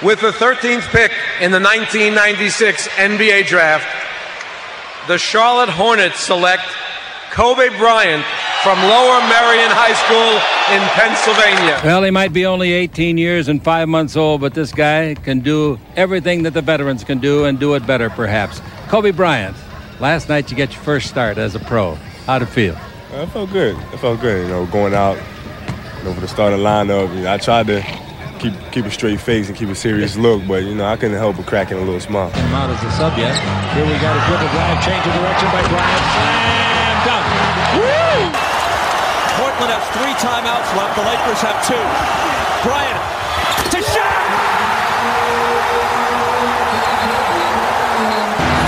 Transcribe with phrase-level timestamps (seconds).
[0.00, 1.10] With the 13th pick
[1.40, 3.84] in the 1996 NBA draft,
[5.08, 6.62] the Charlotte Hornets select
[7.32, 8.24] Kobe Bryant
[8.62, 10.38] from Lower Merion High School
[10.72, 11.80] in Pennsylvania.
[11.82, 15.40] Well, he might be only 18 years and five months old, but this guy can
[15.40, 18.62] do everything that the veterans can do and do it better, perhaps.
[18.86, 19.56] Kobe Bryant,
[19.98, 21.96] last night you get your first start as a pro.
[22.26, 22.76] How'd it feel?
[23.14, 23.74] I felt good.
[23.74, 25.16] I felt good, you know, going out
[25.98, 27.12] you know, for the starting lineup.
[27.16, 28.07] You know, I tried to
[28.38, 31.18] keep keep a straight face and keep a serious look, but you know I couldn't
[31.18, 32.30] help but cracking a little smile.
[32.30, 33.34] Came out as a sub yet.
[33.74, 36.04] Here we got a dribble drive, change of direction by Bryant.
[36.14, 37.24] Slam dunk.
[37.82, 38.22] Woo!
[39.38, 40.94] Portland has three timeouts left.
[40.94, 41.84] The Lakers have two.
[42.62, 43.00] Bryant
[43.74, 44.26] to shot.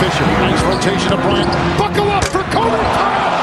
[0.02, 1.51] Fisher, nice rotation of Bryant.
[1.79, 3.34] Buckle up for Kobe Bryant.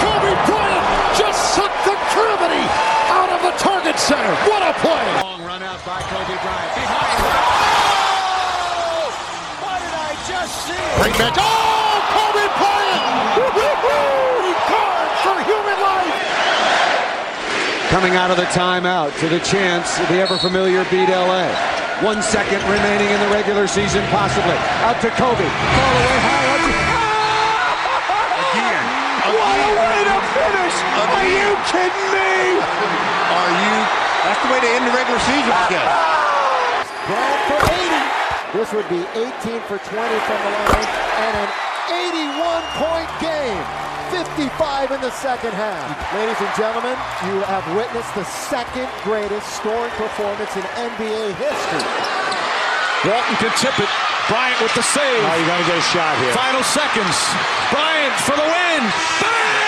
[0.00, 2.64] Kobe Bryant just sucked the gravity
[3.12, 4.32] out of the target center.
[4.48, 5.43] What a play!
[5.86, 6.74] Long run out by Kobe Bryant.
[6.74, 7.20] Behind.
[7.44, 9.12] Oh!
[9.64, 10.84] What did I just see?
[11.00, 11.36] Bring back.
[11.36, 13.04] Oh, Kobe Bryant!
[13.36, 14.56] Woo-hoo-hoo!
[15.24, 16.16] For human life.
[17.90, 21.48] Coming out of the timeout to the chance, the ever familiar beat LA.
[22.02, 24.56] One second remaining in the regular season, possibly.
[24.84, 25.44] Out to Kobe.
[25.44, 26.48] Ball away high.
[26.48, 26.72] Up to...
[28.40, 28.84] Again.
[29.24, 30.74] What a way to finish!
[31.04, 32.60] Are you kidding me?
[32.60, 34.03] Are you?
[34.24, 35.88] That's the way to end the regular season, I guess.
[37.04, 38.56] Bryant for 80.
[38.56, 40.88] This would be 18 for 20 from the line
[41.28, 41.50] and an
[41.92, 43.64] 81-point game.
[44.16, 45.92] 55 in the second half.
[46.14, 46.96] Ladies and gentlemen,
[47.28, 51.84] you have witnessed the second greatest scoring performance in NBA history.
[53.04, 53.90] Walton can tip it.
[54.28, 55.20] Bryant with the save.
[55.20, 56.32] Oh, you got to get a shot here.
[56.32, 57.16] Final seconds.
[57.68, 58.80] Bryant for the win.
[59.20, 59.63] Bang!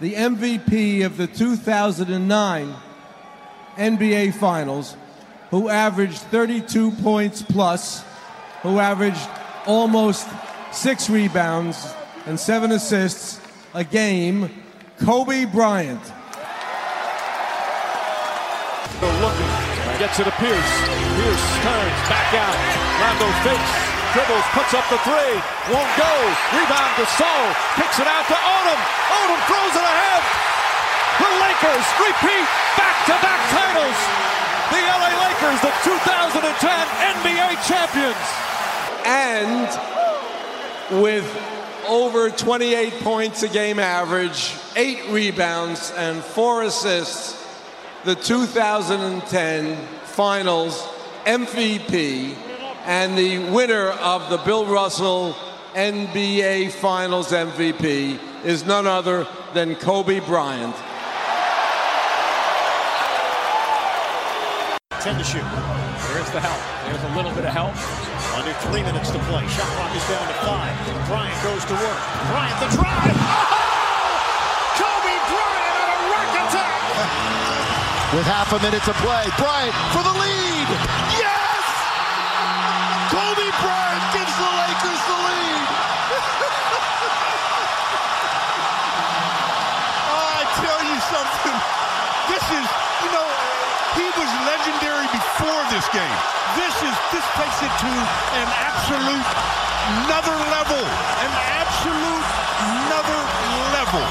[0.00, 2.74] The MVP of the 2009
[3.76, 4.96] NBA Finals,
[5.50, 8.04] who averaged 32 points plus,
[8.62, 9.28] who averaged
[9.66, 10.28] almost
[10.72, 11.92] six rebounds
[12.26, 13.40] and seven assists
[13.74, 14.50] a game,
[14.98, 16.00] Kobe Bryant.
[19.00, 19.46] Looking,
[19.98, 20.72] gets it to Pierce.
[21.18, 22.88] Pierce turns, back out.
[23.00, 25.34] Rondo fakes, dribbles, puts up the three.
[25.68, 26.12] Won't go.
[26.56, 27.44] Rebound to Sol.
[27.76, 28.80] Kicks it out to Odom.
[29.12, 30.22] Odom throws it ahead.
[31.18, 32.46] The Lakers repeat
[32.78, 33.98] back-to-back titles.
[34.70, 36.44] The LA Lakers, the 2010
[37.20, 38.26] NBA champions.
[39.04, 39.68] And
[41.02, 41.26] with
[41.86, 47.34] over 28 points a game average, eight rebounds, and four assists,
[48.04, 50.82] the 2010 Finals
[51.24, 52.36] MVP
[52.88, 55.36] and the winner of the Bill Russell
[55.74, 60.74] NBA Finals MVP is none other than Kobe Bryant.
[65.04, 65.44] 10 to shoot.
[66.16, 66.56] There's the help.
[66.88, 67.76] There's a little bit of help.
[68.32, 69.44] Under three minutes to play.
[69.52, 70.72] Shot clock is down to five.
[71.12, 72.00] Bryant goes to work.
[72.32, 73.16] Bryant the drive.
[73.20, 73.52] Oh!
[74.80, 76.72] Kobe Bryant on a rack attack.
[78.16, 80.68] With half a minute to play, Bryant for the lead.
[81.20, 81.37] Yes!
[83.08, 85.68] Kobe Bryant gives the Lakers the lead.
[90.08, 91.56] Oh, I tell you something.
[92.32, 92.66] This is,
[93.04, 93.28] you know,
[93.96, 96.18] he was legendary before this game.
[96.56, 97.92] This is this takes it to
[98.40, 99.28] an absolute
[100.04, 100.80] another level.
[101.20, 102.26] An absolute
[102.72, 103.20] another
[103.76, 104.04] level.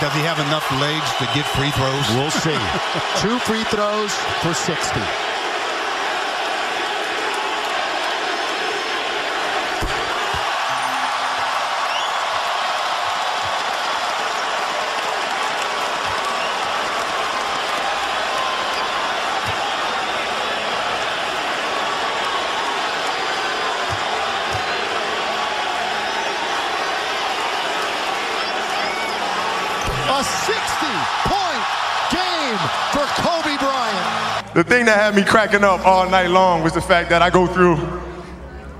[0.00, 2.06] Does he have enough legs to get free throws?
[2.16, 2.56] We'll see.
[3.20, 4.12] Two free throws
[4.44, 5.00] for 60.
[34.80, 37.46] Thing that had me cracking up all night long was the fact that I go
[37.46, 37.76] through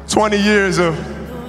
[0.09, 0.99] 20 years of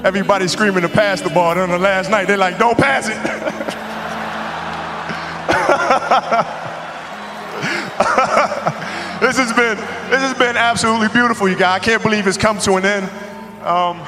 [0.05, 1.55] everybody screaming to pass the ball.
[1.55, 3.13] Then on the last night, they're like, don't pass it.
[9.21, 9.77] this has been
[10.09, 11.79] this has been absolutely beautiful, you guys.
[11.81, 13.09] I can't believe it's come to an end.
[13.65, 14.05] Um,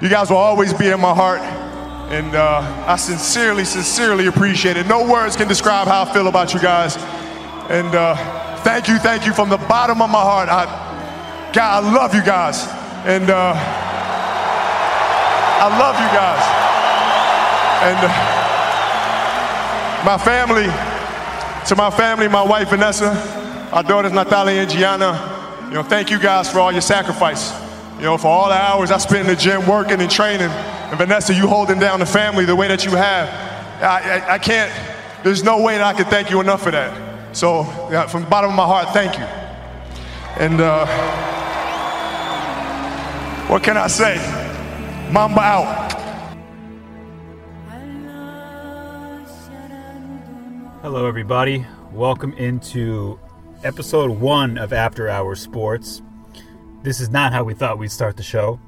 [0.00, 4.86] you guys will always be in my heart, and uh, I sincerely, sincerely appreciate it.
[4.86, 6.96] No words can describe how I feel about you guys,
[7.68, 10.48] and uh, thank you, thank you from the bottom of my heart.
[10.48, 10.66] I,
[11.52, 12.66] God, I love you guys,
[13.04, 13.54] and uh,
[15.62, 16.42] I love you guys.
[17.82, 18.08] And uh,
[20.04, 20.66] my family,
[21.68, 23.12] to my family, my wife Vanessa,
[23.72, 27.52] our daughters Natalia and Gianna, you know, thank you guys for all your sacrifice.
[27.96, 30.50] You know, for all the hours I spent in the gym working and training.
[30.50, 33.28] And Vanessa, you holding down the family the way that you have.
[33.82, 34.72] I, I, I can't,
[35.22, 37.11] there's no way that I can thank you enough for that.
[37.32, 39.24] So, yeah, from the bottom of my heart, thank you.
[40.36, 40.86] And uh,
[43.48, 44.16] what can I say?
[45.10, 45.92] Mamba out.
[50.82, 51.64] Hello, everybody.
[51.92, 53.18] Welcome into
[53.64, 56.02] episode one of After Hours Sports.
[56.82, 58.60] This is not how we thought we'd start the show.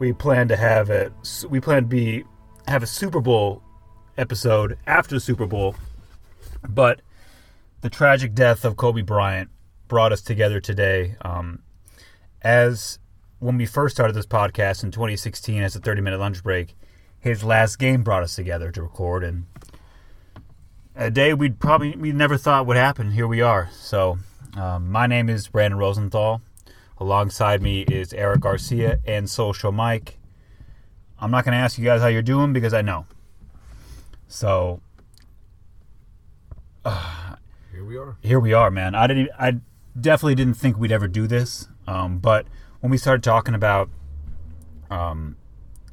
[0.00, 1.12] We planned to have a
[1.48, 2.24] we planned to be
[2.66, 3.62] have a Super Bowl
[4.18, 5.76] episode after the Super Bowl,
[6.68, 7.00] but
[7.84, 9.50] the tragic death of Kobe Bryant
[9.88, 11.16] brought us together today.
[11.20, 11.58] Um,
[12.40, 12.98] as
[13.40, 16.74] when we first started this podcast in 2016 as a 30 minute lunch break,
[17.20, 19.44] his last game brought us together to record, and
[20.96, 23.10] a day we'd probably we never thought would happen.
[23.10, 23.68] Here we are.
[23.74, 24.16] So,
[24.56, 26.40] um, my name is Brandon Rosenthal.
[26.96, 30.16] Alongside me is Eric Garcia and Social Mike.
[31.20, 33.04] I'm not going to ask you guys how you're doing because I know.
[34.26, 34.80] So,
[36.86, 37.23] uh,
[37.94, 38.16] we are.
[38.22, 38.94] Here we are, man.
[38.94, 39.30] I didn't.
[39.38, 39.60] I
[39.98, 41.68] definitely didn't think we'd ever do this.
[41.86, 42.46] Um, but
[42.80, 43.88] when we started talking about
[44.90, 45.36] um,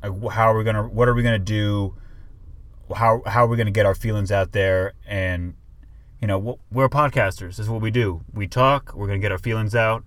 [0.01, 1.95] how are we gonna, what are we gonna do,
[2.95, 5.53] how how are we gonna get our feelings out there, and
[6.21, 7.57] you know, we're podcasters.
[7.57, 8.21] This is what we do.
[8.33, 8.93] We talk.
[8.95, 10.03] We're gonna get our feelings out.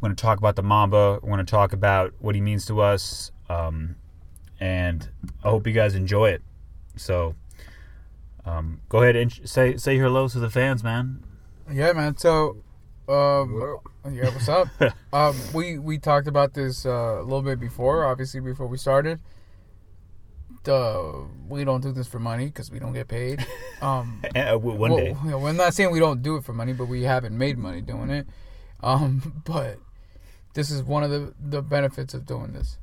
[0.00, 1.18] We're to talk about the Mamba.
[1.22, 3.32] We're to talk about what he means to us.
[3.48, 3.96] Um,
[4.60, 5.08] and
[5.42, 6.42] I hope you guys enjoy it.
[6.94, 7.34] So
[8.48, 11.22] um, go ahead and say say your hellos to the fans, man.
[11.70, 12.16] Yeah, man.
[12.16, 12.56] So,
[13.08, 13.78] um,
[14.10, 14.68] yeah, what's up?
[15.12, 19.20] um, we we talked about this uh, a little bit before, obviously before we started.
[20.64, 23.46] The we don't do this for money because we don't get paid.
[23.80, 25.12] Um, uh, one well, day.
[25.22, 28.10] we're not saying we don't do it for money, but we haven't made money doing
[28.10, 28.26] it.
[28.82, 29.78] Um, but
[30.54, 32.76] this is one of the the benefits of doing this.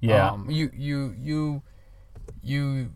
[0.00, 0.32] Yeah.
[0.32, 1.62] Um, you you you
[2.42, 2.90] you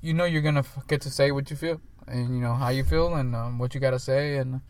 [0.00, 2.84] you know you're gonna get to say what you feel and you know how you
[2.84, 4.60] feel and um, what you gotta say and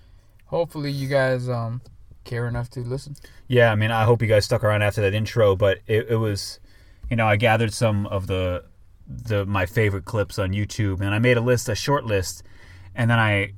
[0.47, 1.81] hopefully you guys um,
[2.25, 3.17] care enough to listen.
[3.47, 6.17] Yeah, I mean, I hope you guys stuck around after that intro, but it, it
[6.17, 6.61] was,
[7.11, 8.65] you know, I gathered some of the
[9.07, 12.43] the my favorite clips on YouTube and I made a list, a short list,
[12.95, 13.53] and then I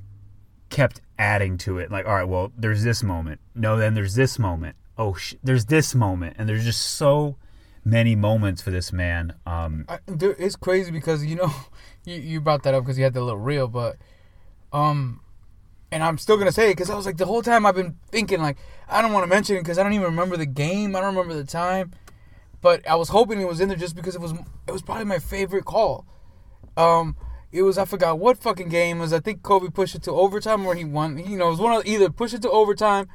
[0.69, 1.91] kept adding to it.
[1.91, 3.41] Like, all right, well, there's this moment.
[3.53, 7.37] No, then there's this moment oh, sh- there's this moment, and there's just so
[7.83, 9.33] many moments for this man.
[9.45, 11.51] Um, I, it's crazy because you know
[12.05, 13.97] you, you brought that up because you had the little reel, but
[14.71, 15.21] um,
[15.91, 17.97] and I'm still gonna say it because I was like the whole time I've been
[18.09, 18.57] thinking like
[18.87, 21.15] I don't want to mention it because I don't even remember the game, I don't
[21.15, 21.91] remember the time,
[22.61, 24.33] but I was hoping it was in there just because it was
[24.67, 26.05] it was probably my favorite call.
[26.77, 27.15] Um,
[27.51, 29.11] it was I forgot what fucking game was.
[29.11, 31.17] I think Kobe pushed it to overtime where he won.
[31.17, 33.07] You know, it was one of either push it to overtime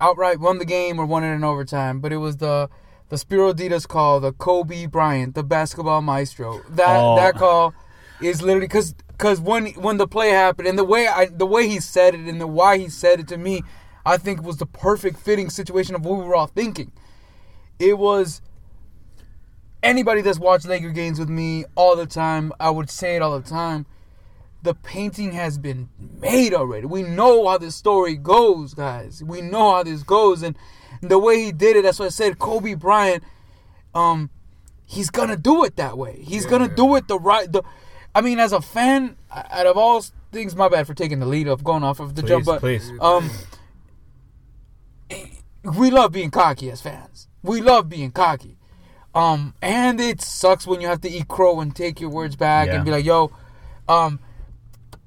[0.00, 2.68] outright won the game or won it in overtime, but it was the
[3.10, 6.62] the Spero Dedes call, the Kobe Bryant, the basketball maestro.
[6.70, 7.16] That oh.
[7.16, 7.74] that call
[8.22, 11.68] is literally because because when when the play happened and the way I the way
[11.68, 13.62] he said it and the why he said it to me,
[14.06, 16.92] I think was the perfect fitting situation of what we were all thinking.
[17.78, 18.40] It was
[19.82, 22.52] anybody that's watched Laker games with me all the time.
[22.60, 23.86] I would say it all the time
[24.62, 26.86] the painting has been made already.
[26.86, 29.22] We know how this story goes, guys.
[29.24, 30.56] We know how this goes, and
[31.00, 31.82] the way he did it.
[31.82, 33.24] That's why I said Kobe Bryant.
[33.94, 34.30] Um,
[34.84, 36.22] he's gonna do it that way.
[36.22, 36.50] He's yeah.
[36.50, 37.50] gonna do it the right.
[37.50, 37.62] The,
[38.14, 41.48] I mean, as a fan, out of all things, my bad for taking the lead
[41.48, 42.90] of going off of the please, jump, but please.
[43.00, 43.30] um,
[45.78, 47.28] we love being cocky as fans.
[47.42, 48.56] We love being cocky.
[49.14, 52.68] Um, and it sucks when you have to eat crow and take your words back
[52.68, 52.76] yeah.
[52.76, 53.32] and be like, "Yo,
[53.88, 54.20] um."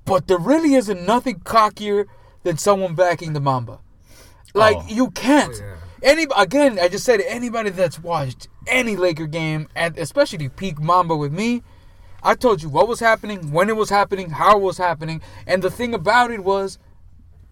[0.06, 2.06] But there really isn't nothing cockier
[2.44, 3.80] than someone backing the Mamba.
[4.54, 4.86] Like oh.
[4.88, 5.56] you can't.
[5.58, 5.76] Yeah.
[6.04, 11.16] Any again, I just said anybody that's watched any Laker game, and especially peak Mamba
[11.16, 11.64] with me,
[12.22, 15.62] I told you what was happening, when it was happening, how it was happening, and
[15.62, 16.78] the thing about it was,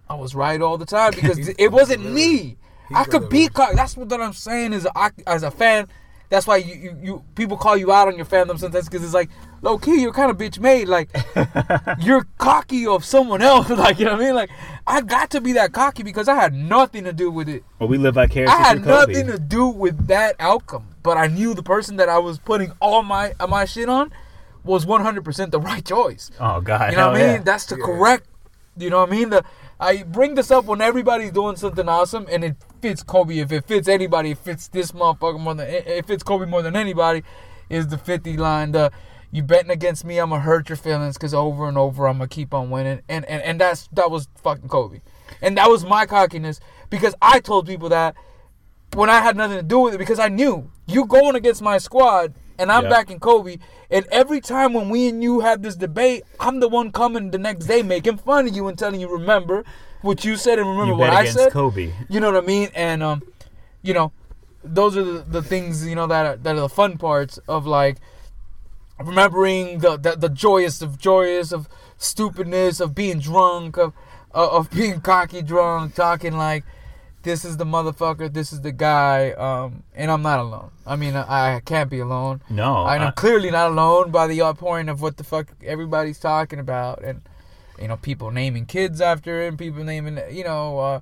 [0.09, 2.57] I was right all the time because it wasn't me.
[2.93, 3.75] I could be cocky.
[3.75, 4.73] That's what I'm saying.
[4.73, 4.85] Is
[5.25, 5.87] as a fan,
[6.31, 9.13] that's why you, you, you people call you out on your fandom sometimes because it's
[9.13, 9.29] like
[9.61, 11.09] low key you're kind of bitch made like
[11.99, 14.49] you're cocky of someone else like you know what I mean like
[14.87, 17.63] I got to be that cocky because I had nothing to do with it.
[17.79, 18.57] Well, we live vicariously.
[18.57, 22.17] I had nothing to do with that outcome, but I knew the person that I
[22.17, 24.11] was putting all my my shit on
[24.63, 26.31] was 100% the right choice.
[26.39, 27.35] Oh God, you know what I mean?
[27.35, 27.43] Yeah.
[27.43, 27.85] That's the yeah.
[27.85, 28.27] correct.
[28.77, 29.29] You know what I mean?
[29.29, 29.43] The
[29.81, 33.39] I bring this up when everybody's doing something awesome and it fits Kobe.
[33.39, 36.75] If it fits anybody, it fits this motherfucker more than it fits Kobe more than
[36.75, 37.23] anybody.
[37.67, 38.91] Is the 50 line the
[39.31, 42.27] you betting against me, I'm gonna hurt your feelings because over and over I'm gonna
[42.27, 44.99] keep on winning, and and and that's that was fucking Kobe,
[45.41, 46.59] and that was my cockiness
[46.89, 48.15] because I told people that
[48.93, 51.77] when I had nothing to do with it because I knew you going against my
[51.77, 52.89] squad and I'm Yeah.
[52.89, 53.57] backing Kobe.
[53.89, 57.37] And every time when we and you have this debate, I'm the one coming the
[57.37, 59.65] next day making fun of you and telling you remember
[60.01, 61.51] what you said and remember You what I said.
[61.51, 61.91] Kobe.
[62.07, 62.69] You know what I mean?
[62.75, 63.23] And um,
[63.81, 64.11] you know,
[64.63, 67.65] those are the, the things you know that are, that are the fun parts of
[67.65, 67.97] like
[68.99, 73.93] remembering the, the the joyous of joyous of stupidness of being drunk of
[74.35, 76.63] uh, of being cocky drunk talking like
[77.23, 80.71] this is the motherfucker this is the guy um and i'm not alone.
[80.85, 82.41] I mean i, I can't be alone.
[82.49, 86.19] No, and I- i'm clearly not alone by the outpouring of what the fuck everybody's
[86.19, 87.21] talking about and
[87.79, 90.99] you know people naming kids after him people naming you know uh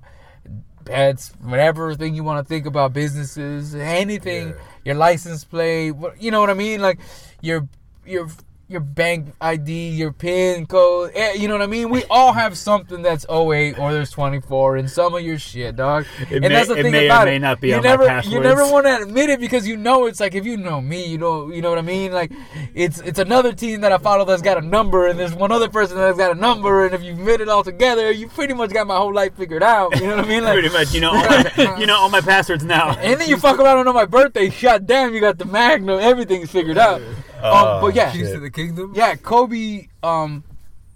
[0.84, 4.54] pets whatever thing you want to think about businesses anything.
[4.84, 6.80] Your license plate you know what i mean?
[6.80, 6.98] Like
[7.42, 7.68] your
[8.06, 8.28] your
[8.70, 11.90] your bank ID, your PIN code, eh, you know what I mean?
[11.90, 16.06] We all have something that's 08 or there's 24 in some of your shit, dog.
[16.20, 17.40] It and may- that's the thing may or about may it.
[17.40, 20.36] not be you never, you never want to admit it because you know it's like
[20.36, 22.12] if you know me, you know, you know what I mean.
[22.12, 22.32] Like
[22.74, 25.68] it's it's another team that I follow that's got a number, and there's one other
[25.68, 28.70] person that's got a number, and if you admit it all together, you pretty much
[28.70, 29.98] got my whole life figured out.
[29.98, 30.44] You know what I mean?
[30.44, 32.90] Like Pretty much, you know, all my, you know all my passwords now.
[33.00, 36.50] and then you fuck around on my birthday, shot damn, you got the Magnum, everything's
[36.50, 37.02] figured out.
[37.42, 38.92] Oh, um, but yeah, Keys to the kingdom.
[38.94, 40.44] Yeah, Kobe um,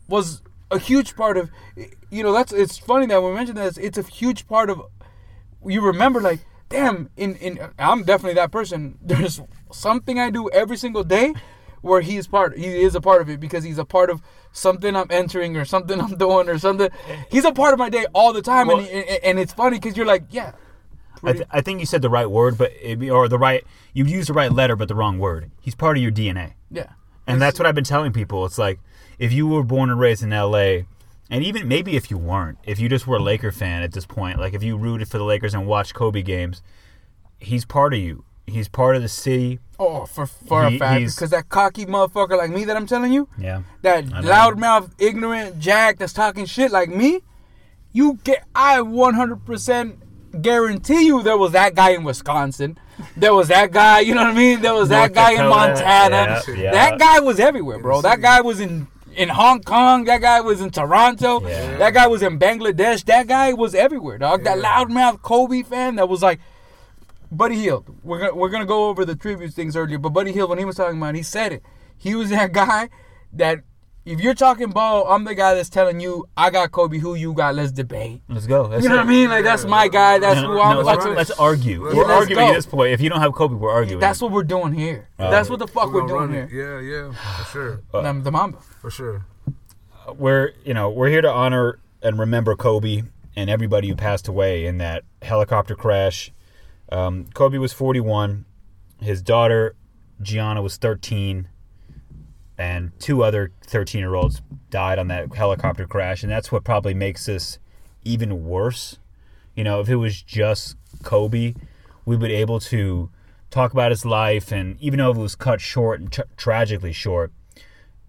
[0.08, 1.50] was a huge part of.
[2.10, 4.82] You know, that's it's funny that we mentioned that it's, a huge part of.
[5.66, 8.98] You remember, like, damn, in in I'm definitely that person.
[9.02, 9.40] There's
[9.72, 11.34] something I do every single day
[11.80, 12.56] where he's part.
[12.56, 14.22] He is a part of it because he's a part of
[14.52, 16.90] something I'm entering or something I'm doing or something.
[17.30, 19.96] He's a part of my day all the time, and and, and it's funny because
[19.96, 20.52] you're like, yeah,
[21.26, 23.64] I, th- I think you said the right word, but it, be- or the right
[23.92, 25.50] you used the right letter, but the wrong word.
[25.60, 26.90] He's part of your DNA, yeah.
[27.26, 28.44] and that's what I've been telling people.
[28.44, 28.80] It's like
[29.18, 30.86] if you were born and raised in L.A.,
[31.30, 34.04] and even maybe if you weren't, if you just were a Laker fan at this
[34.06, 36.60] point, like if you rooted for the Lakers and watched Kobe games,
[37.38, 38.24] he's part of you.
[38.46, 39.58] He's part of the city.
[39.78, 43.12] Oh, for for He- a fact, because that cocky motherfucker like me that I'm telling
[43.12, 43.62] you, Yeah.
[43.82, 47.20] that loudmouth, ignorant jack that's talking shit like me,
[47.92, 48.44] you get.
[48.54, 49.96] I 100%
[50.42, 52.78] guarantee you there was that guy in Wisconsin,
[53.16, 54.00] there was that guy.
[54.00, 54.60] You know what I mean?
[54.60, 56.42] There was that North guy in Montana.
[56.48, 56.70] yeah, yeah.
[56.72, 58.00] That guy was everywhere, bro.
[58.02, 58.88] That guy was in.
[59.16, 61.38] In Hong Kong, that guy was in Toronto.
[61.38, 63.04] That guy was in Bangladesh.
[63.04, 64.42] That guy was everywhere, dog.
[64.42, 66.40] That loudmouth Kobe fan that was like,
[67.30, 67.94] Buddy Hield.
[68.02, 70.64] We're gonna we're gonna go over the tribute things earlier, but Buddy Hield, when he
[70.64, 71.62] was talking about, it, he said it.
[71.96, 72.88] He was that guy
[73.34, 73.60] that
[74.04, 76.98] if you're talking ball, I'm the guy that's telling you I got Kobe.
[76.98, 77.54] Who you got?
[77.54, 78.22] Let's debate.
[78.28, 78.68] Let's go.
[78.68, 78.98] That's you know it.
[78.98, 79.28] what I mean?
[79.30, 80.18] Like that's my guy.
[80.18, 80.76] That's No, who I'm.
[80.76, 81.88] no, let's, let's argue.
[81.88, 82.50] Yeah, we're let's arguing go.
[82.50, 82.92] at this point.
[82.92, 84.00] If you don't have Kobe, we're arguing.
[84.00, 85.08] That's what we're doing here.
[85.18, 86.80] Uh, that's what the fuck we're, gonna doing here.
[86.82, 87.82] Yeah, yeah, for sure.
[87.92, 88.58] the, the Mamba.
[88.80, 89.24] For sure.
[90.16, 93.02] we're you know we're here to honor and remember Kobe
[93.36, 96.30] and everybody who passed away in that helicopter crash.
[96.92, 98.44] Um, Kobe was 41.
[99.00, 99.74] His daughter
[100.22, 101.48] Gianna was 13,
[102.58, 106.94] and two other 13 year olds died on that helicopter crash, and that's what probably
[106.94, 107.58] makes this
[108.04, 108.98] even worse.
[109.54, 111.54] You know, if it was just Kobe,
[112.04, 113.10] we would be able to
[113.50, 117.32] talk about his life, and even though it was cut short and tra- tragically short,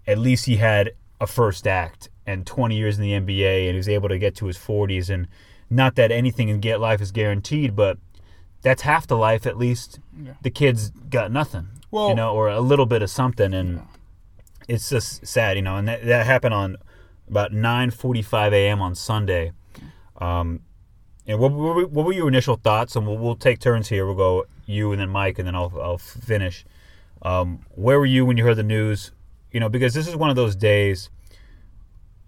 [0.07, 3.77] at least he had a first act and 20 years in the NBA and he
[3.77, 5.27] was able to get to his 40s and
[5.69, 7.97] not that anything in get life is guaranteed but
[8.63, 10.33] that's half the life at least Yeah.
[10.41, 13.81] the kids got nothing Well- you know or a little bit of something and
[14.67, 16.77] it's just sad you know and that, that happened on
[17.29, 18.81] about 9:45 a.m.
[18.81, 19.51] on Sunday
[20.17, 20.62] um
[21.27, 24.05] and what, what, were- what were your initial thoughts and we'll, we'll take turns here
[24.05, 26.65] we'll go you and then Mike and then I'll, I'll finish
[27.22, 29.12] um, where were you when you heard the news
[29.51, 31.10] you know, because this is one of those days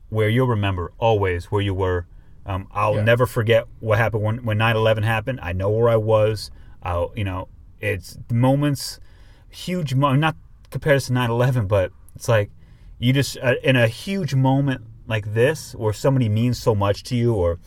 [0.09, 2.05] where you'll remember always where you were.
[2.45, 3.03] Um, I'll Yeah.
[3.03, 5.39] never forget what happened when when 9/11 happened.
[5.43, 6.49] I know where I was.
[6.81, 7.49] I'll, you know,
[7.81, 9.01] it's moments,
[9.49, 10.37] huge, mo- not
[10.71, 12.49] compared to 9/11, but it's like
[12.97, 17.15] you just uh, in a huge moment like this where somebody means so much to
[17.15, 17.59] you, or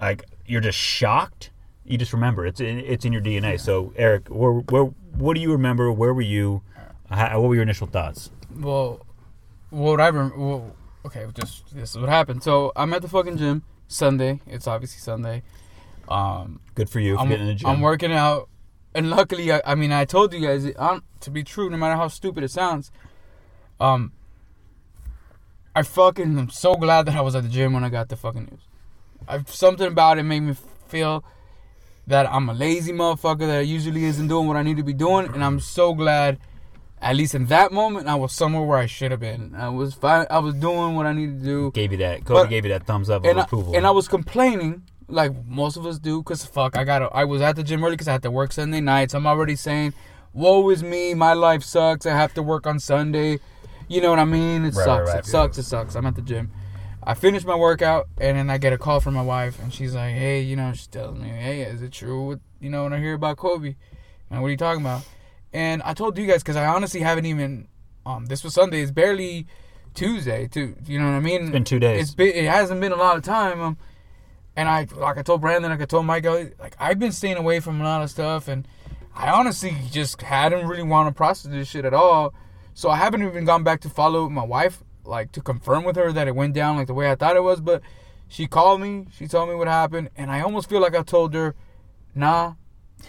[0.00, 1.50] like you're just shocked.
[1.84, 3.60] You just remember it's in, it's in your DNA.
[3.60, 4.84] So Eric, where, where
[5.16, 5.92] what do you remember?
[5.92, 6.62] Where were you?
[7.08, 8.30] How, what were your initial thoughts?
[8.58, 9.06] Well,
[9.70, 10.74] what I rem- well,
[11.06, 12.42] okay, just this is what happened.
[12.42, 14.40] So I'm at the fucking gym Sunday.
[14.48, 15.44] It's obviously Sunday.
[16.08, 17.70] Um, Good for you I'm, getting the gym.
[17.70, 18.48] I'm working out,
[18.92, 21.94] and luckily, I, I mean, I told you guys, um, to be true, no matter
[21.94, 22.90] how stupid it sounds,
[23.82, 24.12] um,
[25.74, 28.16] I fucking am so glad that I was at the gym when I got the
[28.16, 28.60] fucking news.
[29.26, 30.54] I something about it made me
[30.88, 31.24] feel
[32.06, 35.26] that I'm a lazy motherfucker that usually isn't doing what I need to be doing,
[35.32, 36.38] and I'm so glad
[37.00, 39.56] at least in that moment, I was somewhere where I should have been.
[39.56, 40.24] I was fine.
[40.30, 41.70] I was doing what I needed to do.
[41.72, 42.24] Gave you that.
[42.24, 43.74] Kobe But- gave you that thumbs up and of I, approval.
[43.76, 47.42] and I was complaining like most of us do because fuck I got I was
[47.42, 49.92] at the gym early because I had to work Sunday nights I'm already saying
[50.32, 53.40] woe is me my life sucks I have to work on Sunday
[53.92, 54.64] you know what I mean?
[54.64, 54.86] It Right, sucks.
[54.86, 55.18] right, right.
[55.18, 55.58] it sucks.
[55.58, 55.94] It sucks.
[55.94, 56.50] I'm at the gym.
[57.04, 59.92] I finished my workout and then I get a call from my wife and she's
[59.92, 62.92] like hey you know she tells me hey is it true what you know when
[62.92, 63.74] I hear about Kobe?
[64.30, 65.02] And what are you talking about?
[65.52, 67.66] And I told you guys because I honestly haven't even
[68.06, 68.82] um this was Sunday.
[68.82, 69.46] It's barely
[69.94, 70.76] Tuesday too.
[70.86, 71.42] You know what I mean?
[71.42, 72.02] It's been two days.
[72.02, 73.76] it's been, it hasn't been a lot of time um,
[74.54, 77.58] and I like I told Brandon, like I told Michael, like I've been staying away
[77.60, 78.68] from a lot of stuff, and
[79.14, 82.34] I honestly just hadn't really want to process this shit at all.
[82.74, 86.12] So I haven't even gone back to follow my wife, like to confirm with her
[86.12, 87.60] that it went down like the way I thought it was.
[87.60, 87.82] But
[88.28, 91.34] she called me, she told me what happened, and I almost feel like I told
[91.34, 91.54] her,
[92.14, 92.54] "Nah,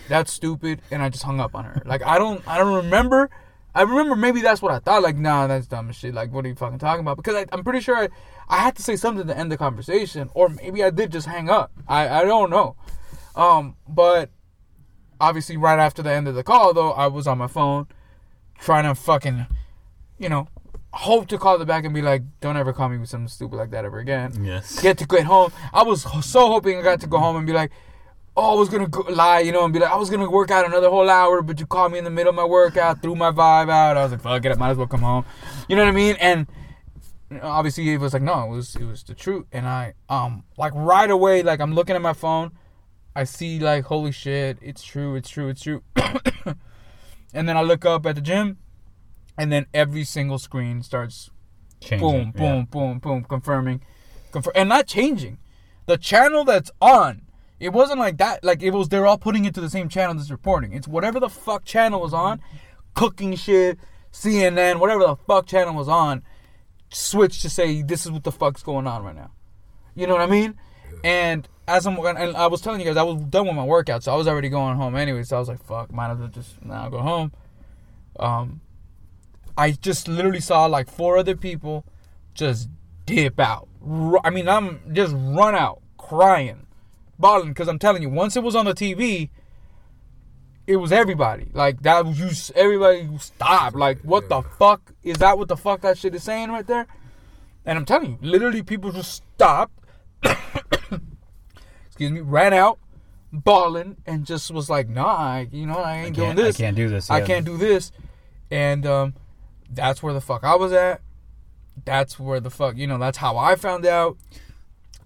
[0.10, 1.82] that's stupid," and I just hung up on her.
[1.86, 3.29] Like I don't, I don't remember.
[3.75, 5.01] I remember maybe that's what I thought.
[5.01, 6.13] Like, nah, that's dumb as shit.
[6.13, 7.17] Like, what are you fucking talking about?
[7.17, 8.10] Because I, I'm pretty sure I,
[8.48, 11.50] I had to say something to end the conversation, or maybe I did just hang
[11.50, 11.72] up.
[11.88, 12.75] I, I don't know.
[13.36, 14.29] Um, but
[15.20, 17.88] obviously, right after the end of the call, though, I was on my phone
[18.60, 19.48] trying to fucking,
[20.17, 20.48] you know,
[20.91, 23.55] hope to call it back and be like, don't ever call me with something stupid
[23.55, 24.43] like that ever again.
[24.43, 24.79] Yes.
[24.79, 25.51] Get to get home.
[25.74, 27.72] I was so hoping I got to go home and be like,
[28.36, 30.51] oh, I was gonna go, lie, you know, and be like, I was gonna work
[30.51, 33.15] out another whole hour, but you called me in the middle of my workout, threw
[33.15, 33.98] my vibe out.
[33.98, 35.25] I was like, fuck it, I might as well come home.
[35.67, 36.15] You know what I mean?
[36.20, 36.48] And
[37.41, 39.46] obviously, it was like, no, it was it was the truth.
[39.51, 42.51] And I um like right away, like I'm looking at my phone,
[43.15, 45.84] I see like, holy shit, it's true, it's true, it's true.
[47.34, 48.58] and then I look up at the gym,
[49.38, 51.30] and then every single screen starts
[51.80, 52.66] Changing, boom, boom, yeah.
[52.66, 53.82] boom, boom, confirming,
[54.32, 55.38] confirm, and not changing.
[55.86, 57.24] The channel that's on,
[57.60, 58.44] it wasn't like that.
[58.44, 60.72] Like it was, they're all putting it to the same channel that's reporting.
[60.72, 62.42] It's whatever the fuck channel was on,
[62.94, 63.78] cooking shit,
[64.13, 66.24] CNN, whatever the fuck channel was on,
[66.89, 69.32] switch to say this is what the fuck's going on right now.
[69.96, 70.56] You know what I mean?
[71.04, 74.04] And as I'm, and I was telling you guys, I was done with my workout,
[74.04, 75.24] so I was already going home anyway.
[75.24, 77.34] So I was like, fuck, might as well just now go home.
[78.19, 78.62] Um,
[79.58, 81.86] I just literally saw like four other people
[82.34, 82.70] just
[83.06, 83.68] dip out.
[84.24, 86.66] I mean, I'm just run out crying,
[87.20, 89.30] bawling because I'm telling you, once it was on the TV,
[90.66, 91.50] it was everybody.
[91.54, 92.30] Like that was you.
[92.56, 93.76] Everybody stop.
[93.76, 95.38] Like what the fuck is that?
[95.38, 96.88] What the fuck that shit is saying right there?
[97.66, 99.74] And I'm telling you, literally, people just stopped.
[101.86, 102.80] excuse me, ran out,
[103.32, 106.76] bawling, and just was like, "Nah, I, you know, I ain't doing can't- I can't
[106.76, 107.26] do this, I yeah.
[107.26, 107.92] can't do this."
[108.50, 109.13] And um,
[109.75, 111.01] that's where the fuck I was at.
[111.86, 114.17] That's where the fuck, you know, that's how I found out.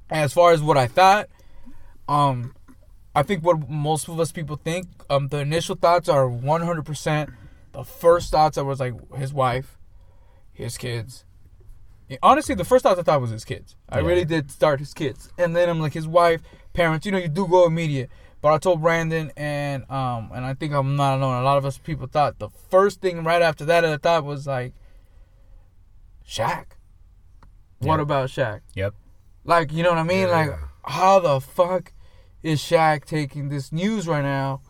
[0.10, 1.28] As far as what I thought,
[2.08, 2.54] um,
[3.16, 7.34] I think what most of us people think, um, the initial thoughts are 100%.
[7.74, 9.78] The first thoughts I was like his wife,
[10.54, 11.26] his kids.
[12.24, 13.76] Honestly, the first thoughts I thought was his kids.
[13.90, 14.08] I Yeah.
[14.08, 16.42] really did start his kids, and then I'm like his wife,
[16.74, 17.06] parents.
[17.06, 18.10] You know, you do go immediate.
[18.42, 21.42] But I told Brandon, and um, and I think I'm not alone.
[21.42, 24.46] A lot of us people thought the first thing right after that I thought was
[24.46, 24.74] like,
[26.28, 26.66] Shaq.
[27.80, 28.02] What Yeah.
[28.02, 28.62] about Shaq?
[28.76, 28.94] Yep.
[29.44, 30.30] Like, you know what I mean?
[30.30, 30.52] Like,
[30.84, 31.94] how the fuck
[32.44, 34.62] is Shaq taking this news right now?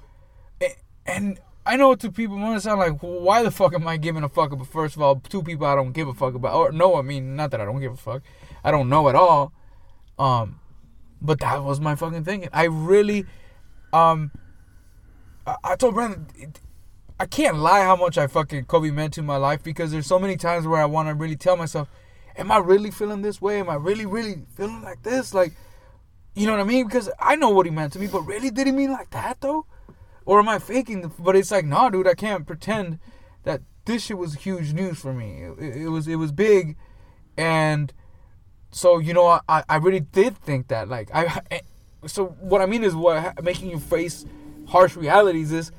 [1.06, 4.30] And I know two people to sound like, why the fuck am I giving a
[4.30, 4.67] fuck about?
[4.67, 6.53] First of all, two people I don't give a fuck about.
[6.53, 8.23] Or no, I mean, not that I don't give a fuck.
[8.63, 9.53] I don't know at all.
[10.19, 10.60] Um,
[11.21, 12.49] but that was my fucking thinking.
[12.51, 13.25] I really,
[13.93, 14.32] um,
[15.45, 16.54] I, I told Brandon,
[17.19, 20.19] I can't lie how much I fucking Kobe meant to my life because there's so
[20.19, 21.89] many times where I want to really tell myself,
[22.36, 23.60] am I really feeling this way?
[23.60, 25.34] Am I really, really feeling like this?
[25.34, 25.54] Like,
[26.36, 26.86] you know what I mean?
[26.86, 29.41] Because I know what he meant to me, but really, did he mean like that
[29.41, 29.65] though?
[30.26, 31.02] Or am I faking?
[31.02, 33.00] The, but it's like, nah, dude, I can't pretend
[33.43, 35.43] that this shit was huge news for me.
[35.60, 36.76] It, it was, it was big,
[37.38, 37.91] and
[38.69, 40.89] so you know, I, I really did think that.
[40.89, 41.62] Like, I,
[42.05, 44.25] so what I mean is, what making you face
[44.67, 45.71] harsh realities is,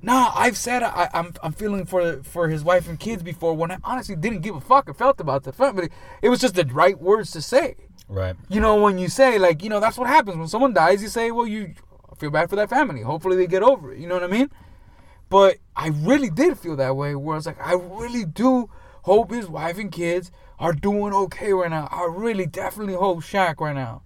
[0.00, 3.70] nah, I've said I, I'm, I'm feeling for for his wife and kids before when
[3.70, 4.88] I honestly didn't give a fuck.
[4.88, 5.90] I felt about the family.
[6.22, 7.76] It was just the right words to say.
[8.08, 8.36] Right.
[8.48, 11.02] You know, when you say like, you know, that's what happens when someone dies.
[11.02, 11.74] You say, well, you
[12.16, 13.02] feel bad for that family.
[13.02, 13.98] Hopefully they get over it.
[13.98, 14.50] You know what I mean?
[15.28, 17.14] But I really did feel that way.
[17.14, 18.70] Where I was like, I really do
[19.02, 21.88] hope his wife and kids are doing okay right now.
[21.90, 24.02] I really definitely hope Shaq right now.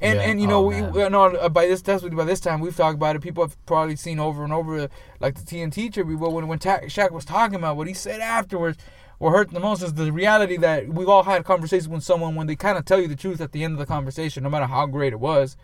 [0.00, 0.24] And Yeah.
[0.26, 2.76] and you know Oh, we we- no uh, by this definitely by this time we've
[2.76, 3.22] talked about it.
[3.22, 6.18] People have probably seen over and over like the TNT tribute.
[6.20, 8.78] But when when Ta- Shaq was talking about what he said afterwards,
[9.18, 12.46] what hurt the most is the reality that we've all had conversations with someone when
[12.46, 14.66] they kind of tell you the truth at the end of the conversation, no matter
[14.66, 15.56] how great it was.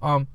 [0.00, 0.28] Um,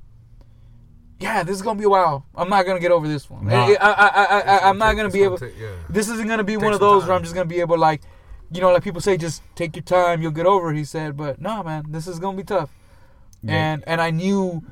[1.18, 2.24] yeah, this is gonna be a while.
[2.36, 3.46] I'm not gonna get over this one.
[3.48, 3.66] Nah.
[3.66, 5.38] I, I, I, I, I'm not gonna be able.
[5.38, 5.68] take- yeah.
[5.88, 8.00] This isn't gonna be one of those where I'm just gonna be able like,
[8.52, 10.70] you know, like people say, just take your time, you'll get over.
[10.72, 12.70] it, He said, but no, man, this is gonna be tough.
[13.42, 13.54] Yeah.
[13.54, 14.62] And and I knew,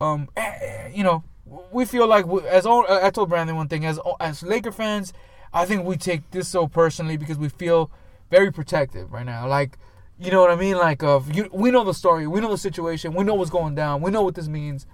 [0.00, 1.24] um, eh, eh, you know,
[1.72, 5.12] we feel like we, as all, I told Brandon one thing as as Laker fans,
[5.52, 7.90] I think we take this so personally because we feel
[8.30, 9.46] very protective right now.
[9.48, 9.78] Like,
[10.18, 10.76] you know what I mean?
[10.76, 13.74] Like, of you, we know the story, we know the situation, we know what's going
[13.74, 14.86] down, we know what this means.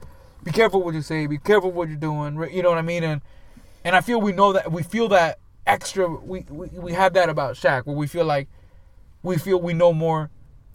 [0.44, 1.26] Be careful what you say.
[1.26, 2.36] Be careful what you're doing.
[2.52, 3.04] You know what I mean?
[3.04, 3.22] And
[3.84, 6.08] and I feel we know that we feel that extra.
[6.08, 8.48] We we, we have that about Shaq, where we feel like
[9.22, 10.30] we feel we know more.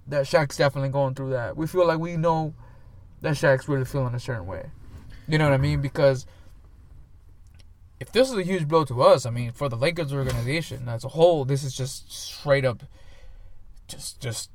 [0.09, 1.57] That Shaq's definitely going through that.
[1.57, 2.53] We feel like we know
[3.21, 4.67] that Shaq's really feeling a certain way.
[5.27, 5.81] You know what I mean?
[5.81, 6.25] Because
[7.99, 11.03] if this is a huge blow to us, I mean, for the Lakers organization as
[11.03, 12.83] a whole, this is just straight up,
[13.87, 14.49] just just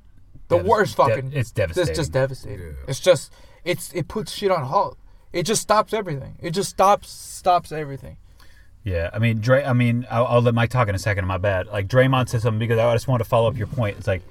[0.48, 1.32] the Devas- worst de- fucking.
[1.34, 1.90] it's devastating.
[1.90, 2.74] It's just devastating.
[2.88, 3.32] It's just
[3.64, 4.96] it's it puts shit on halt.
[5.32, 6.36] It just stops everything.
[6.40, 8.16] It just stops stops everything.
[8.84, 9.62] Yeah, I mean, Dre.
[9.64, 11.26] I mean, I'll, I'll let Mike talk in a second.
[11.26, 11.68] My bad.
[11.68, 13.96] Like Draymond said something because I just want to follow up your point.
[13.98, 14.22] It's like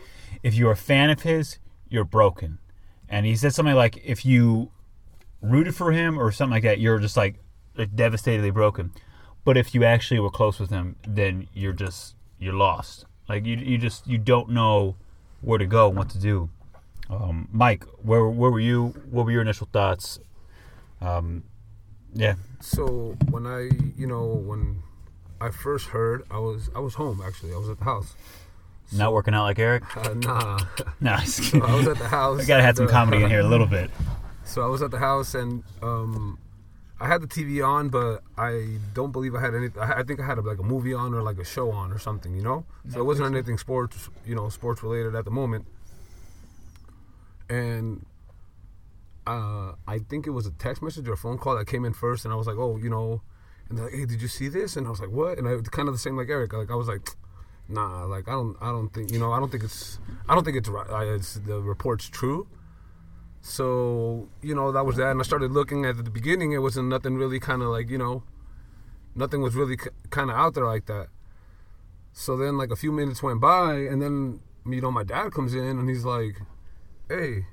[0.43, 2.59] if you're a fan of his, you're broken,
[3.09, 4.71] and he said something like if you
[5.41, 7.35] rooted for him or something like that, you're just like,
[7.75, 8.91] like devastatedly broken.
[9.43, 13.05] But if you actually were close with him, then you're just you're lost.
[13.27, 14.95] Like you, you just you don't know
[15.41, 16.49] where to go and what to do.
[17.09, 18.87] Um, Mike, where where were you?
[19.09, 20.19] What were your initial thoughts?
[21.01, 21.43] Um,
[22.13, 22.35] yeah.
[22.59, 24.83] So when I, you know, when
[25.39, 27.53] I first heard, I was I was home actually.
[27.53, 28.15] I was at the house.
[28.93, 29.83] Not working out like Eric?
[29.95, 30.59] Uh, nah.
[30.99, 32.41] Nah, So I was at the house.
[32.41, 33.89] I gotta have some uh, comedy in here a little bit.
[34.43, 36.37] So I was at the house and um,
[36.99, 39.69] I had the TV on, but I don't believe I had any.
[39.79, 41.97] I I think I had like a movie on or like a show on or
[41.97, 42.65] something, you know.
[42.89, 45.65] So it wasn't anything sports, you know, sports related at the moment.
[47.49, 48.05] And
[49.25, 51.93] uh, I think it was a text message or a phone call that came in
[51.93, 53.21] first, and I was like, oh, you know,
[53.69, 54.75] and they're like, hey, did you see this?
[54.75, 55.37] And I was like, what?
[55.37, 56.53] And I kind of the same like Eric.
[56.53, 57.09] Like I was like,
[57.71, 60.43] nah, like I don't, I don't think, you know, I don't think it's, I don't
[60.43, 61.07] think it's right.
[61.07, 62.47] It's the report's true.
[63.41, 66.51] So you know that was that, and I started looking at the beginning.
[66.51, 68.23] It wasn't nothing really kind of like you know,
[69.15, 69.77] nothing was really
[70.11, 71.07] kind of out there like that.
[72.13, 75.55] So then like a few minutes went by, and then you know my dad comes
[75.55, 76.39] in and he's like,
[77.09, 77.47] "Hey,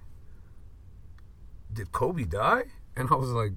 [1.72, 3.52] did Kobe die?" And I was like,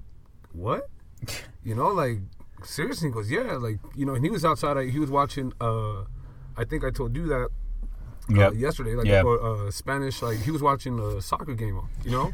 [0.52, 0.88] "What?"
[1.62, 2.20] you know, like
[2.64, 3.08] seriously.
[3.08, 4.88] He goes, "Yeah." Like you know, and he was outside.
[4.88, 5.52] He was watching.
[5.60, 6.04] uh
[6.56, 7.48] I think I told you that uh,
[8.28, 8.54] Yep.
[8.54, 9.24] yesterday, like Yep.
[9.26, 12.30] uh, Spanish, like he was watching a soccer game, you know,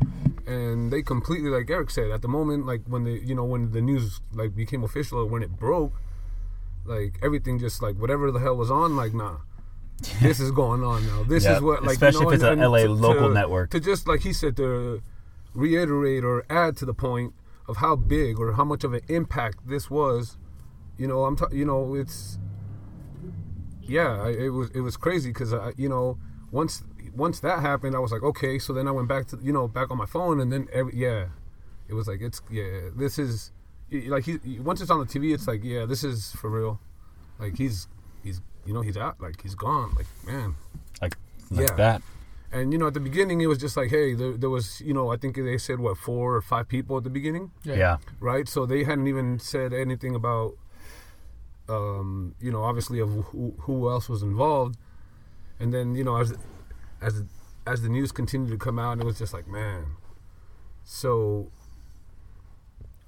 [0.47, 3.71] and they completely, like Eric said, at the moment, like when the, you know, when
[3.73, 5.93] the news like became official or when it broke,
[6.85, 9.37] like everything just like whatever the hell was on, like nah,
[10.21, 11.23] this is going on now.
[11.25, 11.57] This Yep.
[11.57, 13.71] is what, like, Especially you know, if it's and- a LA to- local to- network.
[13.71, 15.03] To just like he said, to
[15.55, 17.35] reiterate or add to the point
[17.67, 20.37] of how big or how much of an impact this was,
[20.99, 22.39] you know, I'm, ta- you know, it's
[23.89, 26.19] yeah, I, it was it was crazy because I you know
[26.51, 26.83] once
[27.15, 28.59] once that happened, I was like okay.
[28.59, 30.95] So then I went back to you know back on my phone, and then every
[30.97, 31.27] yeah,
[31.89, 33.53] it was like it's yeah this is
[33.91, 36.81] like he once it's on the TV, it's like yeah this is for real.
[37.39, 37.89] Like he's
[38.23, 40.55] he's you know he's out like he's gone like man
[41.01, 41.17] like
[41.51, 42.03] like that.
[42.51, 44.93] And you know at the beginning it was just like hey there, there was you
[44.95, 47.75] know I think they said what four or five people at the beginning Yeah.
[47.75, 47.97] Yeah.
[48.21, 50.55] right so they hadn't even said anything about
[51.69, 54.77] um, you know, obviously of who, who else was involved,
[55.61, 56.35] and then you know as
[57.01, 57.25] as
[57.67, 59.87] as the news continued to come out, it was just like man.
[60.85, 61.51] So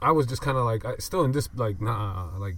[0.02, 2.56] I was just kind of like I, still in this like nah like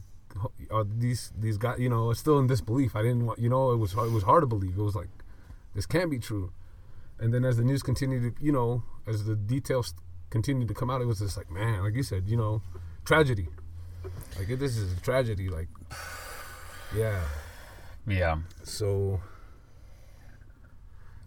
[0.98, 2.96] these these guys you know it's still in disbelief.
[2.96, 4.76] I didn't want you know it was it was hard to believe.
[4.76, 5.08] It was like
[5.74, 6.52] this can't be true.
[7.18, 9.94] And then as the news continued to you know as the details
[10.30, 12.62] continued to come out, it was just like man like you said you know
[13.04, 13.48] tragedy.
[14.38, 15.48] Like this is a tragedy.
[15.48, 15.68] Like,
[16.96, 17.20] yeah,
[18.06, 18.36] yeah.
[18.64, 19.20] So,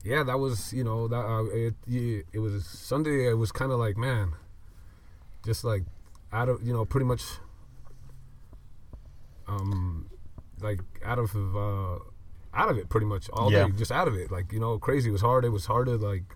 [0.04, 3.28] yeah, that was you know that uh, it it was Sunday.
[3.30, 4.34] It was kind of like man,
[5.46, 5.84] just like
[6.34, 7.24] out of you know pretty much,
[9.48, 10.10] um,
[10.62, 11.96] like out of uh,
[12.54, 13.66] out of it pretty much all Yeah.
[13.68, 14.32] day, just out of it.
[14.32, 15.10] Like you know, crazy.
[15.10, 15.46] It was hard.
[15.46, 16.36] It was hard to like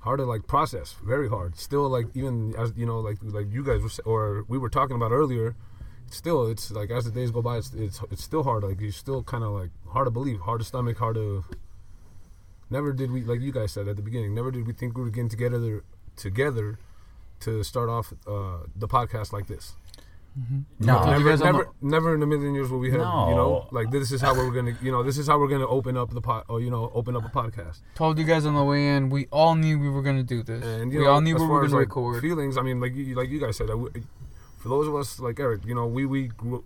[0.00, 0.96] hard to like process.
[1.02, 1.56] Very hard.
[1.56, 4.96] Still like even as you know like like you guys were or we were talking
[4.96, 5.54] about earlier
[6.12, 8.62] still it's like as the days go by it's it's, it's still hard.
[8.62, 11.44] Like you still kind of like hard to believe hard to stomach hard to
[12.68, 15.02] never did we like you guys said at the beginning never did we think we
[15.02, 15.82] were getting together
[16.16, 16.78] together
[17.40, 19.74] to start off uh, the podcast like this
[20.38, 20.86] Mm-hmm.
[20.86, 21.04] No, No.
[21.04, 23.00] You never, guys don't never, never in a million years will we have.
[23.00, 25.66] You know, like this is how we're gonna, you know, this is how we're gonna
[25.66, 27.80] open up the pot, or uh, you know, open up a podcast.
[27.94, 30.64] Told you guys on the way in, we all knew we were gonna do this.
[30.64, 32.20] And you we know, all knew we were gonna like, record.
[32.22, 32.56] feelings.
[32.56, 33.90] I mean, like you, like you guys said, uh, we,
[34.58, 36.64] for those of us like Eric, you know, we we grew, up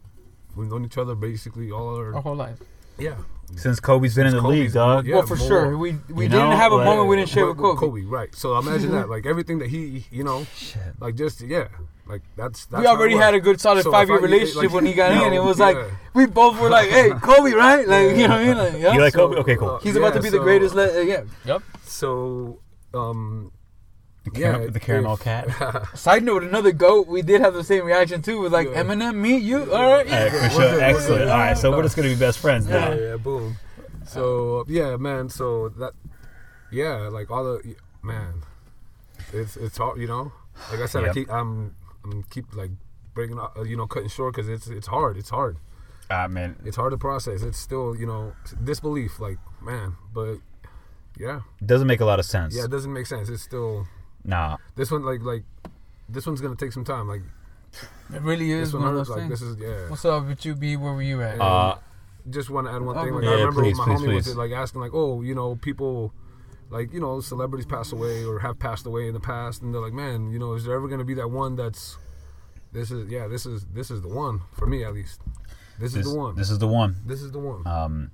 [0.56, 2.58] we've known each other basically all our Our whole life.
[2.98, 3.16] Yeah.
[3.56, 5.06] Since Kobe's been in Since the league, Kobe's- dog.
[5.06, 5.48] yeah, Well, for more.
[5.48, 5.78] sure.
[5.78, 8.02] We- we didn't know, have a like- moment we didn't share with With Kobe.
[8.02, 8.34] right?
[8.34, 10.46] So imagine that, like everything that he, you know,
[11.00, 11.68] like just yeah,
[12.06, 12.66] like that's.
[12.66, 14.92] that's we already had a good solid So five year I- relationship like, when he
[14.92, 15.32] got you in.
[15.32, 15.76] It was like
[16.14, 18.56] we both were like, "Hey, Kobe, right?" Like you know what I mean?
[18.58, 18.92] Like, yeah.
[18.94, 19.36] You like Kobe?
[19.36, 19.78] Okay, cool.
[19.78, 20.74] He's about to be the greatest.
[20.74, 21.22] Le- uh, yeah.
[21.44, 21.62] Yep.
[21.86, 22.58] So,
[22.92, 23.52] um,
[24.24, 25.48] The, yeah, car- the caramel if- cat.
[25.98, 27.06] Side note: Another goat.
[27.06, 28.40] We did have the same reaction too.
[28.40, 29.72] With like Eminem, me, you.
[29.72, 30.06] All right.
[30.06, 30.80] All right, for sure.
[30.80, 31.30] Excellent.
[31.30, 32.92] All right, so we're just gonna be best friends now.
[32.92, 33.56] Yeah, yeah, boom.
[34.06, 35.28] So yeah, man.
[35.28, 35.92] So that,
[36.72, 38.42] yeah, like all the man,
[39.32, 40.32] it's it's hard, you know.
[40.70, 42.70] Like I said, I keep I'm I'm keep like
[43.12, 45.16] breaking, up, uh, you know, cutting short because it's it's hard.
[45.18, 45.58] It's hard.
[46.10, 46.56] Ah, man.
[46.64, 47.42] It's hard to process.
[47.42, 49.20] It's still, you know, disbelief.
[49.20, 50.36] Like man, but
[51.18, 52.56] yeah, Doesn't make a lot of sense.
[52.56, 53.28] yeah, it doesn't make sense.
[53.28, 53.86] It's still
[54.24, 54.56] Nah.
[54.76, 55.44] this one like like
[56.08, 57.08] this one's gonna take some time.
[57.08, 57.22] Like
[58.14, 59.40] It really is this one one of those Like things.
[59.40, 59.88] this is yeah.
[59.88, 60.76] What's up with you, B?
[60.76, 61.40] Where were you at?
[61.40, 61.76] Uh,
[62.30, 63.14] just want to add one Oh, thing.
[63.14, 65.56] Like yeah, I remember please, my please, homie was like asking, like, "Oh, you know,
[65.56, 66.12] people,
[66.70, 69.80] like, you know, celebrities pass away or have passed away in the past, and they're
[69.82, 71.98] like, man, you know, is there ever gonna be that one that's,
[72.72, 75.20] this is, yeah, this is, this is the one for me at least.
[75.78, 76.34] This, This, is the one.
[76.36, 76.96] this is the one.
[77.04, 77.66] This is the one.
[77.66, 78.10] Um,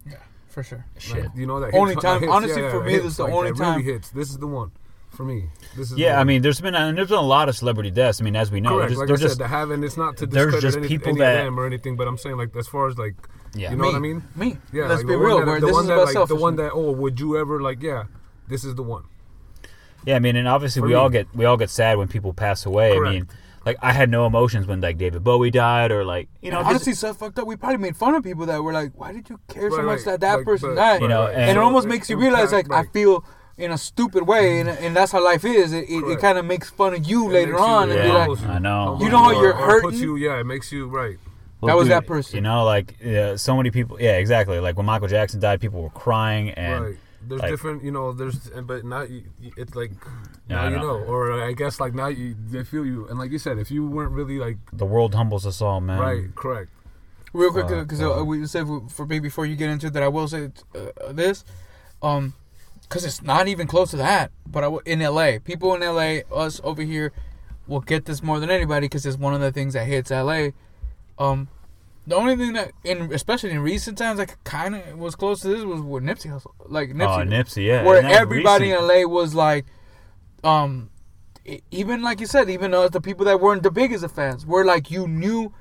[0.49, 0.85] for sure.
[0.99, 1.25] shit.
[1.27, 3.11] Like, you know that Only hits- time- hits, honestly, yeah, for that me, hits, this
[3.12, 4.11] is the like, only that time- Really hits.
[4.11, 4.73] This is the one
[5.11, 5.51] for me.
[5.77, 5.99] This is.
[5.99, 8.20] Yeah, I mean, there's been and there's been a lot of celebrity deaths.
[8.20, 8.81] I mean, as we know, Correct.
[8.81, 10.62] They're just, like they're I just said, to have, and it's not to there's discredit
[10.62, 12.88] just any, people any that- of them or anything, but I'm saying like as far
[12.88, 13.14] as like,
[13.55, 13.70] Yeah.
[13.70, 13.88] you know Me.
[13.88, 14.23] what I mean?
[14.37, 14.57] Me.
[14.73, 15.55] Yeah, Let's like, be the one real, that- bro.
[15.61, 17.83] The This one is that, about like, the one that, oh, would you ever like?
[17.83, 18.05] Yeah,
[18.49, 19.05] this is the one.
[20.07, 20.99] Yeah, I mean, and obviously For we me.
[20.99, 22.96] all get we all get sad when people pass away.
[22.96, 23.29] I mean,
[23.66, 26.64] like I had no emotions when like David Bowie died or like you know And
[26.68, 27.46] just- honestly, so fucked up.
[27.46, 29.99] We probably made fun of people that were like, "Why did you care so much
[29.99, 30.05] right.
[30.07, 32.51] that that Like, person but- died?" You know, and, and- it almost makes you realize,
[32.51, 32.87] like, right.
[32.88, 33.23] I feel
[33.61, 35.73] in a stupid way, and, and that's how life is.
[35.73, 38.03] It, it, it kind of makes fun of you It later makes you- on, and
[38.03, 38.99] be like, I know.
[39.01, 40.01] You know how Or- you're or puts hurting?
[40.01, 41.18] you, yeah, it makes you right.
[41.62, 42.37] that was dude, that person.
[42.37, 44.01] You know, like yeah, so many people.
[44.01, 44.59] Yeah, exactly.
[44.61, 46.96] Like when Michael Jackson died, people were crying and right.
[47.29, 48.12] There's like- different, you know.
[48.12, 49.92] There's, but now you, you- it's like
[50.49, 50.83] Yeah, now I you know.
[51.01, 53.70] know, or I guess like now you they feel you, and like you said, if
[53.70, 55.99] you weren't really like the world humbles us all, man.
[56.01, 56.70] right, correct.
[57.33, 60.03] Real quick, because uh, uh, we said for for me before you get into that,
[60.03, 61.44] I will say uh, this,
[62.03, 62.33] um,
[62.90, 64.33] because it's not even close to that.
[64.46, 67.12] But w- in LA, people in LA, us over here,
[67.68, 70.48] will get this more than anybody because it's one of the things that hits LA.
[71.16, 71.46] Um,
[72.07, 75.48] the only thing that, in especially in recent times, like kind of was close to
[75.48, 78.90] this was with Nipsey Hussle, like Nipsey, Oh, Nipsey, yeah, where everybody recent.
[78.90, 79.66] in LA was like,
[80.42, 80.90] um,
[81.70, 84.64] even like you said, even uh, the people that weren't the biggest of fans were
[84.64, 85.53] like you knew,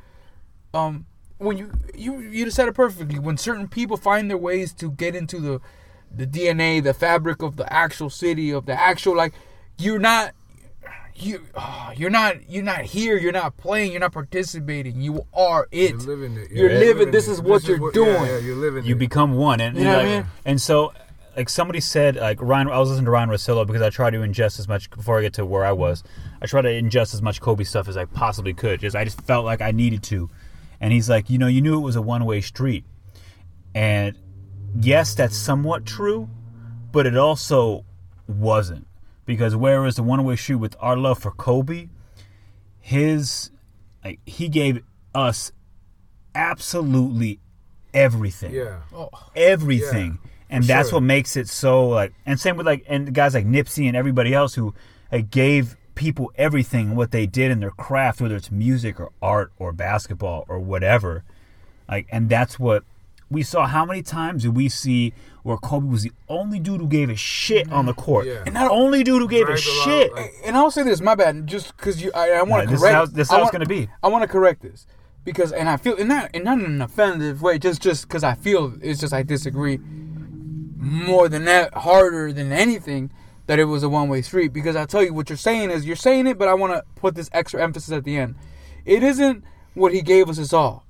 [0.74, 1.06] um,
[1.38, 3.20] when you you you just said it perfectly.
[3.20, 5.62] When certain people find their ways to get into the
[6.16, 9.34] the DNA, the fabric of the actual city, of the actual like,
[9.78, 10.34] you're not.
[11.16, 12.50] You, oh, you're not.
[12.50, 13.18] You're not here.
[13.18, 13.92] You're not playing.
[13.92, 15.02] You're not participating.
[15.02, 15.90] You are it.
[15.92, 16.50] You're living it.
[16.52, 16.80] You're Yeah.
[16.80, 17.12] living.
[17.12, 17.32] This it.
[17.32, 18.26] is what This you're yeah, doing.
[18.26, 18.86] Yeah, you're living.
[18.86, 19.00] You it.
[19.00, 20.26] become one, and You know what I mean?
[20.46, 20.94] And so,
[21.36, 24.18] like somebody said, like Ryan, I was listening to Ryan Russillo because I try to
[24.20, 26.04] ingest as much before I get to where I was.
[26.42, 28.80] I try to ingest as much Kobe stuff as I possibly could.
[28.80, 30.30] Just I just felt like I needed to.
[30.80, 32.86] And he's like, you know, you knew it was a one way street,
[33.76, 34.16] and
[34.80, 36.30] yes, that's somewhat true,
[36.92, 37.86] but it also
[38.28, 38.88] wasn't.
[39.26, 41.90] Because whereas the one way street with our love for Kobe,
[42.80, 43.52] his
[44.04, 44.82] like he gave
[45.14, 45.52] us
[46.34, 47.40] absolutely
[47.94, 48.54] everything.
[48.54, 48.80] Yeah.
[48.94, 49.10] Oh.
[49.36, 50.20] everything.
[50.24, 50.98] Yeah, and for that's sure.
[50.98, 54.34] what makes it so like and same with like and guys like nipsey and everybody
[54.34, 54.74] else who
[55.12, 59.52] like, gave people everything what they did in their craft whether it's music or art
[59.60, 61.24] or basketball or whatever.
[61.88, 62.84] Like and that's what
[63.30, 65.14] we saw how many times did we see
[65.44, 68.44] where kobe was the only dude who gave a shit on the court Yeah.
[68.46, 71.00] and not only dude who gave a a lot, shit like- and I'll say this,
[71.02, 72.96] my bad, just because you, I, I want No, to this correct.
[72.96, 73.88] how- this is how it's gonna be.
[74.04, 74.86] I want to correct this
[75.24, 78.24] because, and I feel, and not, and not in an offensive way, just, just because
[78.24, 79.80] I feel it's just I disagree
[80.78, 83.12] more than that, harder than anything,
[83.48, 84.54] that it was a one way street.
[84.54, 86.84] Because I tell you, what you're saying is you're saying it, but I want to
[86.96, 88.36] put this extra emphasis at the end.
[88.86, 90.86] It isn't what he gave us is all.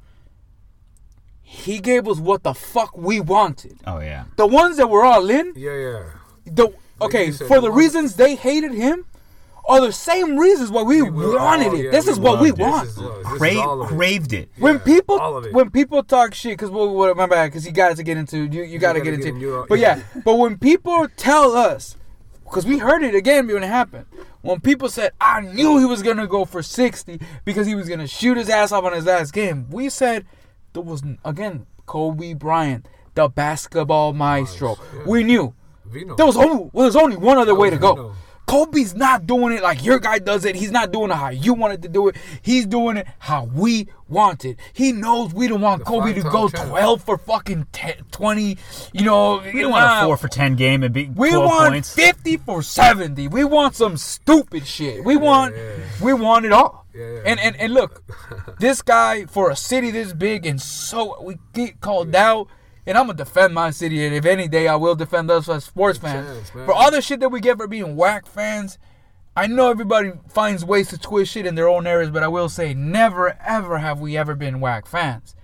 [1.51, 3.77] He gave us what the fuck we wanted.
[3.87, 6.03] oh yeah The ones that were all in, Yeah, yeah.
[6.45, 6.69] the
[7.01, 9.05] okay for the the reasons they hated him
[9.67, 11.85] are the same reasons why we will- wanted oh, it.
[11.85, 12.57] yeah, this we is what we it.
[12.57, 12.85] want.
[12.87, 13.87] This is, this is Cra- it.
[13.87, 15.53] craved it when Yeah, people all of it.
[15.53, 18.37] when people talk shit, because we'll, we'll, my bad, because you got to get into
[18.55, 19.61] you, you got to gotta get get into.
[19.61, 19.97] in, but yeah.
[19.97, 20.21] yeah.
[20.23, 21.95] but when people tell us,
[22.45, 24.05] because we heard it again when it happened,
[24.41, 28.07] When people said I knew he was gonna go for 60 because he was gonna
[28.07, 30.25] shoot his ass off on his last game, we said
[30.73, 34.77] there was again Kobe Bryant, the basketball maestro.
[35.05, 35.53] We knew
[35.85, 36.15] Vino.
[36.15, 38.13] there was only there was only one other way to go.
[38.49, 40.55] Kobe's not doing it like your guy does it.
[40.55, 42.15] He's not doing it how you wanted to do it.
[42.41, 44.57] He's doing it how we want it.
[44.73, 46.69] He knows we don't want Kobe to go champ.
[46.69, 48.57] 12 for fucking 10, 20.
[48.91, 51.93] You know, We don't want a four for ten game and be we want points.
[51.93, 53.27] 50 for 70.
[53.27, 55.03] We want some stupid shit.
[55.03, 55.53] We want
[56.01, 56.87] we want it all.
[57.25, 58.03] And, and and look,
[58.59, 62.47] this guy for a city this big and so we get called out
[62.89, 65.63] and I'm gonna defend my city and if any day I will defend us as
[65.63, 66.27] sports fans.
[66.27, 66.49] chance.
[66.49, 68.79] For all the shit that we get for being whack fans,
[69.37, 72.49] I know everybody finds ways to twist shit in their own areas, but I will
[72.49, 75.35] say never ever have we ever been whack fans.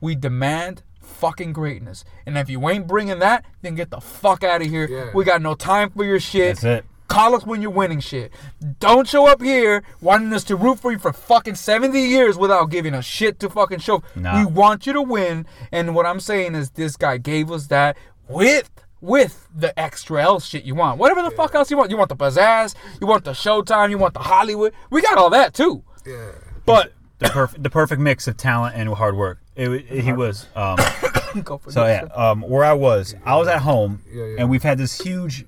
[0.00, 2.02] We demand fucking greatness.
[2.24, 4.88] And if you ain't bringing that, then get the fuck out of here.
[4.88, 5.10] Yeah.
[5.14, 6.56] We got no time for your shit.
[6.56, 6.84] That's it.
[7.08, 8.32] Call us when you're winning shit.
[8.80, 12.66] Don't show up here wanting us to root for you for fucking 70 years without
[12.70, 14.02] giving a shit to fucking show.
[14.14, 14.40] Nah.
[14.40, 15.46] We want you to win.
[15.72, 17.96] And what I'm saying is this guy gave us that
[18.28, 20.98] with with the extra L shit you want.
[20.98, 21.90] Whatever the fuck else you want.
[21.90, 24.72] You want the pizzazz, you want the showtime, you want the Hollywood.
[24.90, 25.84] We got all that too.
[26.04, 26.30] Yeah.
[26.64, 29.38] But the perfect the perfect mix of talent and hard work.
[29.54, 30.46] It, it- he was.
[30.56, 30.76] Um,
[31.44, 34.36] Go for so yeah, um, where I was, I was at home, Yeah, yeah.
[34.38, 35.44] and we've had this huge,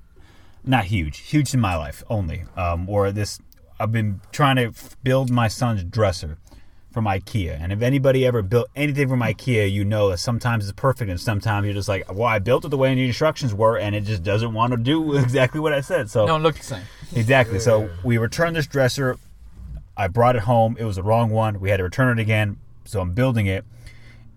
[0.63, 2.43] not huge, huge in my life only.
[2.55, 3.39] Um, where this,
[3.79, 4.71] I've been trying to
[5.03, 6.37] build my son's dresser
[6.91, 10.75] from IKEA, and if anybody ever built anything from IKEA, you know that sometimes it's
[10.75, 13.77] perfect, and sometimes you're just like, well, I built it the way the instructions were,
[13.77, 16.09] and it just doesn't want to do exactly what I said.
[16.09, 16.83] So don't look the same.
[17.15, 17.59] Exactly.
[17.59, 19.17] So we returned this dresser.
[19.95, 20.77] I brought it home.
[20.79, 21.59] It was the wrong one.
[21.59, 22.57] We had to return it again.
[22.85, 23.65] So I'm building it.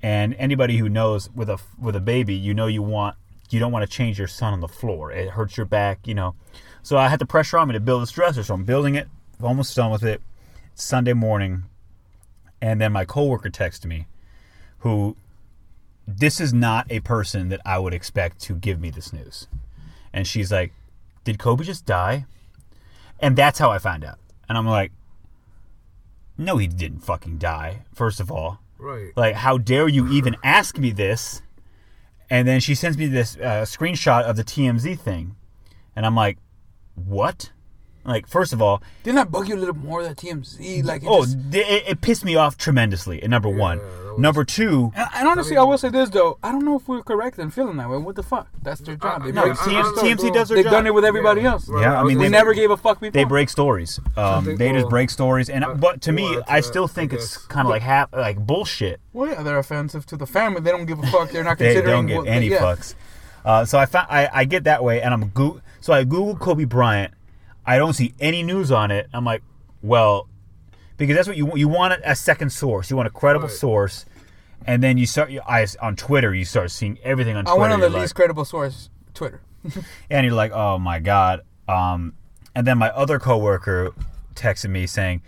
[0.03, 3.17] And anybody who knows with a with a baby, you know you want
[3.53, 5.13] you don't want to change your son on the floor.
[5.13, 6.35] It hurts your back, you know.
[6.83, 8.43] So I had the pressure on me to build this dresser.
[8.43, 9.09] So I'm building it.
[9.43, 10.21] Almost done with it.
[10.75, 11.65] Sunday morning,
[12.61, 14.07] and then my coworker texted me,
[14.79, 15.17] who
[16.07, 19.47] this is not a person that I would expect to give me this news.
[20.13, 20.73] And she's like,
[21.25, 22.27] "Did Kobe just die?"
[23.21, 24.19] And that's how I found out.
[24.49, 24.93] And I'm like,
[26.37, 28.61] no, he didn't fucking die, first of all.
[28.79, 29.13] Right.
[29.17, 31.43] Like, how dare you even ask me this?
[32.33, 35.37] And then she sends me this uh, screenshot of the TMZ thing.
[35.95, 36.39] And I'm like,
[36.95, 37.53] what?
[38.05, 40.85] Like, first of all, Didn't that bug you a little more that TMZ?
[40.85, 43.23] Like, it oh, just- it, it pissed me off tremendously.
[43.23, 43.81] And number one.
[44.19, 46.39] Number two, And, and honestly, I will say this though.
[46.43, 47.97] I don't know if we're correct in feeling that way.
[47.97, 48.49] What the fuck?
[48.63, 49.25] That's their job.
[49.25, 50.17] They no, break TMZ, stories.
[50.17, 50.57] TMZ does their job.
[50.57, 50.73] They've job.
[50.73, 51.69] done it with everybody else.
[51.69, 53.13] Yeah, I mean, they they never gave a fuck before.
[53.13, 53.99] They break stories.
[54.17, 57.39] Um, think they just break stories, and but to me, I still think I it's
[57.39, 59.01] kind of like half like bullshit.
[59.13, 60.61] Well, yeah, they're offensive to the family.
[60.61, 61.31] They don't give a fuck.
[61.31, 61.85] They're not considering.
[61.87, 62.59] they don't give what, any yeah.
[62.59, 62.95] fucks.
[63.45, 66.37] Uh, so I found I, I get that way, and I'm go- so I Google
[66.37, 67.13] Kobe Bryant.
[67.65, 69.09] I don't see any news on it.
[69.13, 69.43] I'm like,
[69.83, 70.29] well,
[70.97, 71.59] because that's what you want.
[71.59, 72.91] You want a second source.
[72.91, 74.05] You want a credible source,
[74.67, 75.33] and then you start.
[75.49, 76.35] eyes on Twitter.
[76.35, 77.57] You start seeing everything on Twitter.
[77.57, 79.41] I went on the least like- credible source, Twitter.
[80.11, 81.43] and you're like, oh my god.
[81.69, 82.15] Um,
[82.55, 83.93] and then my other coworker
[84.35, 85.23] texted me saying,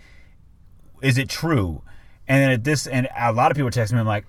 [1.01, 1.81] "Is it true?"
[2.27, 3.99] And then at this, and a lot of people texted me.
[3.99, 4.25] I'm like,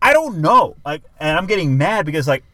[0.00, 0.76] I don't know.
[0.84, 2.44] Like, and I'm getting mad because like,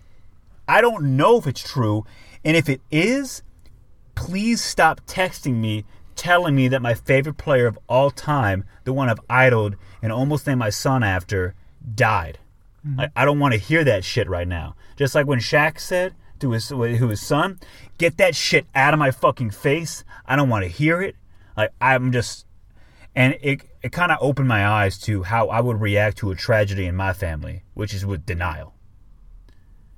[0.66, 2.04] I don't know if it's true,
[2.44, 3.42] and if it is,
[4.14, 5.84] please stop texting me
[6.16, 10.46] telling me that my favorite player of all time, the one I've idled and almost
[10.46, 11.54] named my son after,
[11.94, 12.38] died.
[12.86, 12.98] Mhm.
[12.98, 14.76] Like, I don't want to hear that shit right now.
[14.96, 17.58] Just like when Shaq said to his to his son,
[17.98, 20.04] "Get that shit out of my fucking face.
[20.26, 21.16] I don't want to hear it."
[21.56, 22.46] Like I'm just,
[23.14, 26.34] and it it kind of opened my eyes to how I would react to a
[26.34, 28.73] tragedy in my family, which is with denial.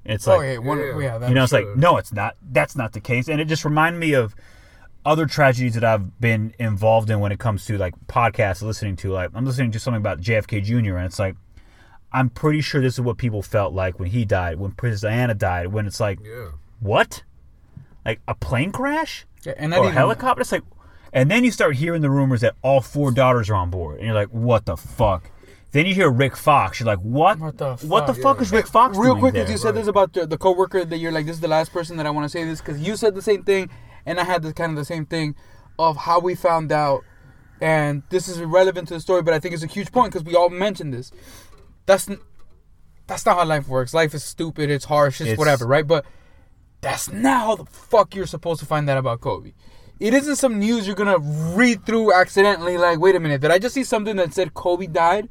[0.09, 2.37] It's Oh, like, yeah, one- yeah, you know, that's it's like no, it's not.
[2.42, 4.35] That's not the case, and it just reminded me of
[5.05, 9.12] other tragedies that I've been involved in when it comes to like podcasts, listening to.
[9.12, 10.97] Like I'm listening to something about JFK Jr.
[10.97, 11.37] and it's like
[12.12, 15.35] I'm pretty sure this is what people felt like when he died, when Princess Diana
[15.35, 16.19] died, when it's like,
[16.81, 17.23] what?
[18.05, 19.27] Like a plane crash?
[19.45, 20.40] Yeah, and not or a even- helicopter?
[20.40, 20.62] It's like,
[21.12, 24.07] and then you start hearing the rumors that all four daughters are on board, and
[24.07, 25.31] you're like, what the fuck?
[25.77, 26.81] Then you hear Rick Fox.
[26.81, 27.39] You're like, what?
[27.39, 29.45] What the What the fuck is Rick Fox Real doing quick, there?
[29.45, 31.71] because you said this about the, the coworker that you're like, this is the last
[31.71, 33.69] person that I want to say this because you said the same thing,
[34.07, 35.35] and I had the kind of the same thing
[35.79, 37.05] of how we found out,
[37.61, 40.24] and this is irrelevant to the story, but I think it's a huge point because
[40.24, 41.12] we all mentioned this.
[41.85, 42.09] That's
[43.07, 43.93] that's not how life works.
[43.93, 44.70] Life is stupid.
[44.70, 45.20] It's harsh.
[45.20, 45.87] It's, It's- whatever, right?
[45.87, 46.07] But
[46.81, 49.53] that's not how the fuck you're supposed to find that about Kobe.
[50.01, 51.18] It isn't some news you're gonna
[51.55, 52.79] read through accidentally.
[52.79, 55.29] Like, wait a minute, did I just see something that said Kobe died?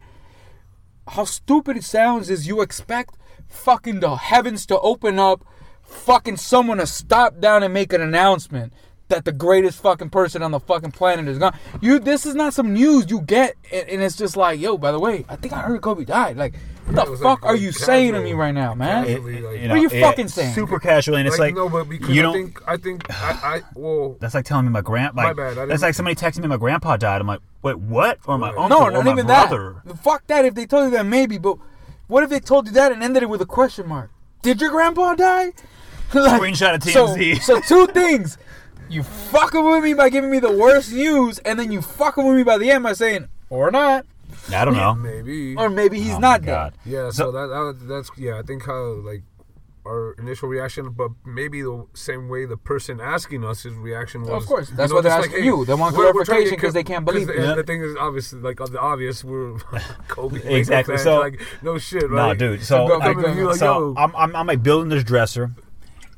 [1.08, 3.16] How stupid it sounds is you expect
[3.47, 5.45] fucking the heavens to open up,
[5.84, 8.74] fucking someone to stop down and make an announcement.
[9.08, 11.56] that the greatest fucking person on the fucking planet is gone.
[11.82, 14.91] You, this is not some news you get, and, and it's just like, yo, by
[14.91, 16.38] the way, I think I heard Kobe died.
[16.38, 16.56] Like,
[16.88, 19.06] what the fuck like- are like you saying to me right now, man?
[19.06, 20.54] casually, like- what are you it- fucking saying?
[20.54, 22.34] Super casually, and it's like, no, but because you don't.
[22.34, 25.16] think I think I, I well that's like telling me my grand.
[25.16, 27.22] My bad, That's didn't- like somebody texting me my grandpa died.
[27.22, 28.20] I'm like, wait, what?
[28.28, 28.70] Or my uncle?
[28.70, 29.82] no, or not my even brother.
[29.86, 29.98] that.
[30.00, 30.46] Fuck that.
[30.46, 31.38] If they told you that, maybe.
[31.38, 31.58] But
[32.08, 34.12] what if they told you that and ended it with a question mark?
[34.42, 35.54] Did your grandpa die?
[36.14, 37.42] Like, Screenshot of so- TMZ.
[37.42, 38.38] So, two things:
[38.90, 42.38] you fucking with me by giving me the worst news, and then you fucking with
[42.38, 44.06] me by the end by saying or not.
[44.52, 44.96] I don't know.
[44.96, 46.46] maybe Or maybe he's Oh, not dead.
[46.48, 46.74] God.
[46.86, 48.40] Yeah, so, that, that that's yeah.
[48.40, 49.24] I think how like
[49.88, 54.42] our initial reaction, but maybe the same way the person asking us his reaction was.
[54.44, 55.64] Of course, you that's know, why they're just asking you.
[55.64, 57.50] They want we're- we're clarification get 'cause they can't believe the, it.
[57.50, 59.58] And the thing is, obviously, like the obvious, we're
[60.08, 60.96] Kobe Exactly.
[60.96, 62.38] fans, So like no shit, No, right?
[62.38, 62.64] dude.
[62.64, 65.52] So, go- like, come to you like, so I'm, I'm, I'm like building this dresser,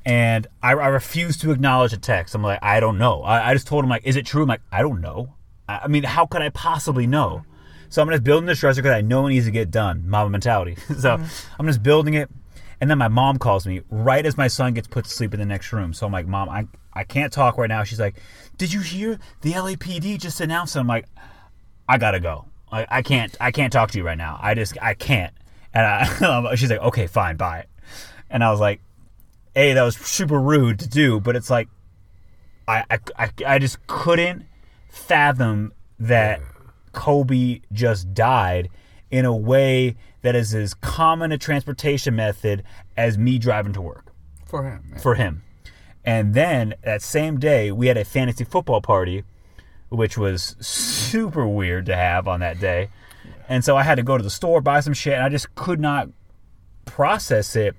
[0.05, 2.35] and I, I refuse to acknowledge a text.
[2.35, 3.21] I'm like, I don't know.
[3.23, 4.43] I, I just told him like, is it true?
[4.43, 5.33] I'm like, I don't know.
[5.67, 7.43] I, I mean, how could I possibly know?
[7.89, 10.07] So I'm just building this dresser because I know it needs to get done.
[10.07, 10.75] Mamba mentality.
[10.87, 11.53] so mm-hmm.
[11.59, 12.29] I'm just building it,
[12.81, 15.39] and then my mom calls me right as my son gets put to sleep in
[15.39, 15.93] the next room.
[15.93, 17.83] So I'm like, Mom, I I can't talk right now.
[17.83, 18.15] She's like,
[18.57, 20.75] Did you hear the LAPD just announced?
[20.75, 21.05] it?" I'm like,
[21.87, 22.45] I gotta go.
[22.71, 23.35] I, I can't.
[23.39, 24.39] I can't talk to you right now.
[24.41, 24.77] I just.
[24.81, 25.33] I can't.
[25.73, 27.65] And I, she's like, okay, fine, bye.
[28.29, 28.81] And I was like,
[29.53, 31.69] hey, that was super rude to do, but it's like,
[32.67, 34.45] I, I, I, I just couldn't
[34.89, 36.41] fathom that
[36.97, 38.69] Kobe just died
[39.11, 42.63] in a way that is as common a transportation method
[42.97, 44.11] as me driving to work
[44.45, 44.83] For him.
[44.89, 44.99] man.
[44.99, 45.43] for him.
[46.03, 49.23] And then that same day, we had a fantasy football party,
[49.89, 52.89] which was super weird to have on that day.
[53.47, 55.53] And so I had to go to the store, buy some shit, and I just
[55.55, 56.09] could not
[56.85, 57.75] process it.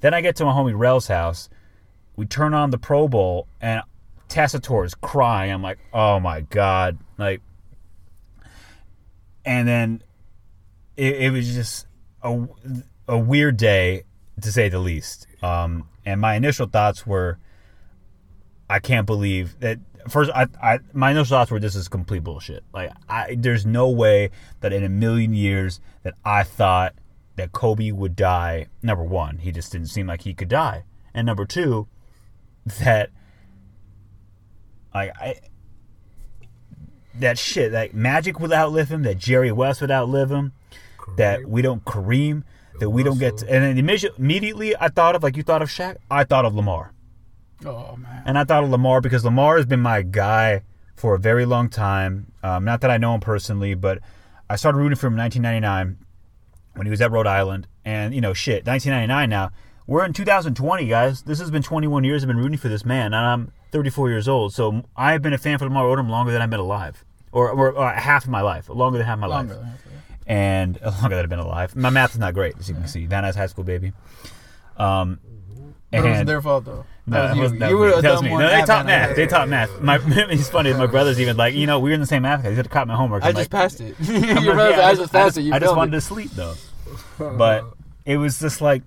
[0.00, 1.48] Then I get to my homie Rel's house.
[2.16, 3.82] We turn on the Pro Bowl, and
[4.28, 5.52] Tessitore is crying.
[5.52, 6.98] I'm like, oh my God.
[7.16, 7.40] Like,
[9.44, 10.02] and then
[10.96, 11.86] it, it was just
[12.22, 12.46] a,
[13.08, 14.04] a weird day
[14.40, 15.26] to say the least.
[15.42, 17.38] Um, and my initial thoughts were,
[18.68, 19.78] I can't believe that.
[20.08, 22.64] First, I, I my initial thoughts were this is complete bullshit.
[22.74, 24.30] Like, I there's no way
[24.60, 26.94] that in a million years that I thought
[27.36, 28.66] that Kobe would die.
[28.82, 30.82] Number one, he just didn't seem like he could die,
[31.14, 31.86] and number two,
[32.80, 33.10] that
[34.92, 35.36] like I
[37.16, 40.52] that shit that Magic would outlive him, that Jerry West would outlive him,
[41.16, 42.42] that we don't Kareem,
[42.80, 45.62] that we don't get, to, and then immediately, immediately I thought of like you thought
[45.62, 46.92] of Shaq, I thought of Lamar.
[47.64, 48.22] Oh man.
[48.26, 50.62] And I thought of Lamar because Lamar has been my guy
[50.96, 52.32] for a very long time.
[52.42, 53.98] Um, not that I know him personally, but
[54.48, 55.98] I started rooting for him in 1999
[56.74, 57.66] when he was at Rhode Island.
[57.84, 59.50] And, you know, shit, 1999 now.
[59.86, 61.22] We're in 2020, guys.
[61.22, 64.28] This has been 21 years I've been rooting for this man, and I'm 34 years
[64.28, 64.54] old.
[64.54, 67.04] So I've been a fan for Lamar Odom longer than I've been alive.
[67.32, 69.62] Or, or, or half of my life, longer than half my Longer life.
[69.62, 69.80] than half,
[70.26, 71.74] And uh, longer than I've been alive.
[71.74, 73.06] My math is not great, as you can see.
[73.06, 73.92] Van Nuys High School, baby.
[74.76, 75.18] Um,
[75.90, 76.84] But it wasn't and- their fault though.
[77.06, 77.38] no, That was that you.
[77.38, 77.92] was, that You was were me.
[77.92, 78.30] a That dumb me.
[78.32, 79.16] one No, they taught math.
[79.16, 79.80] They taught math.
[79.80, 80.74] My, it's funny.
[80.74, 82.50] My brother's even like, you know, we were in the same math class.
[82.50, 83.22] He had to copy my homework.
[83.24, 83.96] I I'm just like- passed it.
[84.00, 85.40] Your like, brother's yeah, eyes just- was I faster.
[85.40, 86.54] just- You I just wanted to sleep though.
[87.18, 87.64] But
[88.04, 88.82] it was just like,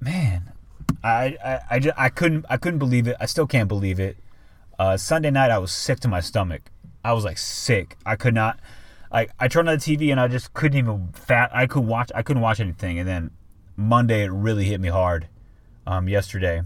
[0.00, 0.51] man,
[1.02, 3.16] I I, I, just, I couldn't I couldn't believe it.
[3.20, 4.16] I still can't believe it.
[4.78, 6.62] Uh, Sunday night I was sick to my stomach.
[7.04, 7.96] I was like sick.
[8.06, 8.58] I could not.
[9.12, 11.50] Like I turned on the TV and I just couldn't even fat.
[11.54, 12.10] I could watch.
[12.14, 12.98] I couldn't watch anything.
[12.98, 13.30] And then
[13.76, 15.28] Monday it really hit me hard.
[15.84, 16.62] Um, yesterday,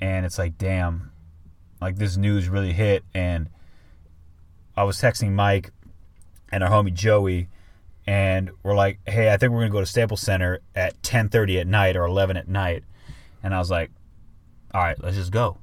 [0.00, 1.12] and it's like, damn,
[1.80, 3.04] like this news really hit.
[3.14, 3.48] And
[4.76, 5.70] I was texting Mike
[6.50, 7.48] and our homie Joey,
[8.06, 11.66] and we're like, hey, I think we're gonna go to Staples Center at 10:30 at
[11.68, 12.84] night or 11 at night.
[13.44, 13.90] And I was like,
[14.74, 15.58] all right, let's just go.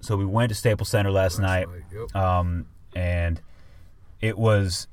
[0.00, 1.66] So we went to Staples Center last night,
[2.14, 3.40] um, and
[4.20, 4.86] it was,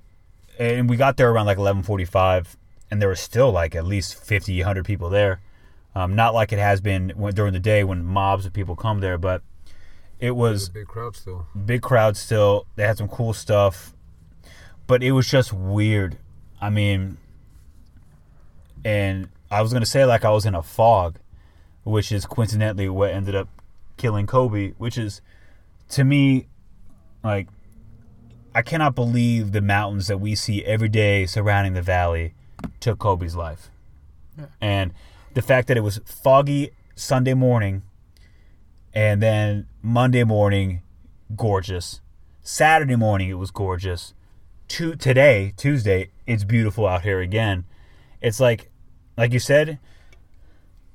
[0.60, 2.58] and we got there around like 11:45,
[2.90, 5.40] and there was still like at least 50, 100 people there.
[5.96, 9.00] Um, not like it has been when, during the day when mobs of people come
[9.00, 9.44] there, but
[10.20, 11.46] it was big crowd still.
[11.66, 12.66] big crowd still.
[12.76, 13.94] They had some cool stuff,
[14.88, 16.18] but it was just weird.
[16.60, 17.18] I mean,
[18.84, 21.20] and I was gonna say like I was in a fog,
[21.84, 23.48] which is coincidentally what ended up
[23.98, 24.74] killing Kobe.
[24.78, 25.22] Which is,
[25.90, 26.48] to me,
[27.24, 27.48] like
[28.56, 32.34] I cannot believe the mountains that we see every day surrounding the valley
[32.80, 33.70] took Kobe's life,
[34.62, 34.94] and
[35.34, 37.82] the fact that it was foggy Sunday morning
[38.94, 40.82] and then Monday morning,
[41.36, 42.00] gorgeous.
[42.44, 44.14] Saturday morning, it was gorgeous.
[44.70, 47.66] To today, Tuesday, it's beautiful out here again.
[48.22, 48.70] It's like,
[49.18, 49.80] like you said,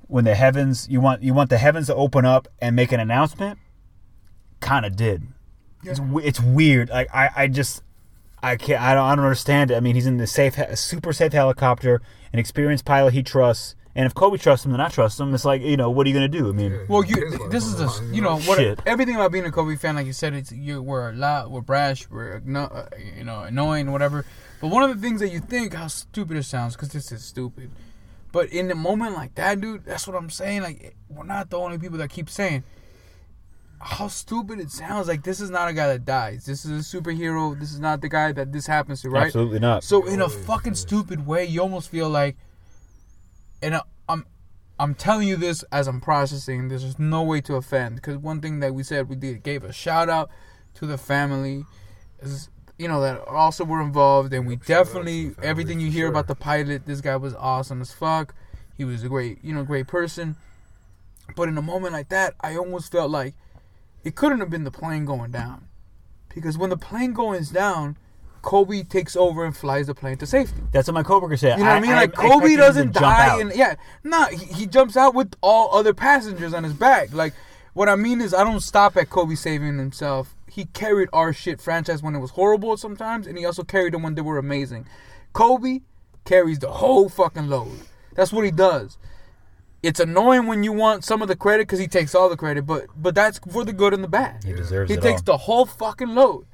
[0.09, 3.01] when the heavens you want you want the heavens to open up and make an
[3.01, 3.59] announcement.
[4.61, 5.23] kind of did.
[5.85, 6.89] It's, it's weird.
[6.89, 7.83] Like I, I just
[8.43, 8.83] I can't.
[8.83, 9.77] I don't, I don't understand it.
[9.77, 12.03] I mean, he's in the safe, super safe helicopter,
[12.33, 13.75] an experienced pilot he trusts.
[13.95, 15.35] And if Kobe trusts him, then I trust him.
[15.35, 16.49] It's like you know, what are you gonna do?
[16.49, 18.81] I mean, Well, you this is the you know what Shit.
[18.87, 21.61] everything about being a Kobe fan, like you said, it's you we're a lot, we're
[21.63, 22.87] brash, we're igno- uh,
[23.17, 24.25] you know annoying, whatever.
[24.61, 27.25] But one of the things that you think how stupid it sounds, because this is
[27.25, 27.71] stupid.
[28.33, 30.63] But in a moment like that, dude, that's what I'm saying.
[30.63, 32.63] Like we're not the only people that keep saying
[33.81, 35.09] how stupid it sounds.
[35.09, 36.45] Like this is not a guy that dies.
[36.45, 37.59] This is a superhero.
[37.59, 39.27] This is not the guy that this happens to, right?
[39.27, 39.85] Absolutely not.
[39.85, 42.37] So in a fucking stupid way, you almost feel like,
[43.63, 44.27] and I- I'm,
[44.79, 46.69] I'm telling you this as I'm processing.
[46.69, 49.73] There's no way to offend because one thing that we said we did gave a
[49.73, 50.29] shout out
[50.75, 51.65] to the family,
[52.21, 52.49] is
[52.79, 56.87] you know that also were involved, and we definitely everything you hear about the pilot.
[56.87, 58.35] This guy was awesome as fuck.
[58.77, 60.37] He was a great, you know, great person.
[61.35, 63.35] But in a moment like that, I almost felt like
[64.05, 65.67] it couldn't have been the plane going down.
[66.35, 67.97] Because when the plane goes down,
[68.43, 70.63] Kobe takes over and flies the plane to safety.
[70.73, 71.59] that's what my coworker said.
[71.59, 71.91] You know what I mean?
[71.91, 73.75] Like I Kobe doesn't die, and yeah,
[74.05, 77.13] nah, he, he jumps out with all other passengers on his back.
[77.13, 77.35] Like
[77.75, 80.35] what I mean is, I don't stop at Kobe saving himself.
[80.51, 84.03] He carried our shit franchise when it was horrible sometimes, and he also carried them
[84.03, 84.87] when they were amazing.
[85.33, 85.81] Kobe
[86.25, 87.81] carries the whole fucking load.
[88.15, 88.99] That's what he does.
[89.83, 92.67] It's annoying when you want some of the credit because he takes all the credit,
[92.67, 94.43] but but that's for the good and the bad.
[94.43, 94.95] He deserves it.
[94.95, 95.35] He takes all.
[95.35, 96.47] the whole fucking load.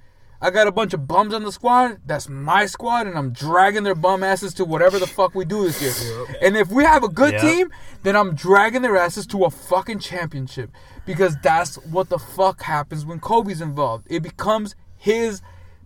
[0.45, 2.01] I got a bunch of bums on the squad.
[2.05, 5.65] That's my squad, and I'm dragging their bum asses to whatever the fuck we do
[5.65, 6.27] this year.
[6.43, 7.41] And if we have a good Yep.
[7.41, 7.71] team,
[8.03, 10.71] then I'm dragging their asses to a fucking championship
[11.07, 14.07] because that's what the fuck happens when Kobe's involved.
[14.11, 15.41] It becomes his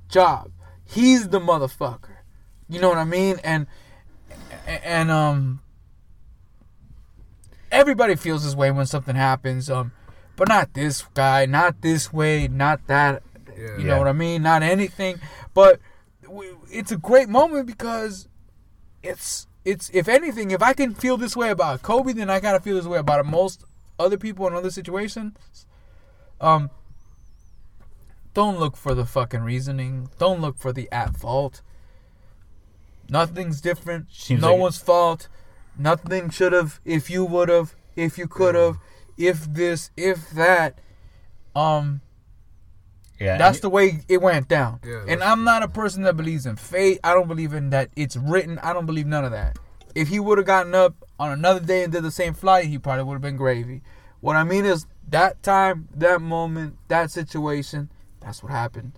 [0.08, 0.50] job.
[0.84, 2.16] He's the motherfucker.
[2.68, 3.36] You know what I mean?
[3.44, 3.68] And
[4.66, 5.60] and um
[7.70, 9.92] everybody feels this way when something happens um
[10.36, 13.22] but not this guy not this way not that
[13.58, 13.98] you know Yeah.
[13.98, 14.42] what i mean?
[14.42, 15.20] Not anything
[15.54, 15.80] but
[16.22, 18.28] w- it's a great moment because
[19.02, 22.60] it's it's if anything if i can feel this way about kobe then i gotta
[22.60, 23.64] feel this way about most
[23.98, 25.66] other people in other situations.
[26.40, 26.70] Um
[28.34, 30.08] don't look for the fucking reasoning.
[30.18, 31.62] Don't look for the at fault.
[33.08, 34.06] Nothing's different.
[34.12, 35.28] Seems no like- one's fault.
[35.76, 38.76] Nothing should have if you would have if you could have
[39.16, 40.78] if this if that.
[41.56, 42.00] Um
[43.18, 44.80] Yeah, that's the way it went down.
[44.86, 47.00] Yeah, and i'm not a person that believes in fate.
[47.02, 48.58] I don't believe in that it's written.
[48.60, 49.58] I don't believe none of that.
[49.94, 52.78] If he would have gotten up on another day and did the same flight he
[52.78, 53.82] probably would have been gravy.
[54.20, 57.90] What i mean is that time that moment that situation
[58.20, 58.92] that's what happened.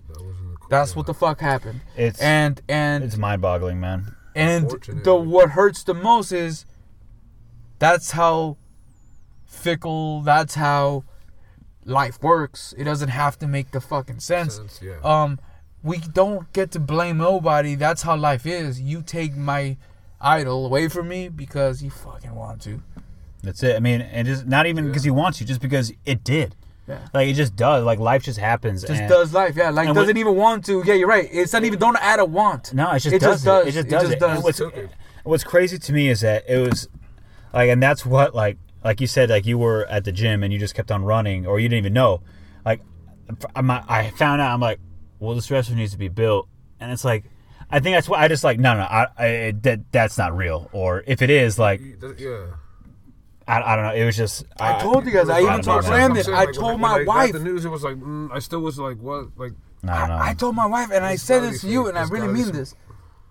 [0.69, 1.81] That's what the fuck happened.
[1.95, 4.15] It's and and it's mind-boggling, man.
[4.35, 4.69] and
[5.03, 6.65] the what hurts the most is
[7.79, 8.57] that's how
[9.45, 11.03] fickle, that's how
[11.85, 12.73] life works.
[12.77, 14.55] It doesn't have to make the fucking sense.
[14.55, 14.97] Sense, yeah.
[15.03, 15.39] Um
[15.83, 17.73] we don't get to blame nobody.
[17.75, 18.79] That's how life is.
[18.79, 19.77] You take my
[20.19, 22.81] idol away from me because you fucking want to.
[23.41, 23.75] That's it.
[23.75, 26.55] I mean, and just not even because you want to, just because it did.
[26.87, 26.99] Yeah.
[27.13, 27.83] Like it just does.
[27.83, 28.81] Like life just happens.
[28.83, 29.69] Just and- does life, yeah.
[29.71, 30.83] Like doesn't what- even want to.
[30.85, 31.27] Yeah, you're right.
[31.31, 32.73] It's not even don't add a want.
[32.73, 33.43] No, it just it does.
[33.43, 33.65] just does.
[33.65, 33.69] It.
[33.69, 34.03] it just does.
[34.03, 34.19] It it.
[34.19, 34.43] just And does.
[34.43, 36.87] what's what's crazy to me is that it was
[37.53, 40.51] like, and that's what like like you said, like you were at the gym and
[40.51, 42.21] you just kept on running, or you didn't even know.
[42.65, 42.81] Like,
[43.55, 44.51] I'm, I found out.
[44.53, 44.79] I'm like,
[45.19, 46.47] well, this restaurant needs to be built,
[46.79, 47.25] and it's like.
[47.73, 50.69] I think that's why I just like no no I, I that that's not real
[50.73, 51.79] or if it is like
[52.17, 52.47] Yeah.
[53.47, 55.89] I, I don't know it was just I told you guys, I even told know.
[55.89, 57.31] Brandon, I'm I like, told when my I wife.
[57.31, 57.63] the news.
[57.63, 59.37] It was like mm, I still was like, what?
[59.37, 59.53] Like
[59.87, 60.19] I don't.
[60.19, 62.75] I told my wife, and I said this to you, and I really mean this.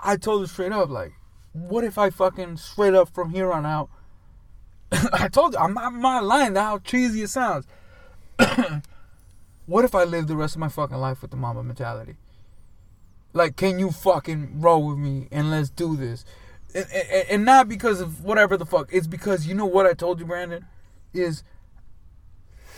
[0.01, 1.13] I told her straight up, like,
[1.53, 3.91] what if I fucking straight up from here on out?
[5.13, 6.55] I told you, I'm not, I'm not lying.
[6.55, 7.67] How cheesy it sounds.
[9.67, 12.17] what if I live the rest of my fucking life with the Mamba mentality?
[13.33, 16.25] Like, can you fucking roll with me and let's do this?
[16.75, 18.89] And, and, and not because of whatever the fuck.
[18.93, 20.67] It's because you know what I told you, Brandon,
[21.13, 21.45] is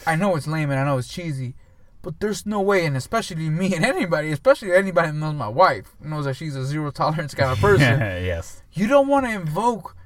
[0.07, 1.55] I know it's lame and I know it's cheesy,
[2.03, 5.95] but there's no way, and especially me and anybody, especially anybody that knows my wife,
[6.01, 8.01] knows that she's a zero tolerance kind of person.
[8.01, 8.63] yes.
[8.73, 9.97] You don't want to invoke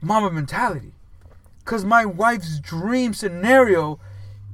[0.00, 0.92] Mamba mentality.
[1.60, 4.00] Because my wife's dream scenario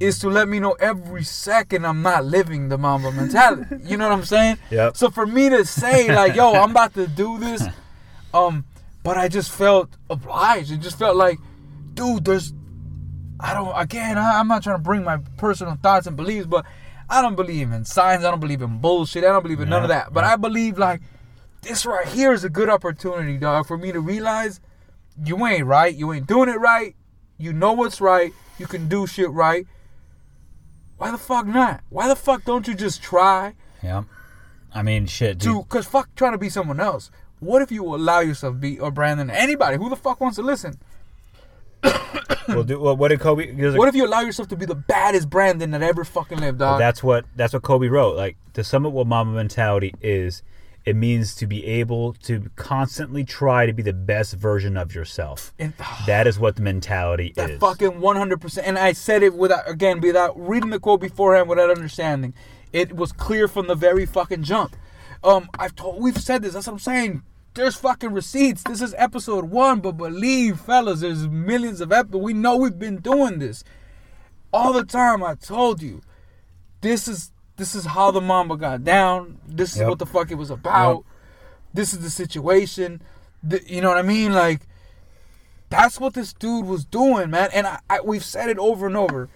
[0.01, 3.77] is to let me know every second I'm not living the Mamba mentality.
[3.85, 4.59] you know what I'm saying?
[4.71, 4.97] Yep.
[4.97, 7.63] So for me to say, like, yo, I'm about to do this,
[8.35, 8.65] um,
[9.03, 10.73] but I just felt obliged.
[10.73, 11.39] It just felt like,
[11.95, 12.53] dude, there's
[13.41, 13.73] I don't.
[13.79, 16.65] Again, I, I'm not trying to bring my personal thoughts and beliefs, but
[17.11, 18.25] I don't believe in signs.
[18.25, 19.25] I don't believe in bullshit.
[19.25, 20.13] I don't believe in none of that.
[20.13, 21.03] But I believe like
[21.63, 24.61] this right here is a good opportunity, dog, for me to realize
[25.23, 25.95] you ain't right.
[25.95, 26.95] You ain't doing it right.
[27.39, 28.33] You know what's right.
[28.59, 29.67] You can do shit right.
[30.97, 31.83] Why the fuck not?
[31.89, 34.05] Why the fuck don't you just try Yeah.
[34.73, 35.53] I mean, shit, dude.
[35.53, 35.65] to?
[35.69, 37.11] Cause fuck trying to be someone else.
[37.41, 39.77] What if you allow yourself to be or Brandon anybody?
[39.77, 40.79] Who the fuck wants to listen?
[42.49, 43.53] well, do, well, what did Kobe?
[43.77, 46.73] What if you allow yourself to be the baddest Brandon that ever fucking lived, Well,
[46.73, 46.81] dog?
[46.81, 48.17] that's what that's what Kobe wrote.
[48.17, 50.43] Like to sum up what Mamba mentality is,
[50.85, 55.55] it means to be able to constantly try to be the best version of yourself.
[55.59, 55.73] And-
[56.07, 57.61] that is what the mentality That is.
[57.61, 58.67] fucking one hundred percent.
[58.67, 62.35] And I said it without again without reading the quote beforehand, without understanding.
[62.73, 64.77] It was clear from the very fucking jump.
[65.23, 66.53] Um, I've told we've said this.
[66.55, 67.23] That's what I'm saying.
[67.55, 68.65] There's fucking receipts.
[68.65, 72.23] This is episode one, but believe, fellas, there's millions of episodes.
[72.25, 73.63] We know we've been doing this
[74.53, 75.23] all the time.
[75.23, 76.03] I told you,
[76.81, 79.39] this is this is how the Mamba got down.
[79.47, 79.89] This is Yep.
[79.89, 81.05] what the fuck it was about.
[81.73, 83.03] This is the situation.
[83.43, 84.33] The- you know what I mean?
[84.33, 84.63] Like
[85.71, 87.51] that's what this dude was doing, man.
[87.53, 89.29] And I, I, we've said it over and over.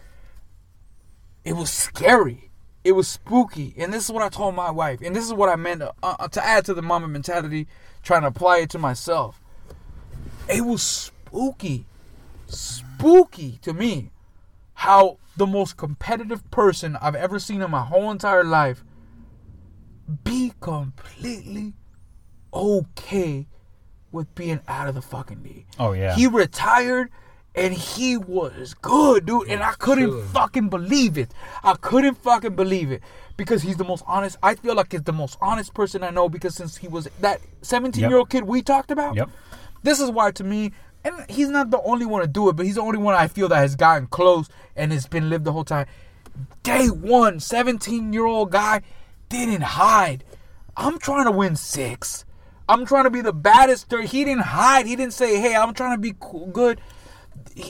[1.44, 2.50] It was scary.
[2.84, 3.74] It was spooky.
[3.76, 5.00] And this is what I told my wife.
[5.02, 7.66] And this is what I meant uh, uh, to add to the Mamba mentality,
[8.02, 9.40] trying to apply it to myself.
[10.48, 11.86] It was spooky.
[12.46, 14.10] Spooky to me
[14.78, 18.84] how the most competitive person I've ever seen in my whole entire life
[20.22, 21.74] be completely
[22.54, 23.48] okay
[24.12, 25.66] with being out of the fucking league.
[25.80, 26.14] Oh, yeah.
[26.14, 27.10] He retired
[27.56, 29.48] and he was good, dude.
[29.48, 31.34] And I couldn't fucking believe it.
[31.64, 33.02] I couldn't fucking believe it.
[33.36, 34.36] Because he's the most honest.
[34.44, 37.40] I feel like he's the most honest person I know because since he was that
[37.62, 39.16] 17 year old kid we talked about.
[39.16, 39.28] Yep.
[39.82, 40.72] This is why to me,
[41.04, 43.28] and he's not the only one to do it, but he's the only one I
[43.28, 45.86] feel that has gotten close and has been lived the whole time.
[46.62, 48.82] Day one, 17 year old guy
[49.28, 50.24] didn't hide.
[50.76, 52.24] I'm trying to win six.
[52.68, 53.88] I'm trying to be the baddest.
[53.88, 54.06] third.
[54.06, 54.86] He didn't hide.
[54.86, 56.80] He didn't say, "Hey, I'm trying to be cool, good."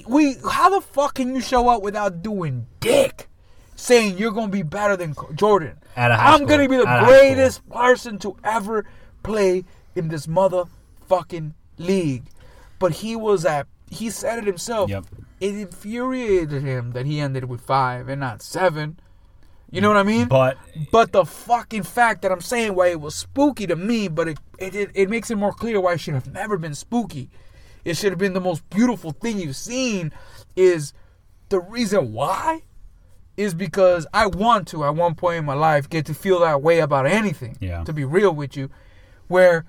[0.07, 3.29] We, how the fuck can you show up without doing dick?
[3.77, 5.79] Saying you're gonna be better than Jordan.
[5.97, 6.49] Out of high I'm school.
[6.49, 7.35] gonna be the Out of high school.
[7.35, 8.85] greatest person to ever
[9.23, 9.65] play
[9.95, 12.25] in this motherfucking league.
[12.79, 13.67] But he was at.
[13.91, 14.91] He said it himself.
[14.91, 15.07] Yep.
[15.41, 18.99] It infuriated him that he ended with five and not seven.
[19.71, 20.29] You know what I mean?
[20.29, 20.57] But
[20.91, 24.39] But the fucking fact that I'm saying why it was spooky to me, but it
[24.59, 27.31] it, it, it makes it more clear why it should have never been spooky.
[27.85, 30.13] It should have been the most beautiful thing you've seen.
[30.57, 30.93] Is
[31.49, 32.63] the reason why
[33.37, 36.61] is because I want to at one point in my life get to feel that
[36.61, 37.57] way about anything.
[37.61, 37.85] Yeah.
[37.85, 38.69] To be real with you,
[39.29, 39.65] where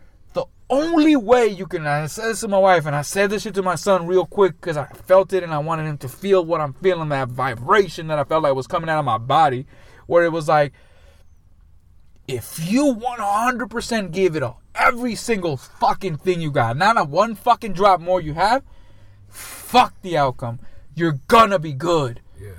[0.70, 3.55] only way you can I said this to my wife and I said this shit
[3.55, 6.45] to my son real quick because I felt it and I wanted him to feel
[6.45, 9.65] what I'm feeling, that vibration that I felt like was coming out of my body,
[10.05, 10.74] where it was like
[12.28, 17.34] if you 100% give it all, every single fucking thing you got, not a one
[17.34, 18.63] fucking drop more you have,
[19.28, 20.59] fuck the outcome.
[20.93, 22.22] You're gonna be good.
[22.39, 22.51] Yeah.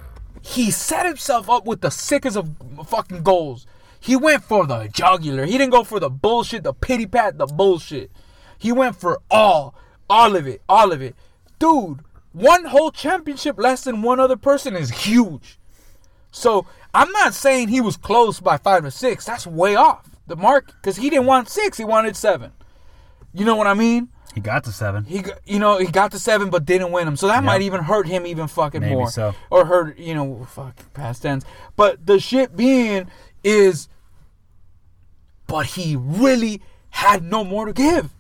[0.43, 2.51] He set himself up with the sickest of
[2.87, 3.67] fucking goals.
[4.01, 5.45] He went for the jugular.
[5.45, 8.11] He didn't go for the bullshit, the pity pat, the bullshit.
[8.59, 9.75] He went for all,
[10.09, 11.15] all of it, all of it.
[11.59, 12.01] Dude,
[12.33, 15.59] one whole championship less than one other person is huge.
[16.33, 19.25] So I'm not saying he was close by five or six.
[19.25, 21.77] That's way off the mark because he didn't want six.
[21.77, 22.53] He wanted seven.
[23.35, 24.09] You know what I mean?
[24.33, 25.03] he got to seven.
[25.07, 27.17] He, got- you know, he got to seven but didn't win him.
[27.17, 27.41] So that Yeah.
[27.41, 29.11] might even hurt him even fucking Maybe more.
[29.11, 29.35] so.
[29.51, 31.45] Or hurt, you know, fuck past tense.
[31.75, 33.09] But the shit being
[33.45, 33.89] is,
[35.47, 38.11] but he really had no more to give.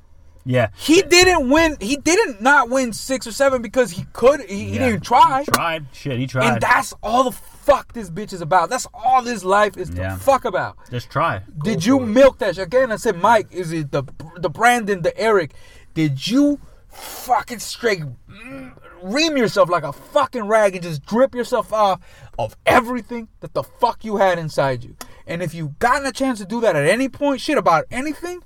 [0.45, 0.71] Yeah.
[0.77, 1.77] He didn't win.
[1.81, 4.41] He didn't not win six or seven because he could.
[4.43, 5.45] He, he didn't try.
[5.53, 5.87] Tried.
[5.93, 6.53] Shit, he tried.
[6.55, 8.71] And that's all the fuck this bitch is about.
[8.71, 10.15] That's all this life is Yeah.
[10.15, 10.77] to fuck about.
[10.91, 11.43] Just try.
[11.63, 12.57] Did you milk that?
[12.57, 14.03] Again, I said, Mike, is it the
[14.37, 15.53] the Brandon, the Eric?
[15.93, 16.59] Did you
[16.89, 18.73] fucking straight mm,
[19.03, 22.01] ream yourself like a fucking rag and just drip yourself off
[22.39, 24.97] of everything that the fuck you had inside you?
[25.27, 28.43] And if you've gotten a chance to do that at any point, shit about anything,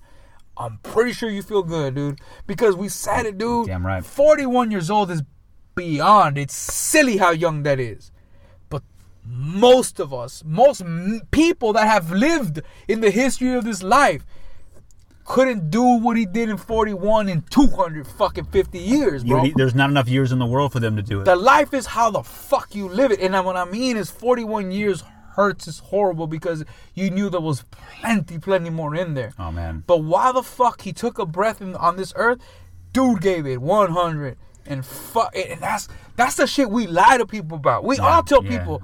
[0.57, 2.20] I'm pretty sure you feel good, dude.
[2.46, 3.66] Because we said it, dude.
[3.66, 4.05] Damn right.
[4.05, 5.22] 41 years old is
[5.74, 6.38] beyond.
[6.38, 8.12] It's silly how young that is.
[8.68, 8.82] But
[9.26, 10.82] most of us, most
[11.30, 14.24] people that have lived in the history of this life,
[15.24, 19.46] couldn't do what he did in 41 in 200 fucking 50 years, You- bro.
[19.56, 21.24] there's not enough years in the world for them to do it.
[21.24, 23.20] The life is how the fuck you live it.
[23.20, 25.02] And what I mean is 41 years
[25.36, 26.64] hurts is horrible because
[26.94, 29.32] you knew there was plenty, plenty more in there.
[29.38, 29.82] oh man.
[29.86, 32.38] But why the fuck he took a breath in, on this earth?
[32.92, 37.56] Dude gave it 100 and fuck and that's that's the shit we lie to people
[37.56, 37.82] about.
[37.84, 38.58] We Yeah, all tell yeah.
[38.58, 38.82] people,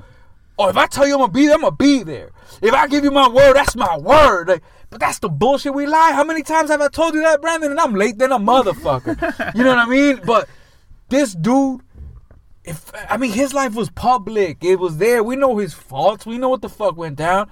[0.59, 2.31] "Oh, if I tell you I'm gonna be there, I'm gonna be there.
[2.61, 5.87] If I give you my word, that's my word." Like, but that's the bullshit we
[5.87, 6.13] lie.
[6.13, 7.71] How many times have I told you that, Brandon?
[7.71, 9.55] And I'm late than a motherfucker.
[9.55, 10.21] you know what I mean?
[10.25, 10.49] But
[11.09, 11.81] this dude
[12.65, 15.23] if I mean his life was public, it was there.
[15.25, 16.27] We know his faults.
[16.27, 17.51] We know what the fuck went down.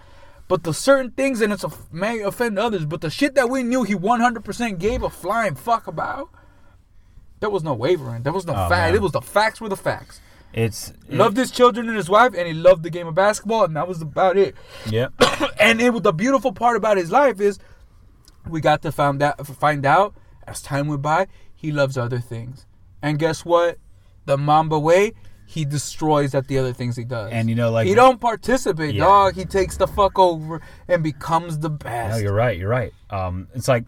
[0.49, 2.84] But the certain things, and it's a may offend others.
[2.84, 6.28] But the shit that we knew he 100% gave a flying fuck about,
[7.41, 8.22] there was no wavering.
[8.22, 8.70] There was no Oh, fact.
[8.70, 8.95] man.
[8.95, 10.20] It was the facts were the facts.
[10.53, 13.77] It's loved his children and his wife, and he loved the game of basketball, and
[13.77, 14.55] that was about it.
[14.89, 15.09] Yeah.
[15.61, 17.59] and it was the beautiful part about his life is
[18.49, 20.15] we got to find out find out
[20.47, 22.65] as time went by he loves other things
[23.03, 23.77] and guess what
[24.25, 25.13] the mamba way
[25.45, 28.95] he destroys at the other things he does And you know, like he don't participate
[28.95, 29.05] Yeah.
[29.05, 32.57] dog he takes the fuck over and becomes the No, best you're right.
[32.57, 32.93] You're right.
[33.11, 33.85] Um, it's like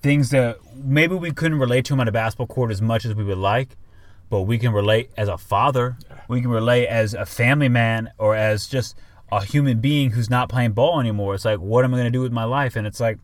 [0.00, 3.14] things that maybe we couldn't relate to him on a basketball court as much as
[3.14, 3.76] we would like,
[4.32, 5.98] but we can relate as a father.
[6.26, 8.96] We can relate as a family man or as just
[9.30, 11.34] a human being who's not playing ball anymore.
[11.34, 12.74] It's like, what am I going to do with my life?
[12.74, 13.18] And it's like,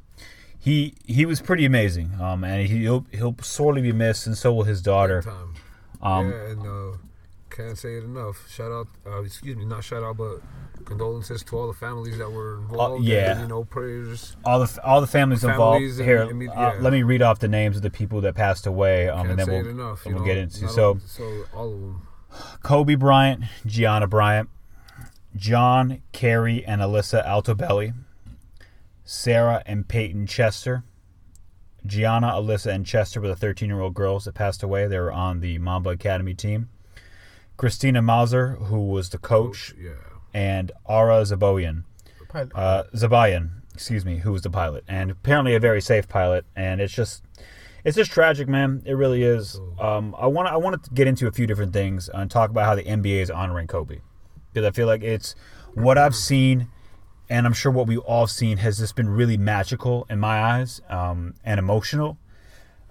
[0.58, 2.12] he he was pretty amazing.
[2.20, 5.24] Um, and he'll he'll sorely be missed, and so will his daughter.
[6.02, 6.98] Um, yeah, and uh,
[7.58, 8.48] can't say it enough.
[8.48, 10.40] Shout out, uh, excuse me, not shout out, but
[10.84, 13.04] condolences to all the families that were involved.
[13.04, 13.32] yeah.
[13.32, 14.36] and, you know, prayers.
[14.44, 16.00] all the all the families, Families involved.
[16.08, 18.66] Here, and me- uh, let me read off the names of the people that passed
[18.66, 20.06] away, um, Can't and then say we'll, it enough.
[20.06, 20.88] and we'll know, get into so.
[20.88, 22.02] all- so all of them.
[22.62, 24.48] Kobe Bryant, Gianna Bryant,
[25.34, 27.92] John, Keri, and Alyssa Altobelli,
[29.04, 30.84] Sarah and Peyton Chester,
[31.86, 34.86] Gianna, Alyssa, and Chester were the 13 year old girls that passed away.
[34.86, 36.68] They were on the Mamba Academy team.
[37.58, 39.90] Christina Mauser, who was the coach, yeah.
[40.32, 41.82] and Ara Zaboyan,
[42.54, 46.46] uh, Zabayan, excuse me, who was the pilot, and apparently a very safe pilot.
[46.54, 47.24] And it's just,
[47.84, 48.82] it's just tragic, man.
[48.86, 49.60] It really is.
[49.80, 52.64] Um, I want, I wanted to get into a few different things and talk about
[52.64, 53.98] how the NBA is honoring Kobe,
[54.52, 55.34] because I feel like it's
[55.74, 56.68] what I've seen,
[57.28, 60.80] and I'm sure what we've all seen has just been really magical in my eyes,
[60.88, 62.18] um, and emotional.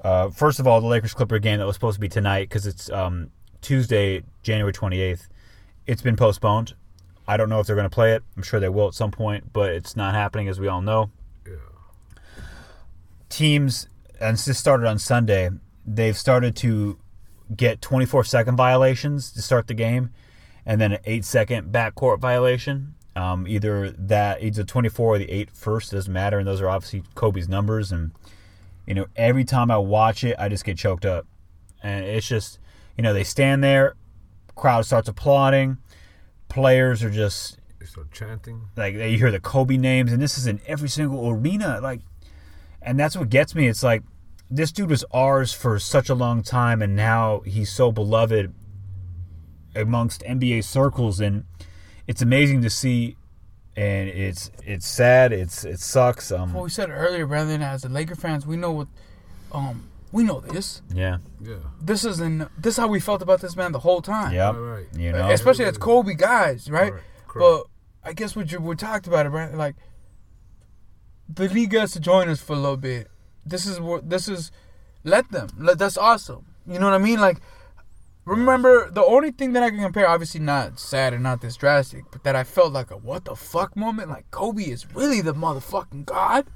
[0.03, 2.68] Uh, first of all, the Lakers Clipper game that was supposed to be tonight because
[2.68, 3.32] it's um,
[3.62, 5.28] Tuesday, January 28th.
[5.86, 6.74] It's been postponed.
[7.28, 8.24] I don't know if they're going to play it.
[8.36, 11.10] I'm sure they will at some point, but it's not happening as we all know.
[13.30, 13.88] Teams,
[14.22, 15.49] and this started on Sunday,
[15.86, 16.97] they've started to
[17.55, 20.12] get 24 second violations to start the game
[20.66, 22.95] and then an 8 second backcourt violation.
[23.18, 26.38] Um, either that, either 24 or the eight first, doesn't matter.
[26.38, 27.91] And those are obviously Kobe's numbers.
[27.91, 28.12] And,
[28.86, 31.26] you know, every time I watch it, I just get choked up.
[31.82, 32.60] And it's just,
[32.98, 33.95] you know, they stand there,
[34.56, 35.78] crowd starts applauding,
[36.50, 38.62] players are just They start chanting.
[38.76, 41.80] like you hear the Kobe names, and this is in every single arena.
[41.82, 42.02] Like,
[42.82, 43.68] and that's what gets me.
[43.68, 44.04] It's like
[44.50, 48.54] this dude was ours for such a long time, and now he's so beloved
[49.76, 51.43] amongst NBA circles, and
[52.08, 53.16] it's amazing to see.
[53.76, 55.32] And it's it's sad.
[55.32, 56.32] It's it sucks.
[56.32, 58.88] Um, Well, we said earlier, Brandon, as the Laker fans, we know what,
[59.52, 60.82] um, we know this.
[60.93, 61.55] yeah, Yeah.
[61.82, 64.34] This is in this is how we felt about this man the whole time.
[64.34, 64.55] yeah.
[64.55, 64.86] right.
[64.95, 66.93] You know, especially as Kobe guys, right?
[67.28, 67.64] Correct,
[68.03, 69.53] But I guess what you we talked about it, right?
[69.53, 69.76] like
[71.30, 73.10] the league has to join us for a little bit.
[73.45, 74.51] This is what this is.
[75.03, 75.49] Let them.
[75.58, 76.45] Let, that's awesome.
[76.66, 77.20] You know what I mean?
[77.20, 77.38] Like,
[78.26, 82.05] remember the only thing that I can compare, obviously not sad and not this drastic,
[82.12, 85.34] but that I felt like a what the fuck moment, like Kobe is really the
[85.34, 86.47] motherfucking god,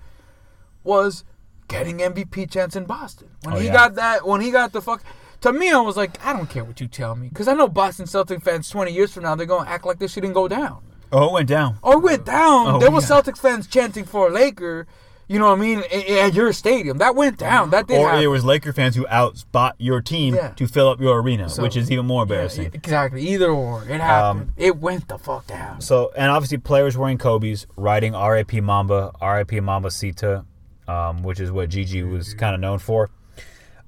[0.83, 1.23] was
[1.71, 3.73] getting MVP chance in Boston when Oh, he yeah.
[3.73, 5.01] got that when he got the fuck.
[5.41, 7.67] To me, I was like, I don't care what you tell me, because I know
[7.67, 10.47] Boston Celtics fans twenty years from now they're gonna act like this shit didn't go
[10.47, 10.83] down.
[11.11, 11.77] oh, it went down.
[11.83, 12.67] Oh, it went down.
[12.67, 13.15] Oh, there was yeah.
[13.21, 14.85] Celtics fans chanting for a Laker.
[15.27, 15.81] You know what I mean?
[16.19, 17.69] At your stadium, that went down.
[17.69, 18.21] That did Or happen.
[18.23, 20.49] it was Laker fans who outspot your team Yeah.
[20.49, 22.71] to fill up your arena, So- which is even more Yeah, embarrassing.
[22.73, 23.21] exactly.
[23.29, 24.41] Either or, it happened.
[24.49, 25.79] Um, it went the fuck down.
[25.79, 30.43] So, and obviously, players wearing Kobe's, riding RAP Mamba, RAP Mambacita,
[30.91, 33.09] um, which is what Gigi was kind of known for.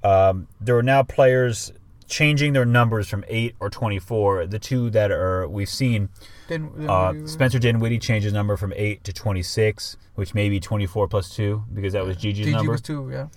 [0.04, 1.72] Um, there are now players
[2.08, 4.48] changing their numbers from 8 or 24.
[4.48, 6.10] The two that are we've seen,
[6.48, 11.08] Din- uh, Spencer Dinwiddie changed his number from 8 to 26, which may be 24
[11.08, 12.72] plus 2 because that was Gigi's GG number.
[12.72, 13.28] was two, yeah.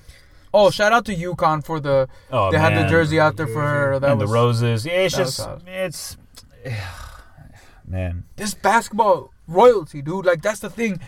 [0.54, 2.08] Oh, shout out to UConn for the.
[2.30, 3.98] Oh, they had the jersey out there for her.
[3.98, 4.86] That and was, the roses.
[4.86, 6.16] Yeah, it's just, it's,
[7.86, 8.24] man.
[8.36, 10.24] this basketball royalty, dude.
[10.24, 11.00] Like that's the thing.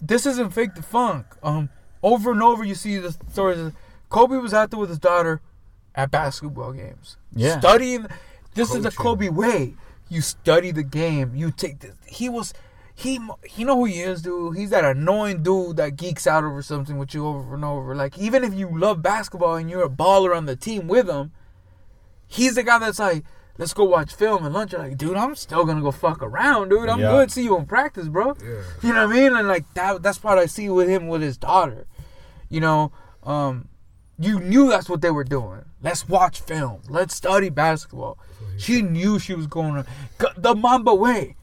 [0.00, 1.26] This isn't fake the funk.
[1.42, 1.68] Um,
[2.02, 3.58] over and over you see the stories.
[3.58, 3.74] Of,
[4.08, 5.40] Kobe was out there with his daughter
[5.94, 7.16] at basketball games.
[7.34, 7.58] Yeah.
[7.58, 8.06] studying.
[8.54, 9.74] This is the Kobe way.
[10.08, 11.34] You study the game.
[11.34, 11.94] You take this.
[12.06, 12.54] He was.
[12.94, 13.20] He,
[13.54, 14.56] you know who he is, dude.
[14.56, 17.94] He's that annoying dude that geeks out over something with you over and over.
[17.94, 21.30] Like even if you love basketball and you're a baller on the team with him,
[22.26, 23.22] he's the guy that's like,
[23.58, 24.72] let's go watch film and lunch.
[24.72, 26.88] You're like, dude, I'm still gonna go fuck around, dude.
[26.88, 27.10] I'm Yeah.
[27.10, 27.30] good.
[27.30, 28.34] See you in practice, bro.
[28.42, 28.62] Yeah.
[28.82, 29.36] You know what I mean?
[29.36, 31.86] And like that, that's what I see with him with his daughter.
[32.48, 32.92] You know,
[33.24, 33.68] um,
[34.20, 35.64] You knew that's what they were doing.
[35.80, 36.80] Let's watch film.
[36.88, 38.18] Let's study basketball.
[38.56, 41.36] She knew she was going to the Mamba way.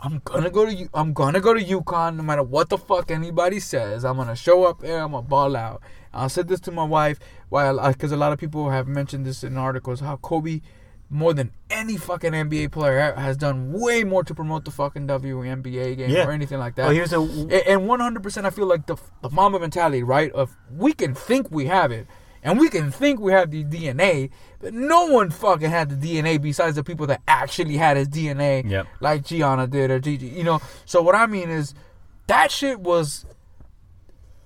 [0.00, 3.10] I'm gonna go to U- I'm gonna go to UConn no matter what the fuck
[3.10, 4.04] anybody says.
[4.04, 5.00] I'm gonna show up there.
[5.02, 5.82] I'm gonna ball out.
[6.14, 7.18] I said this to my wife
[7.48, 10.60] while because a lot of people have mentioned this in articles how Kobe
[11.08, 15.96] more than any fucking NBA player has done way more to promote the fucking WNBA
[15.96, 16.26] game Yeah.
[16.26, 16.86] or anything like that.
[16.86, 20.32] Well, here's a- A- and 100% I feel like the the Mamba mentality, right?
[20.32, 22.06] Of we can think we have it.
[22.42, 24.30] And we can think we have the DNA,
[24.60, 28.62] but no one fucking had the DNA besides the people that actually had his DNA,
[28.68, 28.86] Yep.
[29.00, 30.26] like Gianna did or Gigi.
[30.28, 31.74] You know, so what I mean is
[32.28, 33.26] that shit was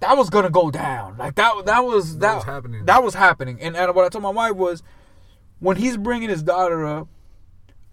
[0.01, 1.17] that was gonna go down.
[1.19, 2.85] Like that that was that, was happening.
[2.87, 3.59] That was happening.
[3.61, 4.83] And, and what I told my wife was
[5.61, 7.09] when he's bringing his daughter up,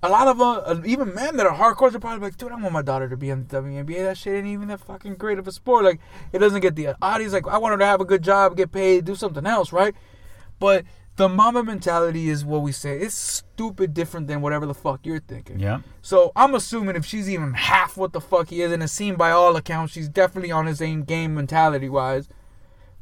[0.04, 2.72] a lot of uh, even men that are hardcore are probably like, dude, I want
[2.72, 4.04] my daughter to be in the WNBA.
[4.04, 5.86] That shit ain't even that fucking great of a sport.
[5.86, 6.00] Like,
[6.32, 7.34] it doesn't get the audience.
[7.34, 9.96] Like, I want her to have a good job, get paid, do something else, right?
[10.60, 10.86] But
[11.18, 13.00] the Mamba mentality is what we say.
[13.00, 15.60] It's stupid different than whatever the fuck you're thinking.
[15.60, 15.80] Yeah.
[16.04, 19.18] So I'm assuming if she's even half what the fuck he is, and it seemed
[19.18, 22.30] by all accounts she's definitely on his same game mentality wise,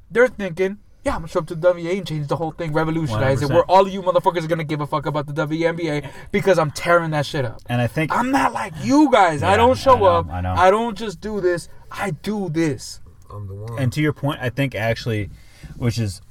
[0.10, 2.74] they're thinking, yeah, I'm gonna show up to the WNBA and change the whole thing,
[2.74, 3.54] revolutionize it, 100%.
[3.54, 6.72] where all of you motherfuckers are gonna give a fuck about the WNBA because I'm
[6.72, 7.62] tearing that shit up.
[7.68, 9.44] And I think I'm not like you guys.
[9.44, 10.30] I don't show I know, up.
[10.32, 10.54] I know.
[10.54, 11.70] I don't just do this.
[11.92, 13.02] I do this.
[13.32, 13.78] I'm the one.
[13.78, 15.30] And to your point, I think actually,
[15.78, 16.22] which is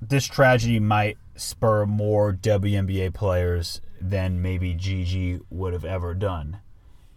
[0.00, 6.60] this tragedy might spur more WNBA players than maybe Gigi would have ever done,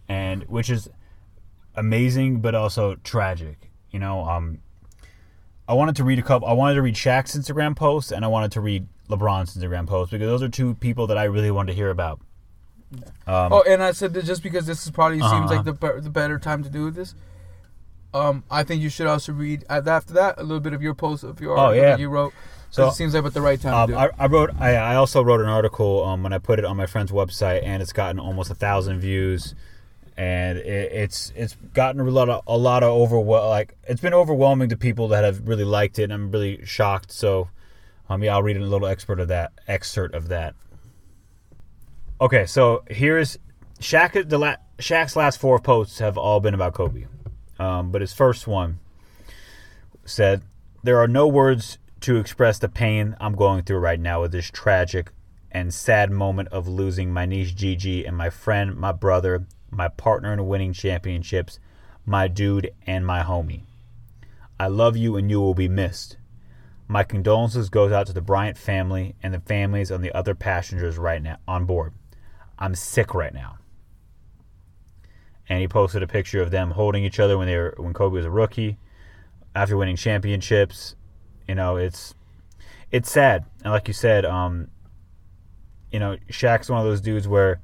[0.08, 0.88] and which is
[1.76, 3.70] amazing, but also tragic.
[3.92, 4.58] You know, um,
[5.68, 6.48] I wanted to read a couple.
[6.48, 10.10] I wanted to read Shaq's Instagram post, and I wanted to read LeBron's Instagram post
[10.10, 12.20] because those are two people that I really wanted to hear about.
[13.26, 15.46] Um, oh, and I said that just because this is probably seems Uh-huh.
[15.56, 17.14] like the be- the better time to do this.
[18.14, 21.22] Um, I think you should also read after that a little bit of your post
[21.22, 21.90] of your Oh, yeah.
[21.90, 22.32] that you wrote.
[22.70, 24.08] So- it seems like at the right time Um, to do I.
[24.18, 24.50] I wrote.
[24.58, 27.62] I, I also wrote an article um, when I put it on my friend's website,
[27.62, 29.54] and it's gotten almost a thousand views,
[30.18, 34.12] and it, it's it's gotten a lot of a lot of overwhel like it's been
[34.12, 37.12] overwhelming to people that have really liked it, and I'm really shocked.
[37.12, 37.48] So,
[38.10, 40.56] um, yeah, I'll read a little expert of that excerpt of that.
[42.20, 43.38] Okay, so here's
[43.80, 44.28] Shaq.
[44.28, 47.06] The la- Shaq's last four posts have all been about Kobe,
[47.60, 48.80] um, but his first one
[50.04, 50.42] said,
[50.82, 54.50] "There are no words to express the pain I'm going through right now with this
[54.50, 55.12] tragic
[55.52, 60.32] and sad moment of losing my niece Gigi and my friend, my brother, my partner
[60.32, 61.58] in winning championships,
[62.06, 63.62] my dude, and my homie.
[64.58, 66.16] I love you and you will be missed.
[66.88, 70.96] My condolences goes out to the Bryant family and the families on the other passengers
[70.96, 71.92] right now on board.
[72.58, 73.58] I'm sick right now."
[75.48, 78.16] And he posted a picture of them holding each other when they were when Kobe
[78.16, 78.78] was a rookie
[79.54, 80.94] after winning championships.
[81.46, 82.14] You know, it's
[82.90, 83.44] it's sad.
[83.62, 84.68] And like you said, um,
[85.92, 87.60] you know, Shaq's one of those dudes where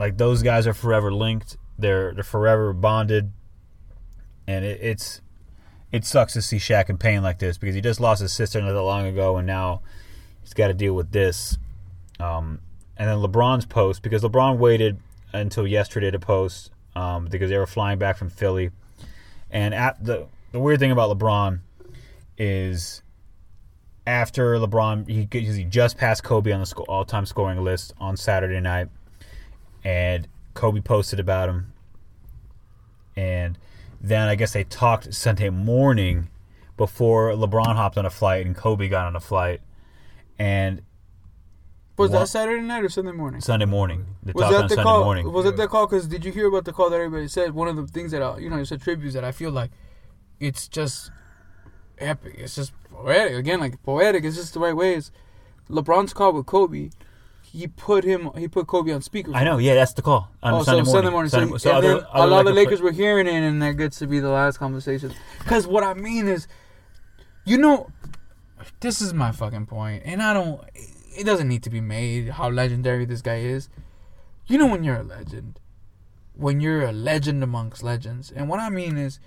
[0.00, 1.58] like those guys are forever linked.
[1.78, 3.30] They're they're forever bonded.
[4.46, 5.20] And it, it's
[5.92, 8.60] it sucks to see Shaq in pain like this because he just lost his sister
[8.60, 9.82] not that long ago and now
[10.42, 11.58] he's got to deal with this.
[12.18, 12.60] Um,
[12.96, 14.98] and then LeBron's post because LeBron waited
[15.32, 18.70] until yesterday to post um, because they were flying back from Philly.
[19.50, 21.60] And at the the weird thing about LeBron
[22.38, 23.02] is
[24.06, 28.60] after LeBron he he just passed Kobe on the sco- all-time scoring list on Saturday
[28.60, 28.88] night,
[29.84, 31.72] and Kobe posted about him,
[33.16, 33.58] and
[34.00, 36.28] then I guess they talked Sunday morning
[36.76, 39.60] before LeBron hopped on a flight and Kobe got on a flight,
[40.38, 40.82] and
[41.98, 43.40] Was One- that Saturday night or Sunday morning?
[43.42, 44.06] Sunday morning.
[44.22, 45.04] They was that the Sunday call?
[45.04, 45.30] morning.
[45.30, 45.86] Was it the call?
[45.86, 47.52] Because did you hear about the call that everybody said?
[47.54, 49.70] One of the things that uh, you know, it's a tribute that I feel like
[50.38, 51.10] it's just
[51.98, 52.36] epic.
[52.38, 53.34] It's just poetic.
[53.34, 54.24] Again, like poetic.
[54.24, 54.94] It's just the right way.
[54.94, 55.10] Is
[55.68, 56.88] LeBron's call with Kobe?
[57.52, 58.30] He put him.
[58.36, 59.32] He put Kobe on speaker.
[59.34, 59.58] I know.
[59.58, 61.02] Yeah, that's the call on oh, Sunday so morning.
[61.02, 61.30] Sunday morning.
[61.30, 63.76] Sunday- so, so other- other a lot of the Lakers were hearing it, and that
[63.76, 65.12] gets to be the last conversation.
[65.40, 66.46] Because what I mean is,
[67.44, 67.90] you know,
[68.80, 70.62] this is my fucking point, and I don't.
[71.16, 73.68] It doesn't need to be made how legendary this guy is.
[74.46, 75.58] You know when you're a legend,
[76.34, 79.18] when you're a legend amongst legends, and what I mean is,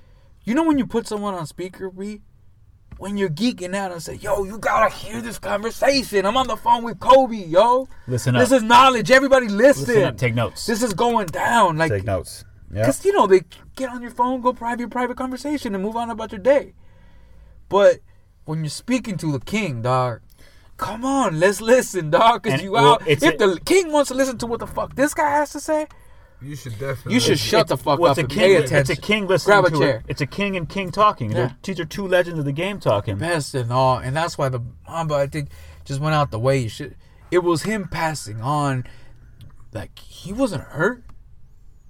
[0.46, 2.22] you know when you put someone on speaker, B,
[3.04, 6.26] when you're geeking out and say, "Yo, you gotta hear this conversation.
[6.26, 7.90] I'm on the phone with Kobe, yo.
[8.08, 8.40] Listen up.
[8.42, 9.12] This is knowledge.
[9.12, 9.88] Everybody listen.
[9.88, 10.18] Listen up.
[10.18, 10.66] Take notes.
[10.66, 11.78] This is going down.
[11.78, 12.46] Like Take notes.
[12.72, 12.84] Yeah.
[12.84, 13.42] because you know they
[13.76, 16.76] get on your phone, go private private conversation, and move on about your day.
[17.68, 18.00] But
[18.46, 20.22] when you're speaking to the king, dog,
[20.78, 22.44] come on, let's listen, dog.
[22.44, 23.06] Cause And, you well, out.
[23.06, 25.60] If a- the king wants to listen to what the fuck this guy has to
[25.60, 25.88] say,
[26.44, 27.14] You should definitely.
[27.14, 28.40] You should shut the fuck well, up it's a and king.
[28.40, 29.02] pay It's a attention.
[29.04, 29.96] king listening Grab a to chair.
[29.98, 30.04] it.
[30.08, 31.32] It's a king and king talking.
[31.32, 31.38] Yeah.
[31.38, 33.18] They're- These are two legends of the game talking.
[33.18, 35.50] best and all, and that's why the Mamba I think
[35.86, 36.96] just went out the way he should.
[37.32, 38.86] It was him passing on,
[39.74, 41.04] like he wasn't hurt.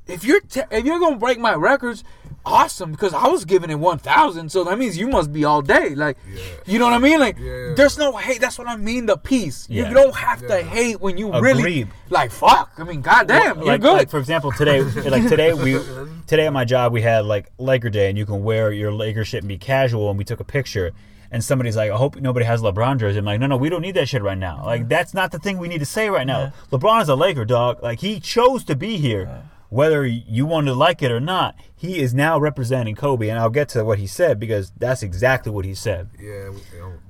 [0.08, 2.04] If you're te- if you're gonna break my records,
[2.46, 5.62] awesome because I was giving it one thousand, so that means you must be all
[5.62, 5.96] day.
[5.96, 6.18] Like,
[6.66, 7.20] you know what I mean?
[7.20, 8.42] Like, there's no hate.
[8.42, 9.06] That's what I mean.
[9.06, 9.68] The peace.
[9.70, 9.88] Yeah.
[9.88, 12.32] You don't have to hate when you really like.
[12.32, 12.74] Fuck.
[12.78, 13.94] I mean, goddamn, you're like, good.
[13.94, 15.80] like, for example, today, like today we,
[16.28, 19.26] today at my job we had like Laker Day, and you can wear your Laker
[19.26, 20.10] shit and be casual.
[20.10, 20.92] And we took a picture,
[21.32, 23.82] and somebody's like, "I hope nobody has LeBron jersey." I'm like, "No, no, we don't
[23.82, 24.64] need that shit right now.
[24.66, 26.54] Like that's not the thing we need to say right now.
[26.72, 27.82] LeBron is a Laker dog.
[27.82, 32.00] Like he chose to be here." Whether you want to like it or not, he
[32.00, 35.66] is now representing Kobe, and I'll get to what he said because that's exactly what
[35.66, 36.12] he said.
[36.20, 36.52] Yeah.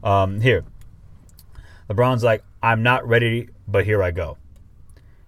[0.02, 0.64] Um, here,
[1.90, 4.38] LeBron's like, I'm not ready, but here I go.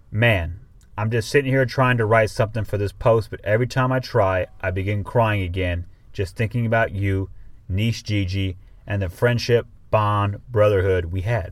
[0.09, 0.61] Man,
[0.97, 3.99] I'm just sitting here trying to write something for this post, but every time I
[3.99, 7.29] try, I begin crying again, just thinking about you,
[7.67, 8.55] niece Gigi,
[8.88, 11.51] and the friendship, bond, brotherhood we had.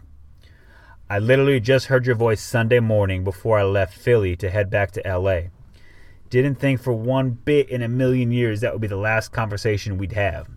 [1.09, 4.91] I literally just heard your voice Sunday morning before I left Philly to head back
[4.91, 5.49] to LA.
[6.33, 9.99] Didn't think for one bit in a million years that would be the last conversation
[9.99, 10.49] we'd have.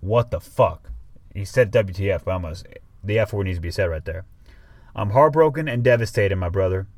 [0.00, 0.90] What the fuck?
[1.32, 2.66] He said WTF, but almost
[3.04, 4.24] the F word needs to be said right there.
[4.96, 6.88] I'm heartbroken and devastated, my brother.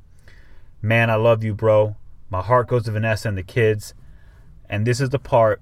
[0.80, 1.96] Man, I love you, bro.
[2.30, 3.92] My heart goes to Vanessa and the kids.
[4.70, 5.60] And this is the part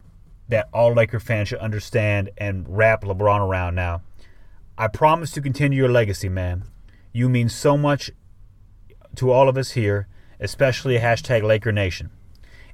[0.48, 4.02] that all Laker fans should understand and wrap LeBron around now.
[4.78, 6.62] I promise to continue your legacy, man.
[7.12, 8.12] You mean so much
[9.16, 10.06] to all of us here,
[10.38, 12.10] especially hashtag Laker Nation.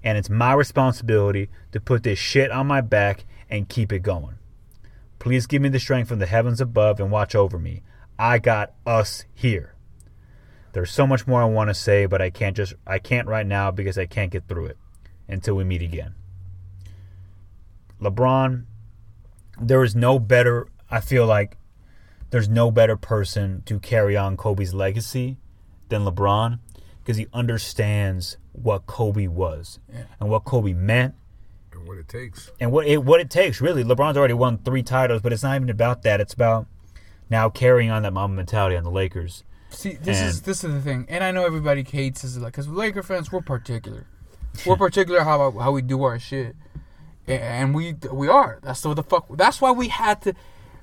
[0.02, 4.36] And it's my responsibility to put this shit on my back and keep it going.
[5.18, 7.82] Please give me the strength from the heavens above and watch over me.
[8.18, 9.74] I got us here.
[10.72, 13.46] There's so much more I want to say, but I can't just I can't right
[13.46, 14.78] now because I can't get through it
[15.26, 16.14] until we meet again.
[18.00, 18.64] LeBron,
[19.60, 21.56] there is no better I feel like
[22.30, 25.38] there's no better person to carry on Kobe's legacy
[25.88, 26.58] than LeBron
[27.08, 30.02] because he understands what Kobe was Yeah.
[30.20, 31.14] and what Kobe meant
[31.72, 32.50] and what it takes.
[32.60, 33.82] and what it what it takes really.
[33.82, 36.20] LeBron's already won three titles, but it's not even about that.
[36.20, 36.66] It's about
[37.30, 39.42] now carrying on that Mamba mentality on the Lakers.
[39.70, 42.52] See, this And- is this is the thing, and I know everybody hates this, like,
[42.52, 44.04] cause Laker fans, we're particular.
[44.66, 46.56] We're particular how how we do our shit,
[47.26, 48.58] A- and we we are.
[48.62, 49.34] That's what the fuck.
[49.34, 50.34] That's why we had to.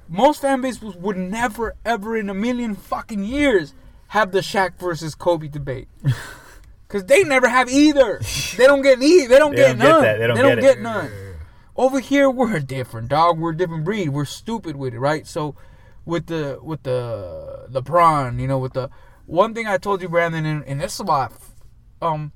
[0.10, 3.76] Most fan bases would never, ever in a million fucking years
[4.16, 5.90] have the Shaq versus Kobe debate,
[6.88, 8.22] cause they never have either.
[8.58, 9.00] They don't get.
[9.00, 10.02] They don't They get don't get none.
[10.04, 10.18] that.
[10.20, 10.82] They don't get it.
[10.82, 11.12] none.
[11.76, 13.38] Over here, we're a different dog.
[13.38, 14.10] We're a different breed.
[14.10, 15.28] We're stupid with it, right?
[15.28, 15.56] So,
[16.06, 18.90] with the with the LeBron, you know, with the
[19.26, 21.34] one thing I told you, Brandon, and, and this is about,
[22.02, 22.32] um,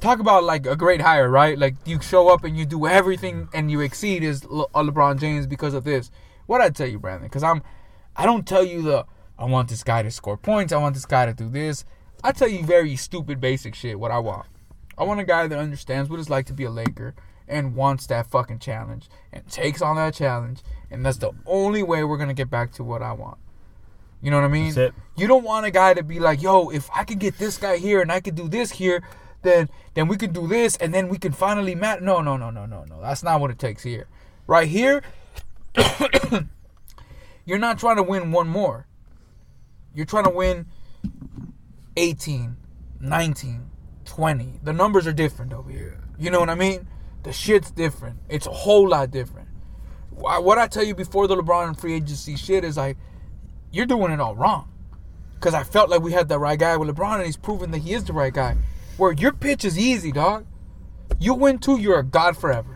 [0.00, 1.58] talk about like a great hire, right?
[1.58, 5.18] Like you show up and you do everything and you exceed is Le- uh, LeBron
[5.18, 6.10] James because of this.
[6.44, 7.26] What I tell you, Brandon?
[7.28, 7.62] Because I'm,
[8.16, 9.06] I don't tell you the
[9.38, 10.72] I want this guy to score points.
[10.72, 11.84] I want this guy to do this.
[12.24, 13.98] I tell you very stupid, basic shit.
[13.98, 14.46] What I want.
[14.98, 17.14] I want a guy that understands what it's like to be a Laker
[17.46, 20.62] and wants that fucking challenge and takes on that challenge.
[20.90, 23.38] And that's the only way we're gonna get back to what I want.
[24.22, 24.72] You know what I mean?
[25.16, 27.76] You don't want a guy to be like, yo, if I could get this guy
[27.76, 29.02] here and I could do this here,
[29.42, 32.00] then then we could do this and then we can finally match.
[32.00, 33.00] No, no, no, no, no, no.
[33.00, 34.06] That's not what it takes here.
[34.46, 35.02] Right here,
[37.44, 38.86] you're not trying to win one more.
[39.96, 40.66] You're trying to win
[41.96, 42.54] 18,
[43.00, 43.70] 19,
[44.04, 44.60] 20.
[44.62, 46.04] The numbers are different over here.
[46.18, 46.86] You know what I mean?
[47.22, 48.18] The shit's different.
[48.28, 49.48] It's a whole lot different.
[50.10, 52.98] What I tell you before the LeBron free agency shit is like,
[53.72, 54.70] you're doing it all wrong.
[55.34, 57.78] Because I felt like we had the right guy with LeBron, and he's proven that
[57.78, 58.56] he is the right guy.
[58.98, 60.46] Where your pitch is easy, dog.
[61.18, 62.75] You win two, you're a god forever.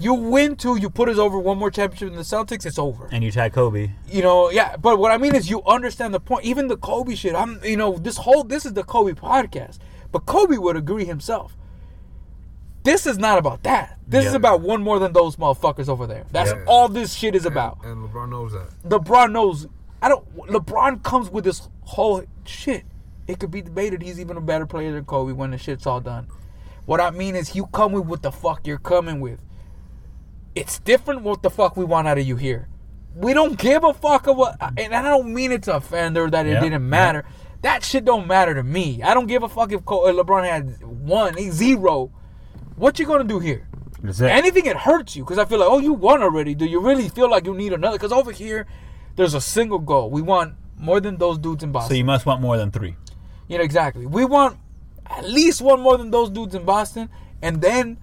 [0.00, 3.08] You win two, you put us over one more championship in the Celtics, it's over.
[3.10, 3.90] And you tag Kobe.
[4.08, 4.76] You know, yeah.
[4.76, 6.44] But what I mean is, you understand the point.
[6.44, 7.34] Even the Kobe shit.
[7.34, 9.78] I'm, you know, this whole this is the Kobe podcast,
[10.12, 11.56] but Kobe would agree himself.
[12.84, 13.98] This is not about that.
[14.06, 16.24] This is about one more than those motherfuckers over there.
[16.30, 16.64] That's Yeah.
[16.66, 17.78] all this shit is about.
[17.84, 18.70] And LeBron knows that.
[18.88, 19.66] LeBron knows.
[20.00, 20.24] I don't.
[20.46, 22.84] LeBron comes with this whole shit.
[23.26, 26.00] It could be debated he's even a better player than Kobe when the shit's all
[26.00, 26.28] done.
[26.86, 29.40] What I mean is, you come with what the fuck you're coming with.
[30.58, 32.68] It's different what the fuck we want out of you here.
[33.14, 36.28] We don't give a fuck of what, and I don't mean it to offend or
[36.30, 37.24] that it Yeah, didn't matter.
[37.62, 39.02] That shit don't matter to me.
[39.02, 42.10] I don't give a fuck if LeBron had one, zero.
[42.76, 43.68] What you gonna do here?
[44.02, 44.20] It.
[44.20, 46.54] Anything it hurts you because I feel like, oh, you won already.
[46.54, 47.96] Do you really feel like you need another?
[47.96, 48.66] Because over here,
[49.16, 50.10] there's a single goal.
[50.10, 51.90] We want more than those dudes in Boston.
[51.90, 52.94] So you must want more than three.
[53.48, 54.06] You know exactly.
[54.06, 54.58] We want
[55.06, 57.08] at least one more than those dudes in Boston,
[57.42, 57.98] and then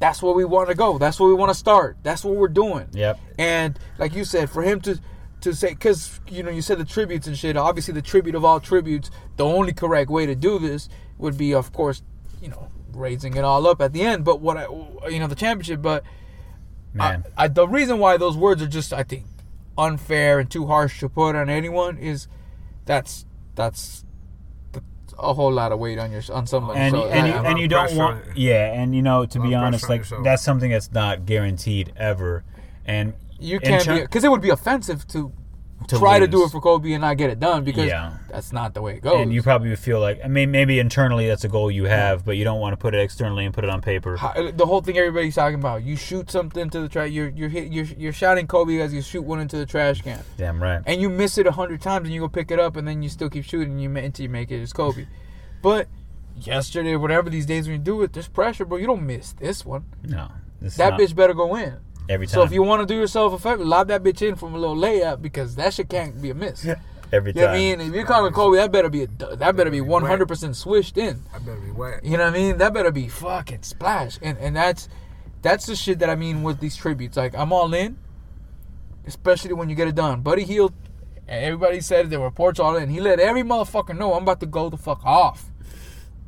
[0.00, 0.98] that's where we want to go.
[0.98, 1.98] That's where we want to start.
[2.02, 2.88] That's what we're doing.
[2.92, 3.20] Yep.
[3.38, 4.98] And like you said, for him to
[5.42, 7.56] to say, because you know you said the tributes and shit.
[7.56, 10.88] Obviously, the tribute of all tributes, the only correct way to do this
[11.18, 12.02] would be, of course,
[12.40, 14.24] you know, raising it all up at the end.
[14.24, 14.64] But what I,
[15.08, 15.82] you know, the championship.
[15.82, 16.02] But
[16.94, 17.24] Man.
[17.36, 19.26] I, I, the reason why those words are just, I think,
[19.78, 22.26] unfair and too harsh to put on anyone is
[22.86, 24.04] that's that's
[25.20, 26.78] a whole lot of weight on your on somebody.
[26.78, 29.88] and so and you, and you don't want yeah and you know to be honest
[29.88, 32.44] like that's something that's not guaranteed ever
[32.86, 35.32] and you can't because it would be offensive to,
[35.88, 38.12] To try to do it for Kobe and not get it done because Yeah.
[38.28, 39.20] that's not the way it goes.
[39.20, 42.36] and you probably feel like I mean maybe internally that's a goal you have but
[42.36, 44.66] you don't want to put it externally and put it on paper How- uh, the
[44.66, 45.82] whole thing everybody's talking about.
[45.82, 47.10] You shoot something to the trash.
[47.10, 50.20] You're you're hit, you're you're shouting Kobe as you shoot one into the trash can,
[50.36, 52.76] damn right and you miss it a hundred times, and you go pick it up,
[52.76, 55.06] and then you still keep shooting, you until you make it as Kobe.
[55.62, 55.88] But
[56.36, 58.78] yesterday, whatever these days when you do it, there's pressure, bro.
[58.78, 59.84] You don't miss this one.
[60.04, 60.28] no
[60.62, 61.76] it's that not bitch better go in.
[62.10, 64.36] Every time So if you want to do yourself a favor, lob that bitch in
[64.36, 66.66] from a little layup because that shit can't be a miss.
[67.12, 67.80] You every know what time I mean?
[67.80, 71.24] If you're calling Kobe, that better be a, that better be 100 percent swished in.
[71.34, 72.04] I better be wet.
[72.04, 72.58] You know what I mean?
[72.58, 74.18] That better be fucking splash.
[74.22, 74.88] And and that's
[75.42, 77.16] that's the shit that I mean with these tributes.
[77.16, 77.98] Like I'm all in,
[79.06, 80.20] especially when you get it done.
[80.20, 80.72] Buddy Hield,
[81.26, 82.90] everybody said it, the reports all in.
[82.90, 85.49] He let every motherfucker know I'm about to go the fuck off.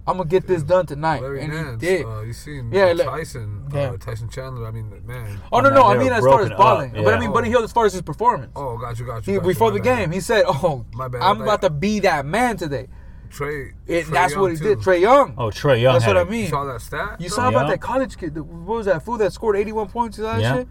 [0.07, 2.07] I'm gonna get this done tonight, Larry and Nance, he did.
[2.07, 3.81] Uh, you seen Yeah, yeah, like- Tyson, yeah.
[3.83, 4.67] uh, Tyson Chandler.
[4.67, 5.41] I mean, man.
[5.53, 7.21] Oh no, no, I mean as far as broken up, balling, but I yeah.
[7.21, 8.51] mean Buddy Hield as far as his performance.
[8.57, 9.35] Oh, got you, got you.
[9.35, 9.97] He, got before my the bad.
[9.99, 12.89] game, he said, "Oh, My bad, I'm my about to be that man today."
[13.31, 13.73] Trae.
[13.87, 14.65] It, Trae that's Young, what he too.
[14.65, 14.79] did.
[14.81, 15.35] Trae Young.
[15.39, 16.43] oh Trae Young that's had what I mean.
[16.43, 17.21] You saw that stat?
[17.21, 17.35] You though?
[17.37, 18.35] saw about that college kid?
[18.35, 20.57] the- What was that fool that scored 81 points that Yeah.
[20.57, 20.69] shit?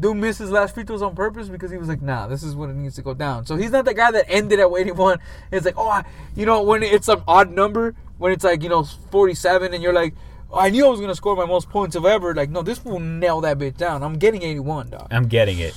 [0.00, 2.54] Dude missed his last free throws on purpose because he was like, "Nah, this is
[2.54, 5.18] what it needs to go down." So he's not the guy that ended at 81.
[5.50, 6.04] It's like, oh, I,
[6.36, 9.94] you know, when it's an odd number, when it's like you know 47, and you're
[9.94, 10.14] like,
[10.52, 12.34] oh, I knew I was gonna score my most points of ever.
[12.34, 14.02] Like, no, this will nail that bitch down.
[14.02, 15.08] I'm getting 81, dog.
[15.10, 15.74] I'm getting it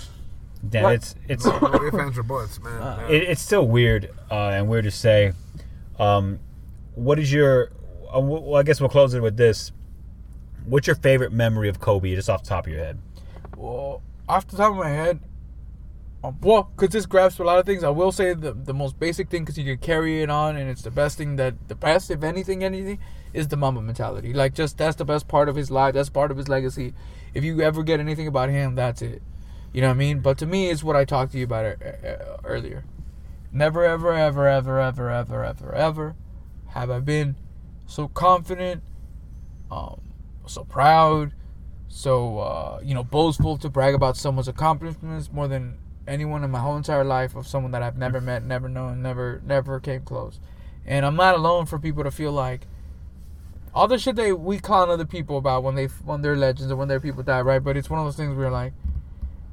[0.67, 0.95] Damn, Right.
[0.95, 1.55] it's it's No
[1.85, 2.81] ifs, or buts, man.
[2.81, 5.33] Uh, it, it's still weird uh, and weird to say.
[5.97, 6.39] Um,
[6.95, 7.71] what is your?
[8.13, 9.71] Uh, well, I guess we'll close it with this.
[10.65, 12.99] What's your favorite memory of Kobe, just off the top of your head?
[13.61, 15.19] Well, off the top of my head,
[16.23, 18.99] um, well, because this grasps a lot of things, I will say the the most
[18.99, 21.75] basic thing because you can carry it on, and it's the best thing that the
[21.75, 22.97] best, if anything, anything,
[23.33, 24.33] is the Mamba mentality.
[24.33, 25.93] Like, just that's the best part of his life.
[25.93, 26.95] That's part of his legacy.
[27.35, 29.21] If you ever get anything about him, that's it.
[29.73, 30.19] You know what I mean?
[30.21, 32.83] But to me, it's what I talked to you about uh, uh, earlier.
[33.51, 36.15] Never, ever, ever, ever, ever, ever, ever, ever
[36.69, 37.35] have I been
[37.85, 38.81] so confident,
[39.69, 40.01] um,
[40.47, 41.33] so proud,
[41.91, 45.77] so uh, you know boastful to brag about someone's accomplishments more than
[46.07, 49.41] anyone in my whole entire life of someone that I've never met, never known, never
[49.45, 50.39] never came close.
[50.85, 52.65] And I'm not alone for people to feel like
[53.75, 56.77] all the shit they we clown other people about when they when they're legends or
[56.77, 57.63] when their people die, right?
[57.63, 58.73] But it's one of those things where like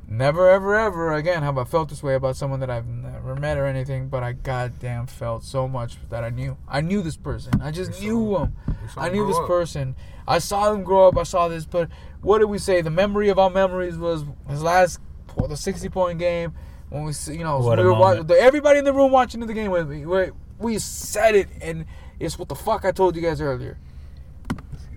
[0.09, 3.59] never ever ever again have I felt this way about someone that I've never met
[3.59, 6.57] or anything, but I goddamn felt so much that I knew.
[6.69, 7.61] I knew this person.
[7.61, 8.57] I just knew him.
[8.97, 9.47] I knew this up.
[9.47, 9.97] person.
[10.27, 11.17] I saw him grow up.
[11.17, 11.89] I saw this, but
[12.23, 12.81] what did we say?
[12.83, 15.01] The memory of our memories was his last
[15.49, 16.53] the 60 point game
[16.89, 18.31] when we see- you know we were wa- moment.
[18.33, 20.05] everybody in the room watching the game with me.
[20.05, 21.85] We, we said it and
[22.19, 23.79] it's what the fuck I told you guys earlier.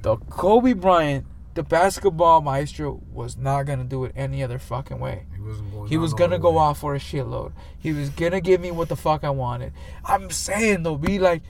[0.02, 5.26] The Kobe Bryant, the basketball maestro, was not gonna do it any other fucking way.
[5.36, 6.58] He wasn't going he was gonna go way.
[6.58, 7.52] off for a shitload.
[7.78, 9.74] He was gonna give me what the fuck I wanted.
[10.04, 11.44] I'm saying though, be like,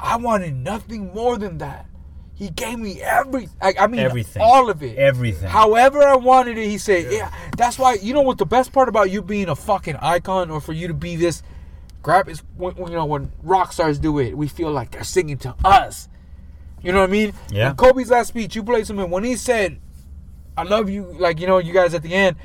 [0.00, 1.86] I wanted nothing more than that.
[2.36, 4.42] He gave me every, I, I mean, Everything.
[4.42, 5.48] all of it, Everything.
[5.48, 7.32] However I wanted it, he said, yeah.
[7.56, 10.60] That's why you know what the best part about you being a fucking icon or
[10.60, 11.42] for you to be this
[12.02, 15.04] grab is when, when, you know when rock stars do it, we feel like they're
[15.04, 16.08] singing to us.
[16.82, 17.32] You know what I mean?
[17.50, 17.70] Yeah.
[17.70, 19.80] In Kobe's last speech, you played something when he said,
[20.56, 22.36] "I love you," like you know, you guys at the end.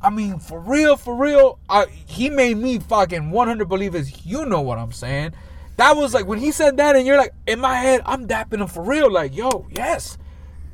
[0.00, 4.24] I mean, for real, for real, I, he made me fucking 100 believers.
[4.24, 5.32] You know what I'm saying?
[5.78, 8.60] That was like when he said that, and you're like, in my head, I'm dapping
[8.60, 9.10] him for real.
[9.10, 10.18] Like, yo, yes,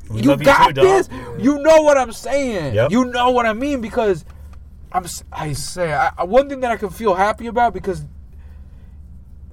[0.09, 0.85] We you love you got too, dog.
[0.85, 1.09] this.
[1.39, 2.73] You know what I'm saying?
[2.75, 2.91] Yep.
[2.91, 4.25] You know what I mean because
[4.91, 5.05] I'm.
[5.31, 8.03] I say I, I- one thing that I can feel happy about because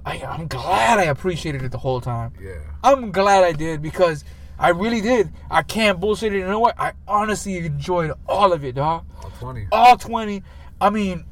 [0.05, 2.33] I, I'm glad I appreciated it the whole time.
[2.41, 2.55] Yeah.
[2.83, 4.25] I'm glad I did because
[4.59, 5.31] I really did.
[5.49, 6.39] I can't bullshit it.
[6.39, 6.79] You know what?
[6.79, 9.05] I honestly enjoyed all of it, dog.
[9.23, 9.67] All 20.
[9.71, 10.43] All 20.
[10.81, 11.25] I mean,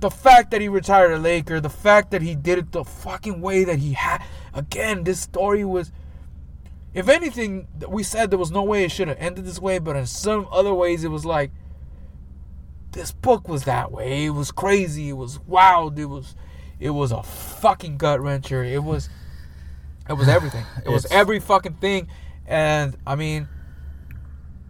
[0.00, 3.40] the fact that he retired a Laker, the fact that he did it the fucking
[3.40, 4.22] way that he had.
[4.54, 5.92] Again, this story was.
[6.94, 9.94] If anything, we said there was no way it should have ended this way, but
[9.94, 11.50] in some other ways, it was like.
[12.92, 14.24] This book was that way.
[14.24, 15.10] It was crazy.
[15.10, 15.98] It was wild.
[15.98, 16.34] It was.
[16.80, 18.66] It was a fucking gut wrencher.
[18.68, 19.08] It was.
[20.08, 20.64] It was everything.
[20.84, 22.08] It was every fucking thing,
[22.46, 23.46] and I mean,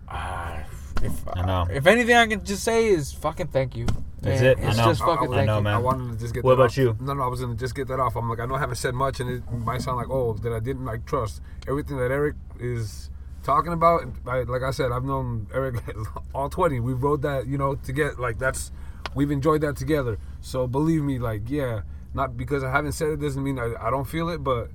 [0.08, 0.58] uh,
[1.02, 1.66] if I know.
[1.70, 3.86] if anything I can just say is fucking thank you.
[4.20, 4.58] That's Man, it.
[4.58, 4.84] I know.
[4.90, 5.62] just I- fucking I thank know, you.
[5.62, 5.74] man.
[5.74, 6.76] I wanted to just get What about off.
[6.76, 6.96] you?
[7.00, 8.16] No, no, I was gonna just get that off.
[8.16, 10.52] I'm like, I know I haven't said much, and it might sound like, oh, that
[10.52, 13.10] I didn't like trust everything that Eric is
[13.44, 14.02] talking about.
[14.26, 15.76] I, like I said, I've known Eric
[16.34, 16.80] all 20.
[16.80, 18.72] We wrote that, you know, to get like that's
[19.14, 20.18] we've enjoyed that together.
[20.40, 21.82] So believe me, like, yeah,
[22.12, 24.70] not because I haven't said it doesn't mean I, I don't feel it, but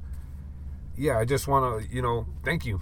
[0.96, 2.82] yeah, I just want to, you know, thank you.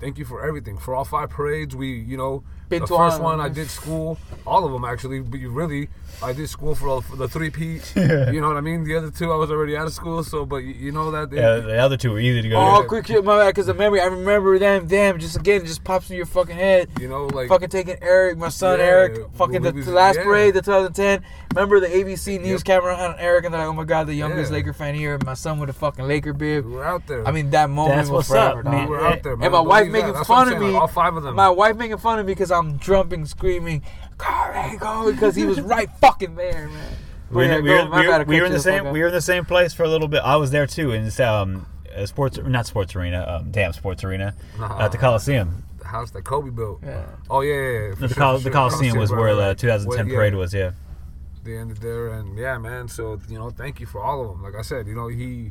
[0.00, 0.78] Thank you for everything.
[0.78, 2.42] For all five parades, we, you know,
[2.72, 5.50] Been the to first all- one I did school, all of them actually, but you
[5.50, 5.88] really,
[6.22, 7.80] I did school for, all, for the three P.
[7.96, 8.84] You know what I mean?
[8.84, 11.30] The other two I was already out of school, so, but you, you know that.
[11.30, 12.56] They, Yeah, the other two were easy to go.
[12.56, 12.88] Oh, to.
[12.88, 14.00] quick my bad, because the memory.
[14.00, 14.86] I remember them.
[14.86, 16.90] Damn, just again, it just pops in your fucking head.
[17.00, 20.16] You know, like fucking taking Eric, my son Yeah, Eric, fucking the, was- the last
[20.16, 20.24] yeah.
[20.24, 21.22] parade, the 2010.
[21.54, 22.64] Remember the ABC news Yep.
[22.64, 24.56] camera on Eric, and they're like, "Oh my god, the youngest Yeah.
[24.58, 26.64] Laker fan here." My son with a fucking Laker bib.
[26.64, 27.26] We were out there.
[27.28, 28.72] I mean, that moment That's was what's up, man.
[28.72, 28.88] dog.
[28.88, 29.46] We were out there, man.
[29.46, 29.98] And my wife Believe that.
[29.98, 30.70] making That's fun of me.
[30.70, 31.34] like, all five of them.
[31.34, 33.82] My wife making fun of me because I'm jumping, screaming,
[34.18, 36.92] "Go, go!" Because he was right fucking there, man.
[37.30, 38.90] We Yeah, were, we go, were, my we were, we were in the the same
[38.92, 40.22] we were in the same place for a little bit.
[40.24, 44.04] I was there too in this um uh, sports not sports arena um damn sports
[44.04, 44.34] arena
[44.78, 45.64] at the Coliseum.
[45.78, 46.80] the house that Kobe built.
[46.84, 47.04] Yeah.
[47.28, 47.88] Oh yeah, yeah.
[47.88, 48.50] yeah The, sure, Col- for the.
[48.50, 50.54] Coliseum was right, where the 2010 Well, parade was.
[50.54, 50.72] Yeah,
[51.44, 54.42] they ended there and yeah man so you know thank you for all of them
[54.44, 55.50] like i said you know he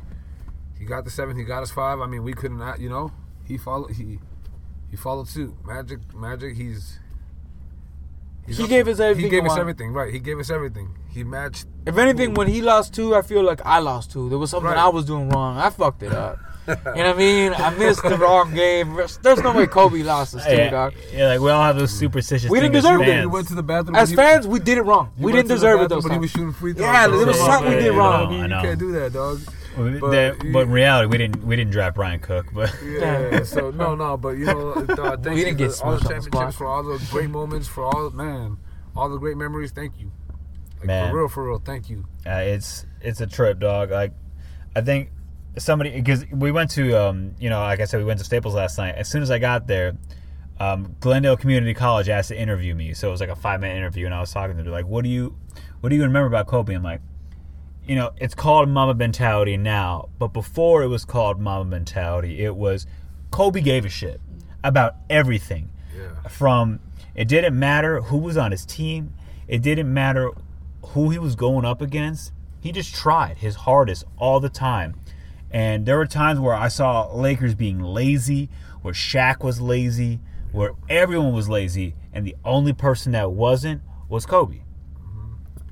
[0.78, 3.12] he got the seven he got us five i mean we couldn't you know
[3.44, 4.18] he followed he
[4.90, 6.98] he followed suit magic magic he's,
[8.46, 8.94] he's He gave there.
[8.94, 12.34] us everything he gave us everything right he gave us everything he matched If anything,
[12.34, 14.28] when he lost two, I feel like I lost two.
[14.30, 14.78] There was something Right.
[14.78, 15.58] I was doing wrong.
[15.58, 16.38] I fucked it up.
[16.68, 17.52] you know what I mean?
[17.52, 18.94] I missed the wrong game.
[19.20, 20.94] There's no way Kobe lost this too, yeah, dog.
[21.12, 22.48] yeah, like we all have those superstitious.
[22.48, 23.06] We didn't things as deserve it.
[23.10, 23.20] fans.
[23.20, 25.10] he went to the bathroom As fans, we did it wrong.
[25.18, 27.08] We didn't to the deserve it Though, those when he was shooting free throws Yeah,
[27.08, 28.48] there was so- something we did wrong.
[28.48, 29.40] know, I you can't do that dog
[29.76, 32.74] But, But that- he- but in reality, we didn't we didn't draft Brian Cook, but
[32.84, 34.84] Yeah, so no, no, but you know, uh,
[35.16, 37.30] thank We you didn't for get all the smushed the championships, for all the great
[37.30, 38.58] moments, for all man,
[38.96, 39.72] all the great memories.
[39.72, 40.10] Thank you,
[40.78, 41.10] like, Man.
[41.10, 41.58] for real, for real.
[41.58, 42.04] Thank you.
[42.26, 43.90] Uh, it's it's a trip, dog.
[43.90, 44.12] Like,
[44.76, 45.10] I think
[45.58, 48.54] somebody because we went to um you know like I said we went to Staples
[48.54, 48.94] last night.
[48.96, 49.96] As soon as I got there,
[50.60, 53.76] um, Glendale Community College asked to interview me, so it was like a five minute
[53.76, 55.36] interview, and I was talking to them like, what do you
[55.80, 56.74] what do you remember about Kobe?
[56.74, 57.00] I'm like,
[57.86, 62.54] you know, it's called Mamba mentality now, but before it was called Mamba mentality, it
[62.54, 62.86] was
[63.30, 64.20] Kobe gave a shit
[64.62, 65.70] about everything.
[65.96, 66.28] Yeah.
[66.28, 66.80] From
[67.14, 69.14] it didn't matter who was on his team,
[69.48, 70.30] it didn't matter
[70.86, 72.32] who he was going up against.
[72.60, 74.94] He just tried his hardest all the time.
[75.50, 78.48] And there were times where I saw Lakers being lazy,
[78.80, 80.20] where Shaq was lazy,
[80.52, 84.60] where everyone was lazy, and the only person that wasn't was Kobe.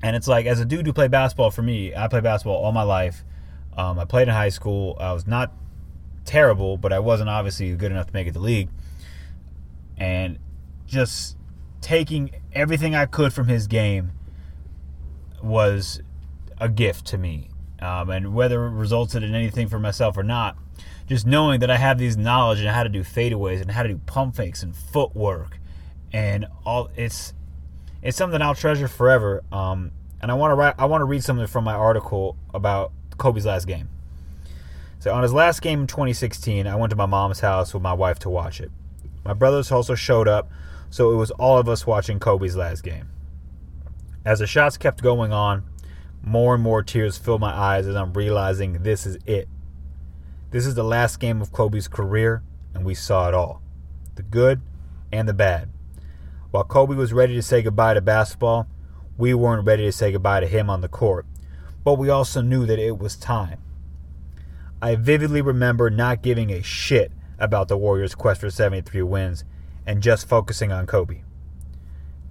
[0.03, 2.71] And it's like, as a dude who played basketball, for me, I played basketball all
[2.71, 3.23] my life.
[3.77, 4.97] Um, I played in high school.
[4.99, 5.53] I was not
[6.25, 8.69] terrible, but I wasn't obviously good enough to make it to the league.
[9.97, 10.39] And
[10.87, 11.37] just
[11.81, 14.11] taking everything I could from his game
[15.43, 16.01] was
[16.59, 17.49] a gift to me.
[17.79, 20.57] Um, and whether it resulted in anything for myself or not,
[21.07, 23.89] just knowing that I have these knowledge and how to do fadeaways and how to
[23.89, 25.59] do pump fakes and footwork
[26.13, 27.33] and all it's
[28.01, 29.43] it's something I'll treasure forever.
[29.51, 29.91] Um,
[30.21, 33.45] and I want to write I want to read something from my article about Kobe's
[33.45, 33.89] last game.
[34.99, 37.93] So on his last game in 2016, I went to my mom's house with my
[37.93, 38.71] wife to watch it.
[39.25, 40.51] My brothers also showed up,
[40.91, 43.09] so it was all of us watching Kobe's last game.
[44.23, 45.63] As the shots kept going on,
[46.21, 49.47] more and more tears filled my eyes as I'm realizing this is it.
[50.51, 52.43] This is the last game of Kobe's career,
[52.75, 53.61] and we saw it all
[54.15, 54.61] the good
[55.11, 55.69] and the bad.
[56.51, 58.67] While Kobe was ready to say goodbye to basketball,
[59.17, 61.25] we weren't ready to say goodbye to him on the court,
[61.85, 63.59] but we also knew that it was time.
[64.81, 69.45] I vividly remember not giving a shit about the Warriors' quest for 73 wins
[69.85, 71.21] and just focusing on Kobe.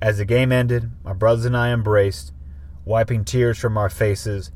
[0.03, 2.33] As the game ended, my brothers and I embraced,
[2.85, 4.51] wiping tears from our faces,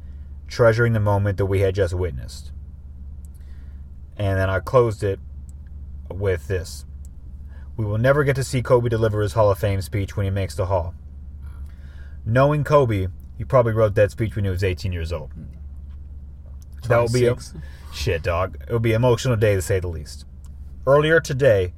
[0.47, 2.53] treasuring the moment that we had just witnessed.
[4.19, 5.21] And then I closed it
[6.11, 6.85] with this
[7.77, 10.31] We will never get to see Kobe deliver his Hall of Fame speech when he
[10.31, 10.95] makes the Hall.
[12.25, 15.31] Knowing Kobe, he probably wrote that speech when he was 18 years old.
[16.89, 17.37] That will be a
[17.93, 18.57] shit, dog.
[18.61, 20.25] It will be an emotional day to say the least.
[20.87, 21.73] Earlier today,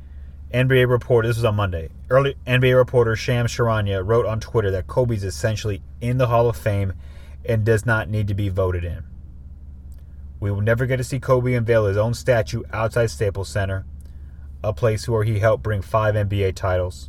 [0.52, 1.90] NBA reporter, this was on Monday.
[2.10, 6.56] Early NBA reporter Shams Charania wrote on Twitter that Kobe's essentially in the Hall of
[6.56, 6.92] Fame
[7.44, 9.04] and does not need to be voted in.
[10.40, 13.86] We will never get to see Kobe unveil his own statue outside Staples Center,
[14.66, 17.08] a place where he helped bring five NBA titles.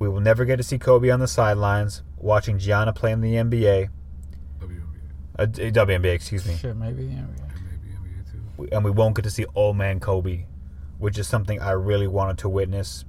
[0.00, 3.34] We will never get to see Kobe on the sidelines watching Gianna play in the
[3.34, 3.88] NBA.
[4.58, 5.38] WNBA.
[5.38, 6.56] Uh, WNBA, excuse me.
[6.56, 7.04] Shit, maybe.
[7.04, 7.22] Yeah,
[8.72, 10.46] and we won't get to see old man Kobe,
[10.98, 13.04] which is something I really wanted to witness.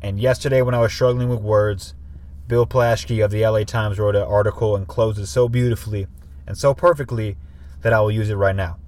[0.00, 1.94] And yesterday, when I was struggling with words,
[2.48, 6.06] Bill Plaschke of the LA Times wrote an article and closed it so beautifully
[6.46, 7.36] and so perfectly
[7.82, 8.78] that I will use it right now.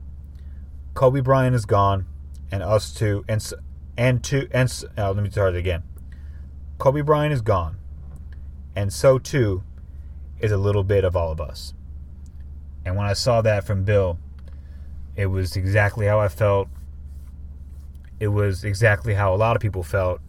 [0.94, 2.06] Kobe Bryant is gone,
[2.52, 3.52] and us to and
[3.96, 5.82] and to and uh, let me start it again.
[6.78, 7.78] Kobe Bryant is gone,
[8.76, 9.64] and so too
[10.38, 11.72] is a little bit of all of us.
[12.84, 14.18] And when I saw that from Bill,
[15.16, 16.68] it was exactly how I felt.
[18.20, 20.20] It was exactly how a lot of people felt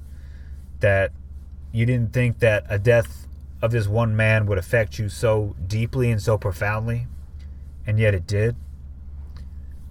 [0.80, 1.12] that
[1.72, 3.28] you didn't think that a death
[3.62, 7.08] of this one man would affect you so deeply and so profoundly,
[7.86, 8.56] and yet it did.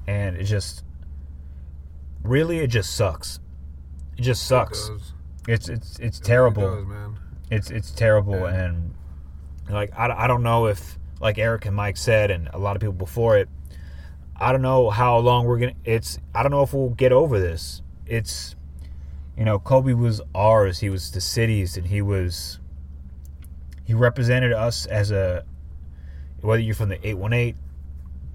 [0.06, 0.84] And it just
[2.22, 3.38] really it just sucks.
[4.16, 4.88] It just sucks.
[4.88, 5.12] does.
[5.48, 6.62] it's it's it's It terrible.
[6.64, 7.18] really does, man.
[7.50, 8.94] It's it's terrible and
[9.68, 12.80] like I, I don't know if like Eric and Mike said and a lot of
[12.80, 13.48] people before it
[14.36, 17.38] I don't know how long we're gonna it's I don't know if we'll get over
[17.38, 17.82] this.
[18.06, 18.56] It's
[19.36, 22.58] you know, Kobe was ours, he was the city's and he was
[23.84, 25.44] he represented us as a
[26.40, 27.54] whether you're from the 818,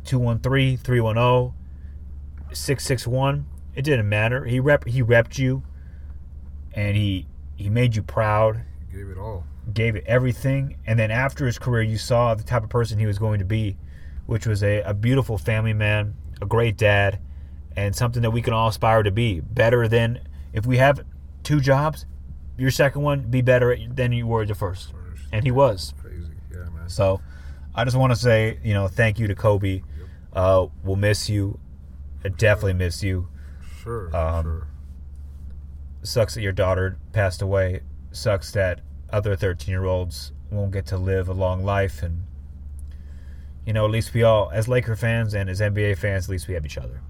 [0.05, 1.53] 213, 310,
[2.53, 3.45] 661,
[3.77, 4.43] it didn't matter.
[4.43, 5.61] He rep he repped you
[6.73, 9.45] and he he made you proud Gave it all.
[9.73, 10.77] gave it everything.
[10.85, 13.45] And then after his career, you saw the type of person he was going to
[13.45, 13.77] be,
[14.25, 17.19] which was a, a beautiful family man, a great dad,
[17.75, 19.39] and something that we can all aspire to be.
[19.39, 20.21] Better than
[20.53, 21.05] if we have
[21.43, 22.05] two jobs,
[22.57, 24.91] your second one be better than you were the first.
[25.31, 25.93] And he was.
[26.01, 26.31] Crazy.
[26.51, 26.89] Yeah, man.
[26.89, 27.21] So
[27.75, 29.83] I just want to say, you know, thank you to Kobe.
[30.33, 31.59] Uh, we'll miss you.
[32.25, 33.27] I definitely miss you.
[33.87, 34.15] Sure.
[34.15, 34.67] Um, sure.
[36.03, 37.81] Sucks that your daughter passed away.
[38.11, 42.03] Sucks that other 13 year olds won't get to live a long life.
[42.03, 42.23] And,
[43.65, 46.47] you know, at least we all, as Laker fans and as NBA fans, at least
[46.47, 47.01] we have each other.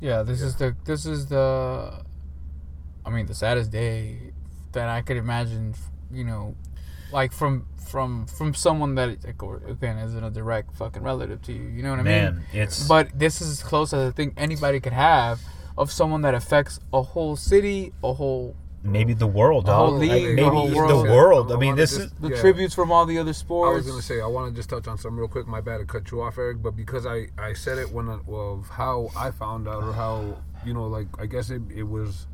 [0.00, 2.04] Yeah, this is the this is the
[3.04, 4.32] I mean the saddest day
[4.72, 5.74] that I could imagine,
[6.12, 6.54] you know,
[7.10, 11.82] like from from from someone that again isn't a direct fucking relative to you, you
[11.82, 12.44] know what I Man, mean?
[12.52, 15.40] it's- But this is as close as I think anybody could have
[15.78, 20.00] of someone that affects a whole city, a whole Maybe the world, a whole dog.
[20.00, 21.08] league, Like, a maybe whole the world.
[21.08, 21.52] world.
[21.52, 22.20] I, I mean, wanna this just- is.
[22.20, 22.40] the Yeah.
[22.40, 23.72] tributes from all the other sports.
[23.72, 25.46] I was gonna say I want to just touch on something real quick.
[25.48, 28.68] My bad to cut you off, Eric, but because I I said it when of
[28.68, 32.26] how I found out or how you know like I guess it it was.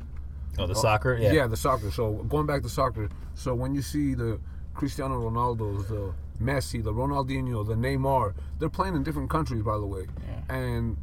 [0.59, 1.19] Oh, the oh, soccer?
[1.21, 1.33] Yeah.
[1.33, 1.91] Yeah, the soccer.
[1.91, 3.09] So going back to soccer.
[3.35, 4.39] So when you see the
[4.75, 9.87] Cristiano Ronaldo's, the Messi, the Ronaldinho, the Neymar, they're playing in different countries, by the
[9.87, 10.07] way,
[10.49, 10.97] and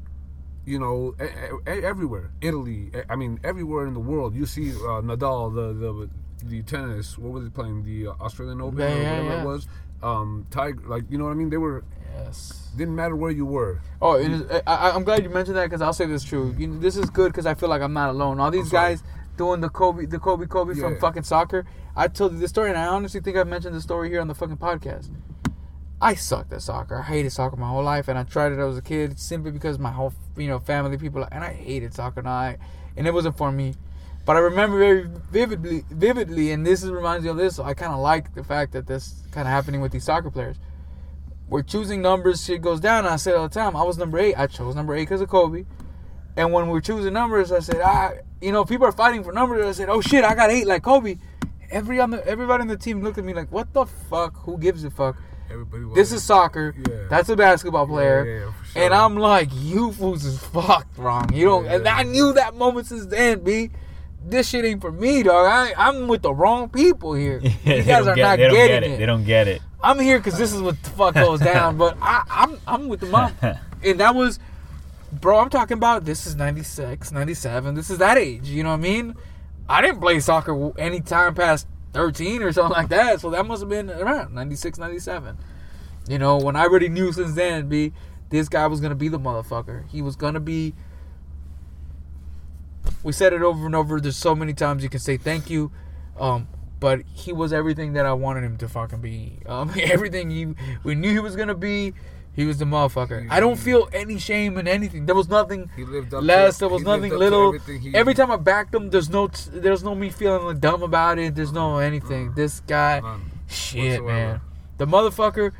[0.65, 1.15] you know,
[1.65, 2.31] everywhere.
[2.41, 6.09] Italy, I mean, everywhere in the world, you see uh, Nadal, the the
[6.45, 7.17] the tennis.
[7.17, 7.83] What was he playing?
[7.83, 9.41] The uh, Australian Open Yeah, or whatever yeah.
[9.41, 9.67] it was.
[10.03, 11.49] Um, Tiger, like you know what I mean?
[11.49, 11.83] They were.
[12.13, 12.69] Yes.
[12.75, 13.79] Didn't matter where you were.
[14.01, 16.53] Oh, it is, I, I'm glad you mentioned that because I'll say this true.
[16.57, 18.39] You know, this is good because I feel like I'm not alone.
[18.39, 19.01] All these guys
[19.37, 20.99] doing the Kobe, the Kobe, Kobe from Yeah.
[20.99, 21.65] fucking soccer.
[21.95, 24.27] I told you this story, and I honestly think I've mentioned the story here on
[24.27, 25.09] the fucking podcast.
[26.01, 26.97] I sucked at soccer.
[26.97, 29.77] I hated soccer my whole life, and I tried it as a kid simply because
[29.77, 32.19] my whole, you know, family people, and I hated soccer.
[32.21, 32.57] And I,
[32.97, 33.75] and it wasn't for me.
[34.25, 37.55] But I remember very vividly, vividly, and this is, reminds me of this.
[37.55, 40.31] So I kind of like the fact that this kind of happening with these soccer
[40.31, 40.57] players
[41.51, 43.05] we're choosing numbers, shit goes down.
[43.05, 44.35] I said all the time, I was number eight.
[44.35, 45.65] I chose number eight because of Kobe.
[46.37, 49.65] And when we're choosing numbers, I said, I, you know, people are fighting for numbers.
[49.65, 51.17] I said, oh shit, I got eight like Kobe.
[51.69, 54.37] Every on the, everybody on the team looked at me like, what the fuck?
[54.43, 55.17] Who gives a fuck?
[55.51, 55.95] Everybody was.
[55.95, 56.73] This is soccer.
[56.77, 57.07] Yeah.
[57.09, 58.25] That's a basketball player.
[58.25, 58.83] yeah, yeah, sure.
[58.83, 61.33] And I'm like, you fools is fucked wrong.
[61.33, 61.65] You don't.
[61.67, 63.71] And I knew that moment since then, b.
[64.23, 65.47] This shit ain't for me, dog.
[65.47, 67.39] I, I'm with the wrong people here.
[67.65, 68.91] you guys are get, not getting get it.
[68.91, 68.99] it.
[68.99, 69.63] They don't get it.
[69.83, 71.77] I'm here because this is what the fuck goes down.
[71.77, 74.39] But I, I'm I'm with the mom, and that was,
[75.11, 75.39] bro.
[75.39, 77.73] I'm talking about this is 96, 97.
[77.73, 78.47] This is that age.
[78.47, 79.15] You know what I mean?
[79.67, 83.21] I didn't play soccer any time past 13 or something like that.
[83.21, 85.37] So that must have been around 96, 97.
[86.07, 87.93] You know, when I already knew since then, be
[88.29, 89.87] this guy was gonna be the motherfucker.
[89.89, 90.73] He was gonna be.
[93.03, 93.99] We said it over and over.
[93.99, 95.71] There's so many times you can say thank you.
[96.19, 96.47] Um,
[96.79, 99.39] but he was everything that I wanted him to fucking be.
[99.45, 101.93] Um, everything he we knew he was gonna be.
[102.33, 103.23] He was the motherfucker.
[103.23, 103.31] Mm-hmm.
[103.31, 105.05] I don't feel any shame in anything.
[105.05, 106.55] There was nothing He lived up less.
[106.55, 107.51] to- there was he nothing little.
[107.53, 110.81] he- Every time I backed him, there's no, t- there's no me feeling like dumb
[110.81, 111.35] about it.
[111.35, 112.27] There's no anything.
[112.27, 112.35] Mm-hmm.
[112.35, 113.01] This guy,
[113.49, 114.07] shit, whatsoever.
[114.07, 114.41] man,
[114.77, 115.51] the motherfucker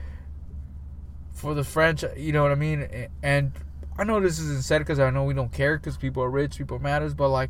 [1.34, 2.18] for the franchise.
[2.18, 2.88] You know what I mean?
[3.22, 3.52] And
[3.98, 6.58] I know this isn't said because I know we don't care because people are rich,
[6.58, 7.14] people matters.
[7.14, 7.50] But like,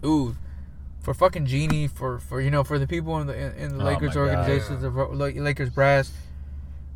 [0.00, 0.36] dude,
[1.00, 3.82] for fucking Jeanie, for for you know, for the people in the in, in the
[3.84, 4.20] Oh Lakers my God.
[4.38, 6.12] organizations, the Lakers brass.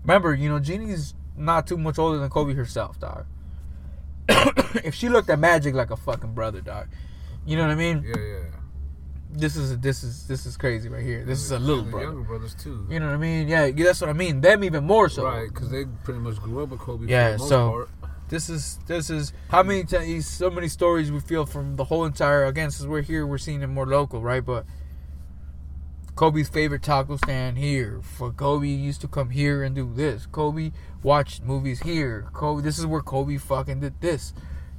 [0.03, 3.27] Remember, you know, Jeanie's not too much older than Kobe herself, dog.
[4.85, 6.89] if she looked at Magic like a fucking brother, dog,
[7.47, 8.05] you know what I mean?
[8.07, 8.45] Yeah, yeah.
[9.35, 11.25] This is this is this is crazy right here.
[11.25, 12.05] This is a little brother.
[12.05, 12.87] younger brothers too.
[12.91, 13.49] You know what I mean?
[13.49, 14.43] Yeah, that's what I mean.
[14.43, 15.25] Them even more so.
[15.25, 17.07] Right, because they pretty much grew up with Kobe.
[17.07, 17.89] Yeah, for the most so part.
[18.29, 22.05] this is this is how many times so many stories we feel from the whole
[22.05, 24.67] entire again since we're here we're seeing it more local right but
[26.15, 28.01] Kobe's favorite taco stand here.
[28.03, 30.27] For Kobe used to come here and do this.
[30.27, 30.73] Kobe
[31.03, 32.27] watched movies here.
[32.33, 34.35] Kobe this is where Kobe fucking did this.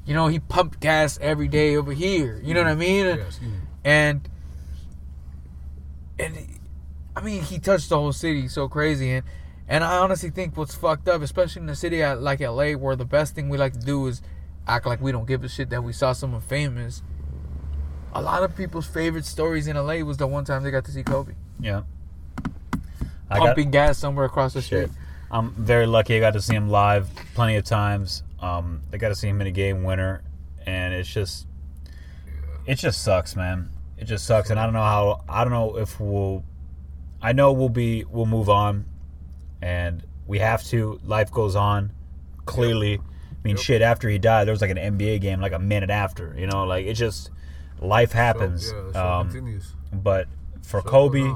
[0.06, 2.40] You know he pumped gas every day over here.
[2.44, 2.80] You know what I mm-hmm.
[2.80, 3.06] mean?
[3.06, 3.50] Yes, yeah.
[3.84, 4.30] and
[6.20, 6.60] and
[7.16, 8.48] I mean he touched the whole city.
[8.48, 9.12] So crazy.
[9.12, 9.26] And
[9.68, 13.06] and I honestly think what's fucked up, especially in a city like LA, where the
[13.06, 14.22] best thing we like to do is
[14.68, 17.02] act like we don't give a shit that we saw someone famous.
[18.16, 20.92] A lot of people's favorite stories in LA was the one time they got to
[20.92, 21.82] see Kobe Yeah.
[23.30, 24.90] I got- pumping gas somewhere across the Shit.
[24.90, 25.00] street.
[25.32, 26.16] I'm very lucky.
[26.16, 28.22] I got to see him live plenty of times.
[28.40, 30.22] Um, I got to see him in a game winner,
[30.68, 31.48] and it's just,
[32.68, 33.70] it just sucks, man.
[33.98, 35.24] It just sucks, and I don't know how.
[35.28, 36.44] I don't know if we'll.
[37.22, 38.04] I know we'll be.
[38.04, 38.86] We'll move on,
[39.62, 41.00] and we have to.
[41.04, 41.94] Life goes on.
[42.46, 43.02] Clearly, I
[43.44, 43.82] mean, shit.
[43.82, 46.36] After he died, there was like an NBA game like a minute after.
[46.38, 47.32] You know, like it just
[47.84, 48.72] life happens.
[48.72, 49.74] yeah, the um, continues.
[49.92, 50.28] But
[50.62, 51.34] for Show Kobe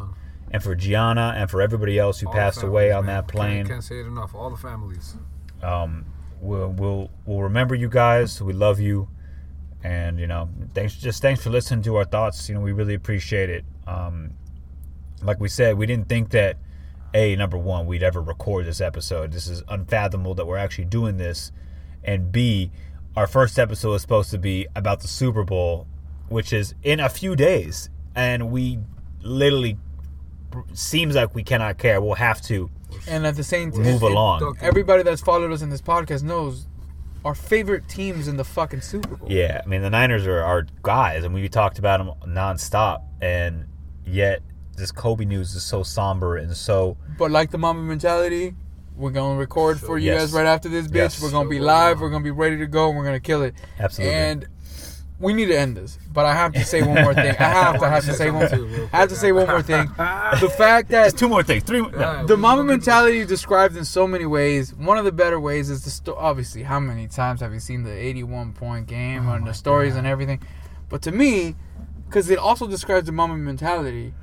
[0.51, 3.15] and for Gianna and for everybody else who All passed away on man.
[3.15, 4.33] that plane, Can't, can't say it enough.
[4.33, 5.15] All the families.
[5.61, 6.05] um,
[6.41, 8.41] we'll, we'll we'll remember you guys.
[8.41, 9.09] We love you,
[9.83, 12.47] and you know, thanks just thanks for listening to our thoughts.
[12.49, 13.65] You know, we really appreciate it.
[13.85, 14.31] Um,
[15.21, 16.57] like we said, we didn't think that
[17.13, 19.31] a number one we'd ever record this episode.
[19.31, 21.51] This is unfathomable that we're actually doing this,
[22.03, 22.71] and b
[23.15, 25.87] our first episode is supposed to be about the Super Bowl,
[26.29, 28.79] which is in a few days, and we
[29.21, 29.77] literally
[30.73, 32.01] seems like we cannot care.
[32.01, 32.69] We'll have to
[33.07, 34.57] And at the same time, Move along.
[34.61, 36.67] Everybody that's followed us in this podcast knows
[37.25, 39.27] our favorite teams in the fucking Super Bowl.
[39.31, 43.65] Yeah, I mean the Niners are our guys, and we talked about them nonstop, and
[44.05, 44.41] yet
[44.77, 48.55] this Kobe news is so somber and so But like the Mamba mentality,
[48.95, 50.21] we're gonna record for you Yes.
[50.21, 50.95] guys right after this bitch.
[50.95, 51.21] Yes.
[51.21, 51.99] We're gonna be live.
[51.99, 52.87] We're gonna be ready to go.
[52.89, 53.55] and We're gonna kill it.
[53.79, 54.15] Absolutely.
[54.15, 54.47] And
[55.19, 55.97] we need to end this.
[56.13, 57.35] But I have to say one more thing.
[57.39, 58.45] I have to have to say one.
[58.93, 59.87] I have to say one more thing.
[59.97, 61.81] The fact that two more things, three.
[61.81, 62.25] No.
[62.25, 64.73] The Mamba mentality described in so many ways.
[64.75, 67.83] One of the better ways is the sto- obviously how many times have you seen
[67.83, 70.39] the 81 point game oh and the stories and everything.
[70.89, 71.55] But to me,
[72.07, 74.13] because it also describes the Mamba mentality.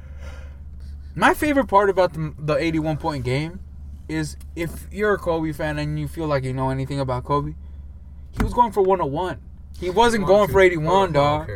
[1.17, 3.61] My favorite part about the, the 81 point game
[4.09, 7.55] is if you're a Kobe fan and you feel like you know anything about Kobe,
[8.33, 9.41] he was going for 101.
[9.79, 11.51] He wasn't going for 81, dog.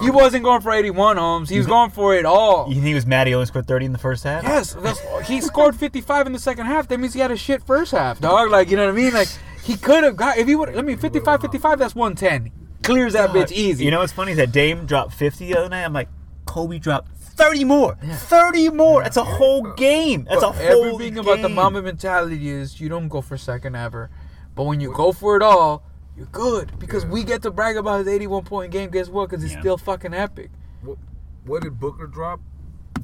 [0.00, 1.48] He wasn't going for 81, Holmes.
[1.50, 2.68] He was going for it all.
[2.68, 4.42] You think he was mad he only scored thirty in the first half?
[4.42, 6.88] Yes, that's, he scored 55 in the second half.
[6.88, 8.50] That means he had a shit first half, dog.
[8.50, 9.12] Like, you know what I mean?
[9.12, 9.28] Like,
[9.62, 12.50] he could have got, if he would, I mean, 55 55, that's 110.
[12.82, 13.84] Clears that bitch easy.
[13.84, 15.84] You know what's funny is that Dame dropped fifty the other night.
[15.84, 16.08] I'm like,
[16.46, 19.02] Kobe dropped thirty more, thirty more.
[19.02, 20.24] That's a whole game.
[20.24, 21.56] That's a whole everything about the game.
[21.56, 24.10] Mamba mentality is you don't go for second ever.
[24.54, 25.84] But when you go for it all,
[26.20, 26.78] you're good.
[26.78, 28.90] Because we get to brag about his 81 point game.
[28.90, 29.30] Guess what?
[29.30, 30.50] Because it's still fucking epic.
[30.82, 30.98] What,
[31.46, 32.40] what did Booker drop?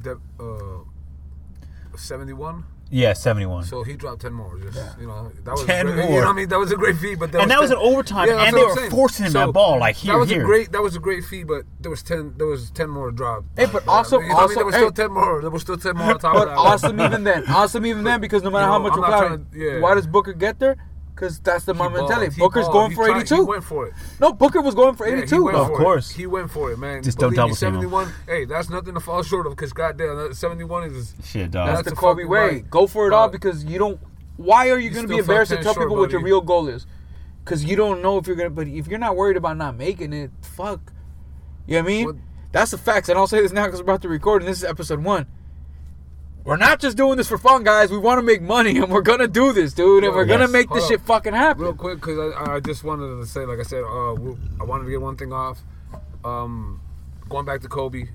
[0.03, 0.83] That uh,
[1.97, 2.65] seventy-one.
[2.89, 3.63] Yeah, seventy-one.
[3.65, 4.57] So he dropped ten more.
[4.59, 6.19] Just you know, that was 10 great, more.
[6.19, 6.47] You know I mean?
[6.47, 7.19] That was a great feat.
[7.19, 8.91] But that And was that was an overtime, that's and what they were saying.
[8.91, 10.41] forcing him that ball, like, here, that was here.
[10.41, 10.71] a great.
[10.71, 11.47] That was a great feat.
[11.47, 12.35] But there was ten.
[12.37, 13.43] There was ten more drop.
[13.57, 14.55] Hey, but also, you know what I mean?
[14.55, 15.41] there was hey, still ten more.
[15.41, 16.57] There was still ten more on top but of that.
[16.57, 17.43] awesome even then.
[17.49, 19.79] Awesome even then because no matter You how much I'm we're trying to- yeah.
[19.81, 20.77] why does Booker get there?
[21.17, 22.09] Because that's the Mamba balled.
[22.11, 22.35] mentality.
[22.35, 23.45] He Booker's going He for tried- 82.
[23.45, 23.93] Went for it.
[24.19, 25.35] No, Booker was going for Yeah, 82.
[25.35, 25.93] he went though.
[25.93, 26.05] It.
[26.11, 27.01] He went for it, man.
[27.01, 27.89] Just don't Believe me, double team him.
[27.89, 28.13] 71.
[28.27, 31.65] Hey, that's nothing to fall short of because goddamn, that 71 is Shit, dog.
[31.69, 32.39] That's, That's the a Kobe fucking way.
[32.39, 32.69] right.
[32.69, 33.99] Go for it all because you don't.
[34.35, 36.41] Why are you, You going to be embarrassed to tell short, people what your real
[36.41, 36.85] goal is?
[37.43, 38.51] Because you don't know if you're gonna.
[38.51, 40.93] But if you're not worried about not making it, fuck.
[41.65, 42.21] You know what I mean?
[42.51, 44.59] That's the facts, and I'll say this now because we're about to record, and this
[44.59, 45.25] is episode one.
[46.47, 47.91] We're not just doing this for fun, guys.
[47.91, 50.51] We want to make money, and we're gonna do this, dude, and we're gonna yes.
[50.51, 51.61] make this Hold shit fucking happen.
[51.61, 54.85] Real quick, because I, I just wanted to say, like I said, uh, I wanted
[54.85, 55.59] to get one thing off.
[56.23, 56.79] Um,
[57.27, 58.05] going back to Kobe,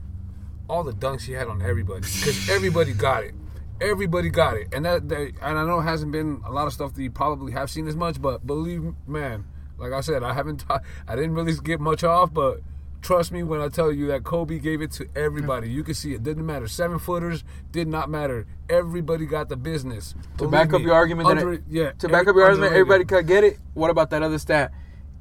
[0.67, 3.35] all the dunks he had on everybody, because everybody got it.
[3.83, 6.73] Everybody got it, and that, that, and I know it hasn't been a lot of
[6.73, 9.45] stuff that you probably have seen as much, but believe man,
[9.77, 10.67] like I said, I haven't, t-
[11.07, 12.63] I didn't really get much off, but
[13.03, 15.67] trust me when I tell you that Kobe gave it to everybody.
[15.67, 15.77] Mm-hmm.
[15.77, 16.67] You can see it didn't matter.
[16.69, 18.47] Seven footers did not matter.
[18.71, 20.13] Everybody got the business.
[20.13, 20.87] to Believe back up me.
[20.87, 23.59] your argument, Under- it- yeah, To back up your argument, everybody could get it.
[23.75, 24.73] What about that other stat?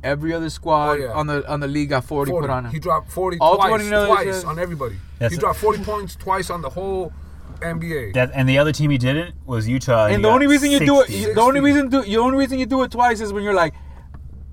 [0.03, 1.11] Every other squad Oh, yeah.
[1.11, 2.71] on the on the league got 40, put on him.
[2.71, 4.95] He dropped 40 All twice, 20 twice on everybody.
[5.19, 7.13] That's he dropped 40 points twice on the whole
[7.61, 8.13] NBA.
[8.13, 10.05] That, and the other team he didn't was Utah.
[10.07, 11.33] and he the only reason you do it, 60.
[11.33, 13.75] the only reason do, the only reason you do it twice is when you're like,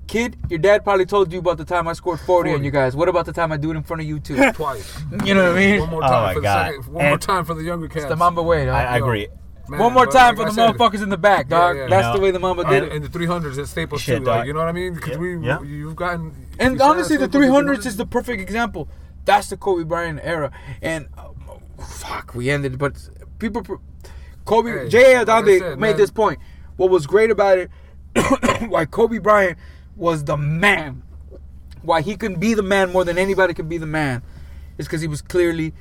[0.09, 2.95] kid, your dad probably told you about the time I scored 40, on you guys.
[2.95, 4.35] What about the time I do it in front of you two?
[4.53, 4.99] Twice.
[5.23, 5.79] You know what I mean?
[5.81, 6.67] One more Oh time my for the God.
[6.71, 6.93] second.
[6.93, 7.97] One more time for the younger cats.
[8.03, 8.75] It's the Mamba way, dog.
[8.75, 9.27] I, I agree.
[9.69, 11.77] man, One more time like for the said, motherfuckers in the back, Yeah, dog.
[11.77, 11.87] yeah.
[11.87, 12.91] That's You the way the Mamba And, did it.
[12.91, 14.25] and the 300s at Staples Shit, too.
[14.25, 14.37] dog.
[14.39, 14.95] Like, you know what I mean?
[14.95, 15.61] Because we, yeah.
[15.61, 16.33] you've gotten.
[16.59, 18.89] And you honestly, the Staples 300s is the perfect example.
[19.25, 20.51] That's the Kobe Bryant era.
[20.81, 21.27] And uh,
[21.83, 22.93] fuck, we ended, but
[23.37, 23.63] people,
[24.45, 25.23] Kobe, Hey, J.
[25.23, 25.97] like said, made man.
[25.97, 26.39] this point.
[26.77, 27.69] What was great about it,
[28.69, 29.57] why Kobe Bryant
[29.99, 31.03] was the man,
[31.81, 34.23] why he can be the man more than anybody can be the man,
[34.77, 35.73] is because he was clearly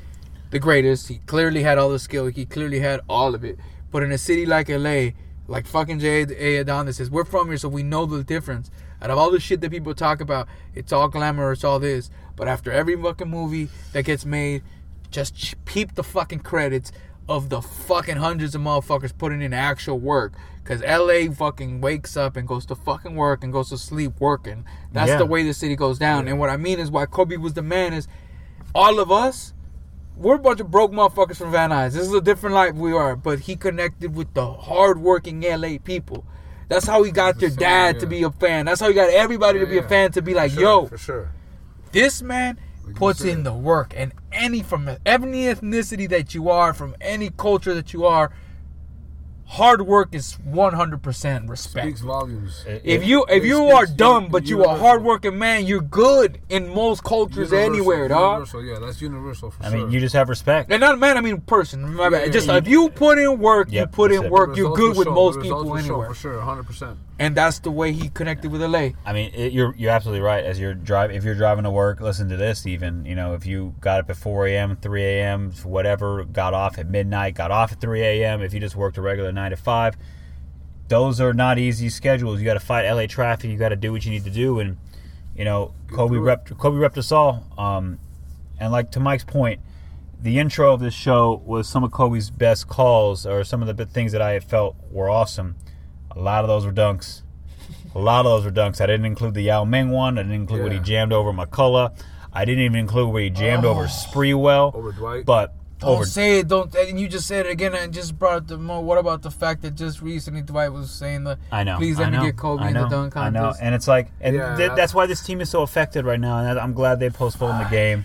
[0.51, 1.09] the greatest.
[1.09, 2.27] He clearly had all the skill.
[2.27, 3.59] He clearly had all of it.
[3.91, 5.11] But in a city like LA,
[5.47, 6.23] like fucking J.
[6.23, 6.65] A.
[6.65, 8.71] Adande says, we're from here, so we know the difference.
[9.01, 12.11] Out of all the shit that people talk about, it's all glamour, it's all this.
[12.37, 14.63] But after every fucking movie that gets made,
[15.11, 16.93] just peep the fucking credits
[17.29, 20.33] of the fucking hundreds of motherfuckers putting in actual work.
[20.69, 24.67] Cause LA fucking wakes up and goes to fucking work and goes to sleep working.
[24.93, 25.17] That's Yeah.
[25.17, 26.29] the way the city goes down.
[26.29, 28.07] And what I mean is why Kobe was the man is
[28.75, 29.55] all of us,
[30.15, 31.93] we're a bunch of broke motherfuckers from Van Nuys.
[31.95, 36.27] This is a different life we are, but he connected with the hardworking LA people.
[36.69, 38.67] That's how he got your dad to be a fan.
[38.67, 40.99] That's how he got everybody to be a fan to be like, For yo, for
[40.99, 41.31] sure.
[41.93, 42.59] this man
[42.95, 47.73] puts in the work and any from any ethnicity that you are from any culture
[47.73, 48.31] that you are
[49.49, 52.65] hard work is 100% respect Speaks volumes.
[52.85, 54.87] if you if It you are dumb but you a universal.
[54.87, 59.63] hardworking man you're good in most cultures Universal, anywhere dog Universal, yeah, that's universal for
[59.63, 59.67] sure.
[59.67, 59.79] I sure.
[59.85, 60.71] mean, you just have respect.
[60.71, 63.39] and not man I mean person my bad Yeah, just yeah, if you put in
[63.39, 66.09] work you put in work you're good with show, most people results will show, anywhere
[66.09, 66.97] For sure, 100%.
[67.19, 70.45] And that's the way he connected with LA I mean, it, you're you're absolutely right.
[70.45, 72.67] As you're drive, if you're driving to work, listen to this.
[72.67, 76.79] Even you know, if you got up at 4 a.m., 3 a.m., whatever, got off
[76.79, 78.41] at midnight, got off at 3 a.m.
[78.41, 79.97] If you just worked a regular nine to five,
[80.89, 82.39] those are not easy schedules.
[82.39, 83.51] You got to fight LA traffic.
[83.51, 84.77] You got to do what you need to do, and
[85.35, 87.45] you know, Kobe repped Kobe repped us all.
[87.59, 87.99] Um,
[88.61, 89.61] and like to Mike's point,
[90.21, 93.87] the intro of this show was some of Kobe's best calls, or some of the
[93.87, 95.57] things that I felt were awesome.
[96.19, 97.23] A lot of those were dunks.
[97.95, 98.81] A lot of those were dunks.
[98.81, 100.19] I didn't include the Yao Ming one.
[100.19, 101.97] I didn't include what he jammed over McCullough.
[102.33, 103.87] I didn't even include where he jammed over oh.
[103.87, 104.75] Sprewell.
[104.75, 105.25] Over Dwight.
[105.25, 106.49] But Don't over say it.
[106.49, 106.75] Don't.
[106.75, 108.83] And you just said it again, and just brought up the more.
[108.83, 111.77] What about the fact that just recently Dwight was saying the, I know.
[111.79, 113.37] please let I me get Kobe I in know, the dunk contest.
[113.37, 115.63] I know, and it's like, and Yeah, th- I- that's why this team is so
[115.63, 116.39] affected right now.
[116.39, 117.71] And I'm glad they postponed the ah.
[117.71, 118.05] game.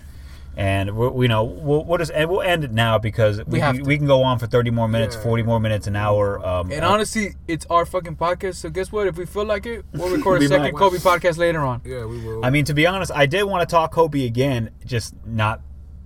[0.56, 3.60] And we're, we know we'll, we'll just and we'll end it now because we, We
[3.60, 5.22] have we, can go on for 30 more minutes, Yeah.
[5.22, 6.44] 40 more minutes, an hour.
[6.46, 8.54] Um, And uh, honestly, it's our fucking podcast.
[8.56, 9.06] So guess what?
[9.08, 10.74] If we feel like it, we'll record We a second might.
[10.76, 11.82] Kobe podcast later on.
[11.84, 12.44] Yeah, we will.
[12.44, 15.60] I mean, to be honest, I did want to talk Kobe again, just not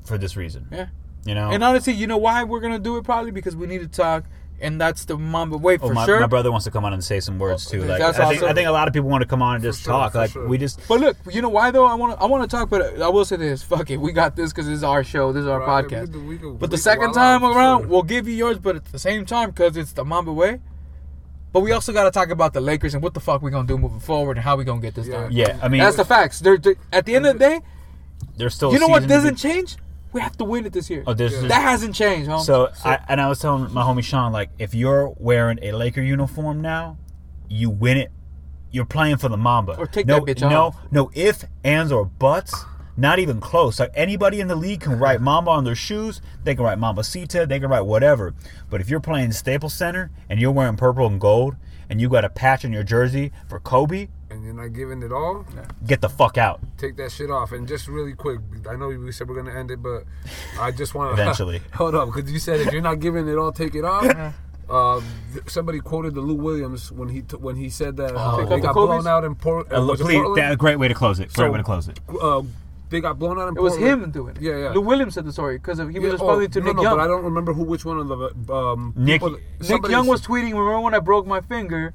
[0.06, 0.68] for this reason.
[0.72, 0.86] Yeah.
[1.26, 3.04] You know, And honestly, you know why we're gonna do it?
[3.04, 4.24] Probably because we need to talk,
[4.60, 6.20] and that's the Mamba way Oh, for my, sure.
[6.20, 7.82] my brother wants to come on and say some words too.
[7.84, 8.48] Like, That's I think, awesome.
[8.50, 10.14] I think a lot of people want to come on and just sure, talk.
[10.14, 10.46] Like sure.
[10.48, 11.86] we just But look, you know why though?
[11.86, 14.12] I want to I want to talk, but I will say this: fuck it, we
[14.12, 16.00] got this because this is our show, this is our Right, podcast.
[16.00, 17.88] could do- we but the second time out, for around, sure.
[17.88, 20.60] we'll give you yours, but at the same time, because it's the Mamba way.
[21.52, 23.66] But we also got to talk about the Lakers and what the fuck we gonna
[23.66, 25.32] do moving forward and how we gonna get this done.
[25.32, 25.58] yeah.
[25.62, 26.40] I mean, That's the facts.
[26.40, 27.60] They're, they're- at the end of the day,
[28.36, 28.72] They're still.
[28.72, 29.76] you know what doesn't be- change?
[30.12, 31.04] We have to win it this year.
[31.06, 32.42] Oh, there's- there's- that hasn't changed, homie.
[32.42, 36.00] So, I, and I was telling my homie Sean, like, if you're wearing a Laker
[36.02, 36.96] uniform now,
[37.48, 38.10] you win it.
[38.70, 39.76] You're playing for the Mamba.
[39.78, 40.76] Or take no, that bitch no, off.
[40.90, 42.54] No, if, ands, or buts.
[42.96, 43.78] Not even close.
[43.78, 46.20] Like anybody in the league can write Mamba on their shoes.
[46.42, 47.48] They can write Mambacita.
[47.48, 48.34] They can write whatever.
[48.68, 51.54] But if you're playing Staples Center and you're wearing purple and gold
[51.88, 55.12] and you got a patch on your jersey for Kobe, and you're not giving it
[55.12, 55.44] all,
[55.86, 56.60] get the fuck out.
[56.76, 57.52] take that shit off.
[57.52, 60.04] And just really quick, I know we said we're gonna end it, but
[60.60, 61.62] I just want to Eventually.
[61.74, 64.34] hold up because you said if you're not giving it all, take it off.
[64.70, 65.00] Uh,
[65.32, 68.36] th- somebody quoted the Lou Williams when he t- when he said that uh, Oh.
[68.36, 69.06] they Take got off the blown Kobe's?
[69.06, 69.72] out in Port.
[69.72, 70.36] Uh, was it please, Portland?
[70.52, 71.32] that, great way to close it.
[71.32, 71.98] Great So, way to close it.
[72.20, 72.42] Uh,
[72.90, 73.56] they got blown out in Portland.
[73.56, 74.02] it was Portland.
[74.04, 74.42] him doing it.
[74.42, 74.68] Yeah, yeah.
[74.72, 76.82] Lou Williams said the story because he was Yeah, responding oh, to no, Nick no,
[76.82, 76.96] Young.
[76.98, 80.06] but I don't remember who which one of the um, Nick- people- Nick somebody- Young
[80.06, 81.94] was tweeting, "Remember when I broke my finger?"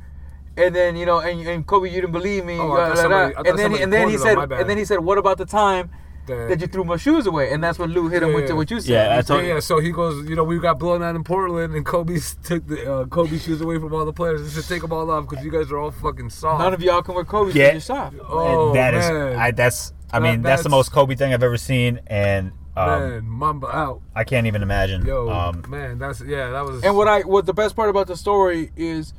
[0.55, 2.59] And then you know, and, and Kobe, you didn't believe me.
[2.59, 3.41] Oh, blah, somebody- blah.
[3.41, 5.37] I thought and then, somebody and then he said, and then he said, "What about
[5.39, 5.89] the time
[6.27, 8.49] That- that you threw my shoes away?" And that's what Lou hit him Yeah, with
[8.49, 8.53] yeah.
[8.55, 8.89] what you said.
[8.91, 11.15] Yeah, I You told- said- yeah, so he goes, you know, we got blown out
[11.15, 14.41] in Portland, and Kobe took the uh, Kobe shoes away from all the players.
[14.41, 16.61] He said, take them all off because you guys are all fucking soft.
[16.61, 17.65] None of y'all can wear Kobe's Yeah.
[17.65, 17.71] yeah.
[17.73, 18.15] you're soft.
[18.29, 19.35] Oh, And that is- man.
[19.39, 22.87] I, that's, I That- mean, that's, the most Kobe thing I've ever seen, and um,
[22.87, 24.01] man, Mamba out.
[24.15, 25.03] I can't even imagine.
[25.05, 26.83] Yo, um, man, that's yeah, that was.
[26.83, 29.13] And what I what the best part about the story is,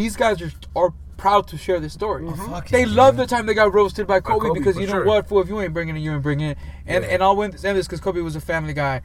[0.00, 2.26] these guys are are proud to share this story.
[2.70, 5.04] they love the time they got roasted by Kobe, Kobe, because you know sure.
[5.04, 6.58] what, fool, if you ain't bringing it, you ain't bringing it.
[6.86, 7.10] And Yeah.
[7.10, 9.02] and I'll win say this because Kobe was a family guy,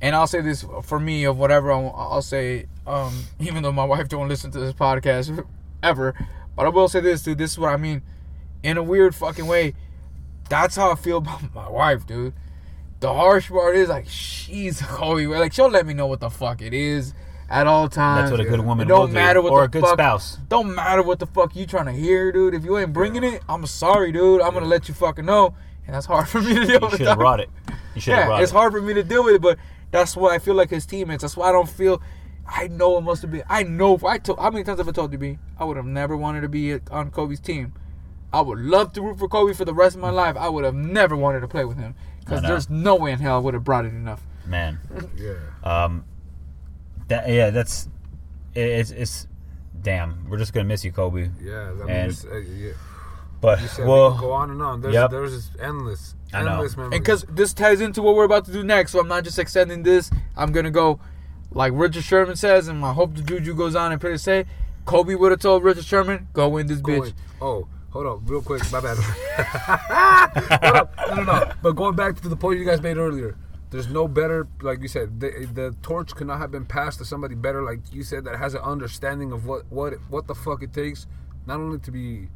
[0.00, 3.84] And I'll say this for me of whatever I'll, I'll say, um, even though my
[3.84, 5.44] wife don't listen to this podcast
[5.82, 6.14] ever,
[6.56, 7.38] but I will say this, dude.
[7.38, 8.02] This is what I mean.
[8.64, 9.74] In a weird fucking way,
[10.48, 12.34] that's how I feel about my wife, dude.
[12.98, 15.26] The harsh part is like she's Kobe.
[15.26, 17.14] Like she'll let me know what the fuck it is
[17.52, 18.22] at all times.
[18.22, 19.12] That's what a good woman It don't will do.
[19.12, 20.38] matter what Or the a good fuck, spouse.
[20.48, 22.54] Don't matter what the fuck you trying to hear, dude.
[22.54, 24.40] If you ain't bringing it, I'm sorry, dude.
[24.40, 25.54] I'm gonna let you fucking know,
[25.86, 26.96] and that's hard for me to deal You with.
[26.96, 27.50] should have brought it.
[27.94, 28.54] You should have Yeah, brought it's it.
[28.54, 29.58] hard for me to deal with it, but
[29.90, 31.22] that's why I feel like his teammates.
[31.22, 32.00] That's why I don't feel.
[32.48, 33.44] I know it must have been.
[33.48, 33.94] I know.
[33.94, 35.38] If I told how many times have I told you, B?
[35.58, 37.74] I would have never wanted to be on Kobe's team.
[38.32, 40.36] I would love to root for Kobe for the rest of my life.
[40.38, 42.48] I would have never wanted to play with him because I know.
[42.48, 44.22] there's no way in hell I would have brought it enough.
[44.46, 44.80] Man.
[45.16, 45.34] Yeah.
[45.62, 46.04] Um,
[47.12, 47.88] that yeah, that's
[48.54, 49.28] it, it's it's
[49.80, 50.28] damn.
[50.28, 51.30] We're just gonna miss you, Kobe.
[51.42, 52.72] Yeah, I mean, and it's, uh, yeah.
[53.40, 54.80] but You well, we can go on and on.
[54.80, 55.10] There's, yep.
[55.10, 56.52] there's just endless, I know.
[56.52, 56.96] endless memories.
[56.96, 59.38] And because this ties into what we're about to do next, so I'm not just
[59.38, 60.10] extending this.
[60.36, 61.00] I'm gonna go
[61.50, 64.46] like Richard Sherman says, and I hope the juju goes on and pretty say,
[64.86, 67.14] Kobe would have told Richard Sherman, "Go win this Go bitch." in.
[67.42, 68.62] Oh, hold up, real quick.
[68.72, 68.96] My bad.
[70.62, 70.94] Hold up.
[71.08, 71.52] No, no, no.
[71.62, 73.36] But going back to the point you guys made earlier,
[73.72, 77.04] there's no better, like you said, the, the torch could not have been passed to
[77.04, 80.62] somebody better, like you said, that has an understanding of what what what the fuck
[80.62, 81.06] it takes,
[81.46, 82.28] not only to be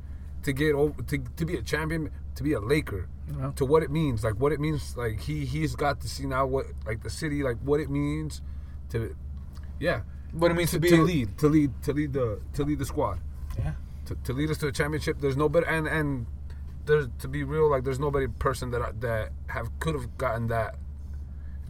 [0.43, 3.09] to get over to, to be a champion, to be a Laker,
[3.39, 3.53] Yeah.
[3.57, 6.47] to what it means, like what it means, like he he's got to see now
[6.47, 8.41] what like the city, like what it means
[8.91, 9.15] to,
[9.79, 10.01] yeah,
[10.33, 12.87] What it means to be- to lead, to lead, to lead the to lead the
[12.87, 13.19] squad
[13.59, 13.75] Yeah.
[14.07, 15.21] to, to lead us to a championship.
[15.21, 16.27] There's no better and and
[16.87, 20.47] there's to be real like there's nobody person that I- that have could have gotten
[20.49, 20.77] that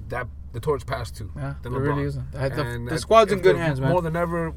[0.09, 1.31] that the torch passed to.
[1.37, 1.81] Yeah, there LeBron.
[1.81, 2.25] really isn't.
[2.35, 3.91] I- the- And the if- squad's in good hands, man.
[3.91, 4.53] More than ever,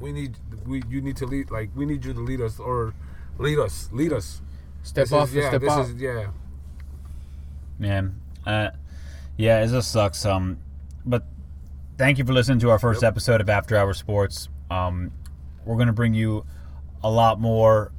[0.00, 0.36] we need
[0.66, 2.94] we you need to lead like we need you to lead us or
[3.38, 4.40] lead us lead us.
[4.82, 5.84] Step This off is, yeah, step this out.
[5.86, 6.26] Is, yeah.
[7.78, 8.20] man.
[8.46, 8.70] Uh,
[9.36, 10.24] yeah, it just sucks.
[10.24, 10.58] Um,
[11.04, 11.24] but
[11.98, 14.48] thank you for listening to our first episode of After Hour Sports.
[14.70, 15.12] Um,
[15.64, 16.44] we're gonna bring you
[17.02, 17.92] a lot more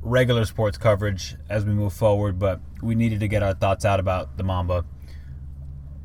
[0.00, 4.00] regular sports coverage as we move forward, but we needed to get our thoughts out
[4.00, 4.84] about the Mamba.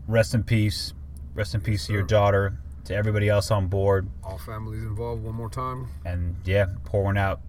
[0.08, 0.94] Rest in peace.
[1.34, 2.58] Rest in peace to your daughter.
[2.86, 4.10] To everybody else on board.
[4.24, 5.24] All families involved.
[5.24, 5.88] One more time.
[6.06, 7.42] And yeah, pour one out.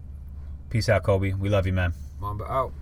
[0.69, 1.33] Peace out, Kobe.
[1.33, 1.93] We love you, man.
[2.19, 2.73] Mamba out.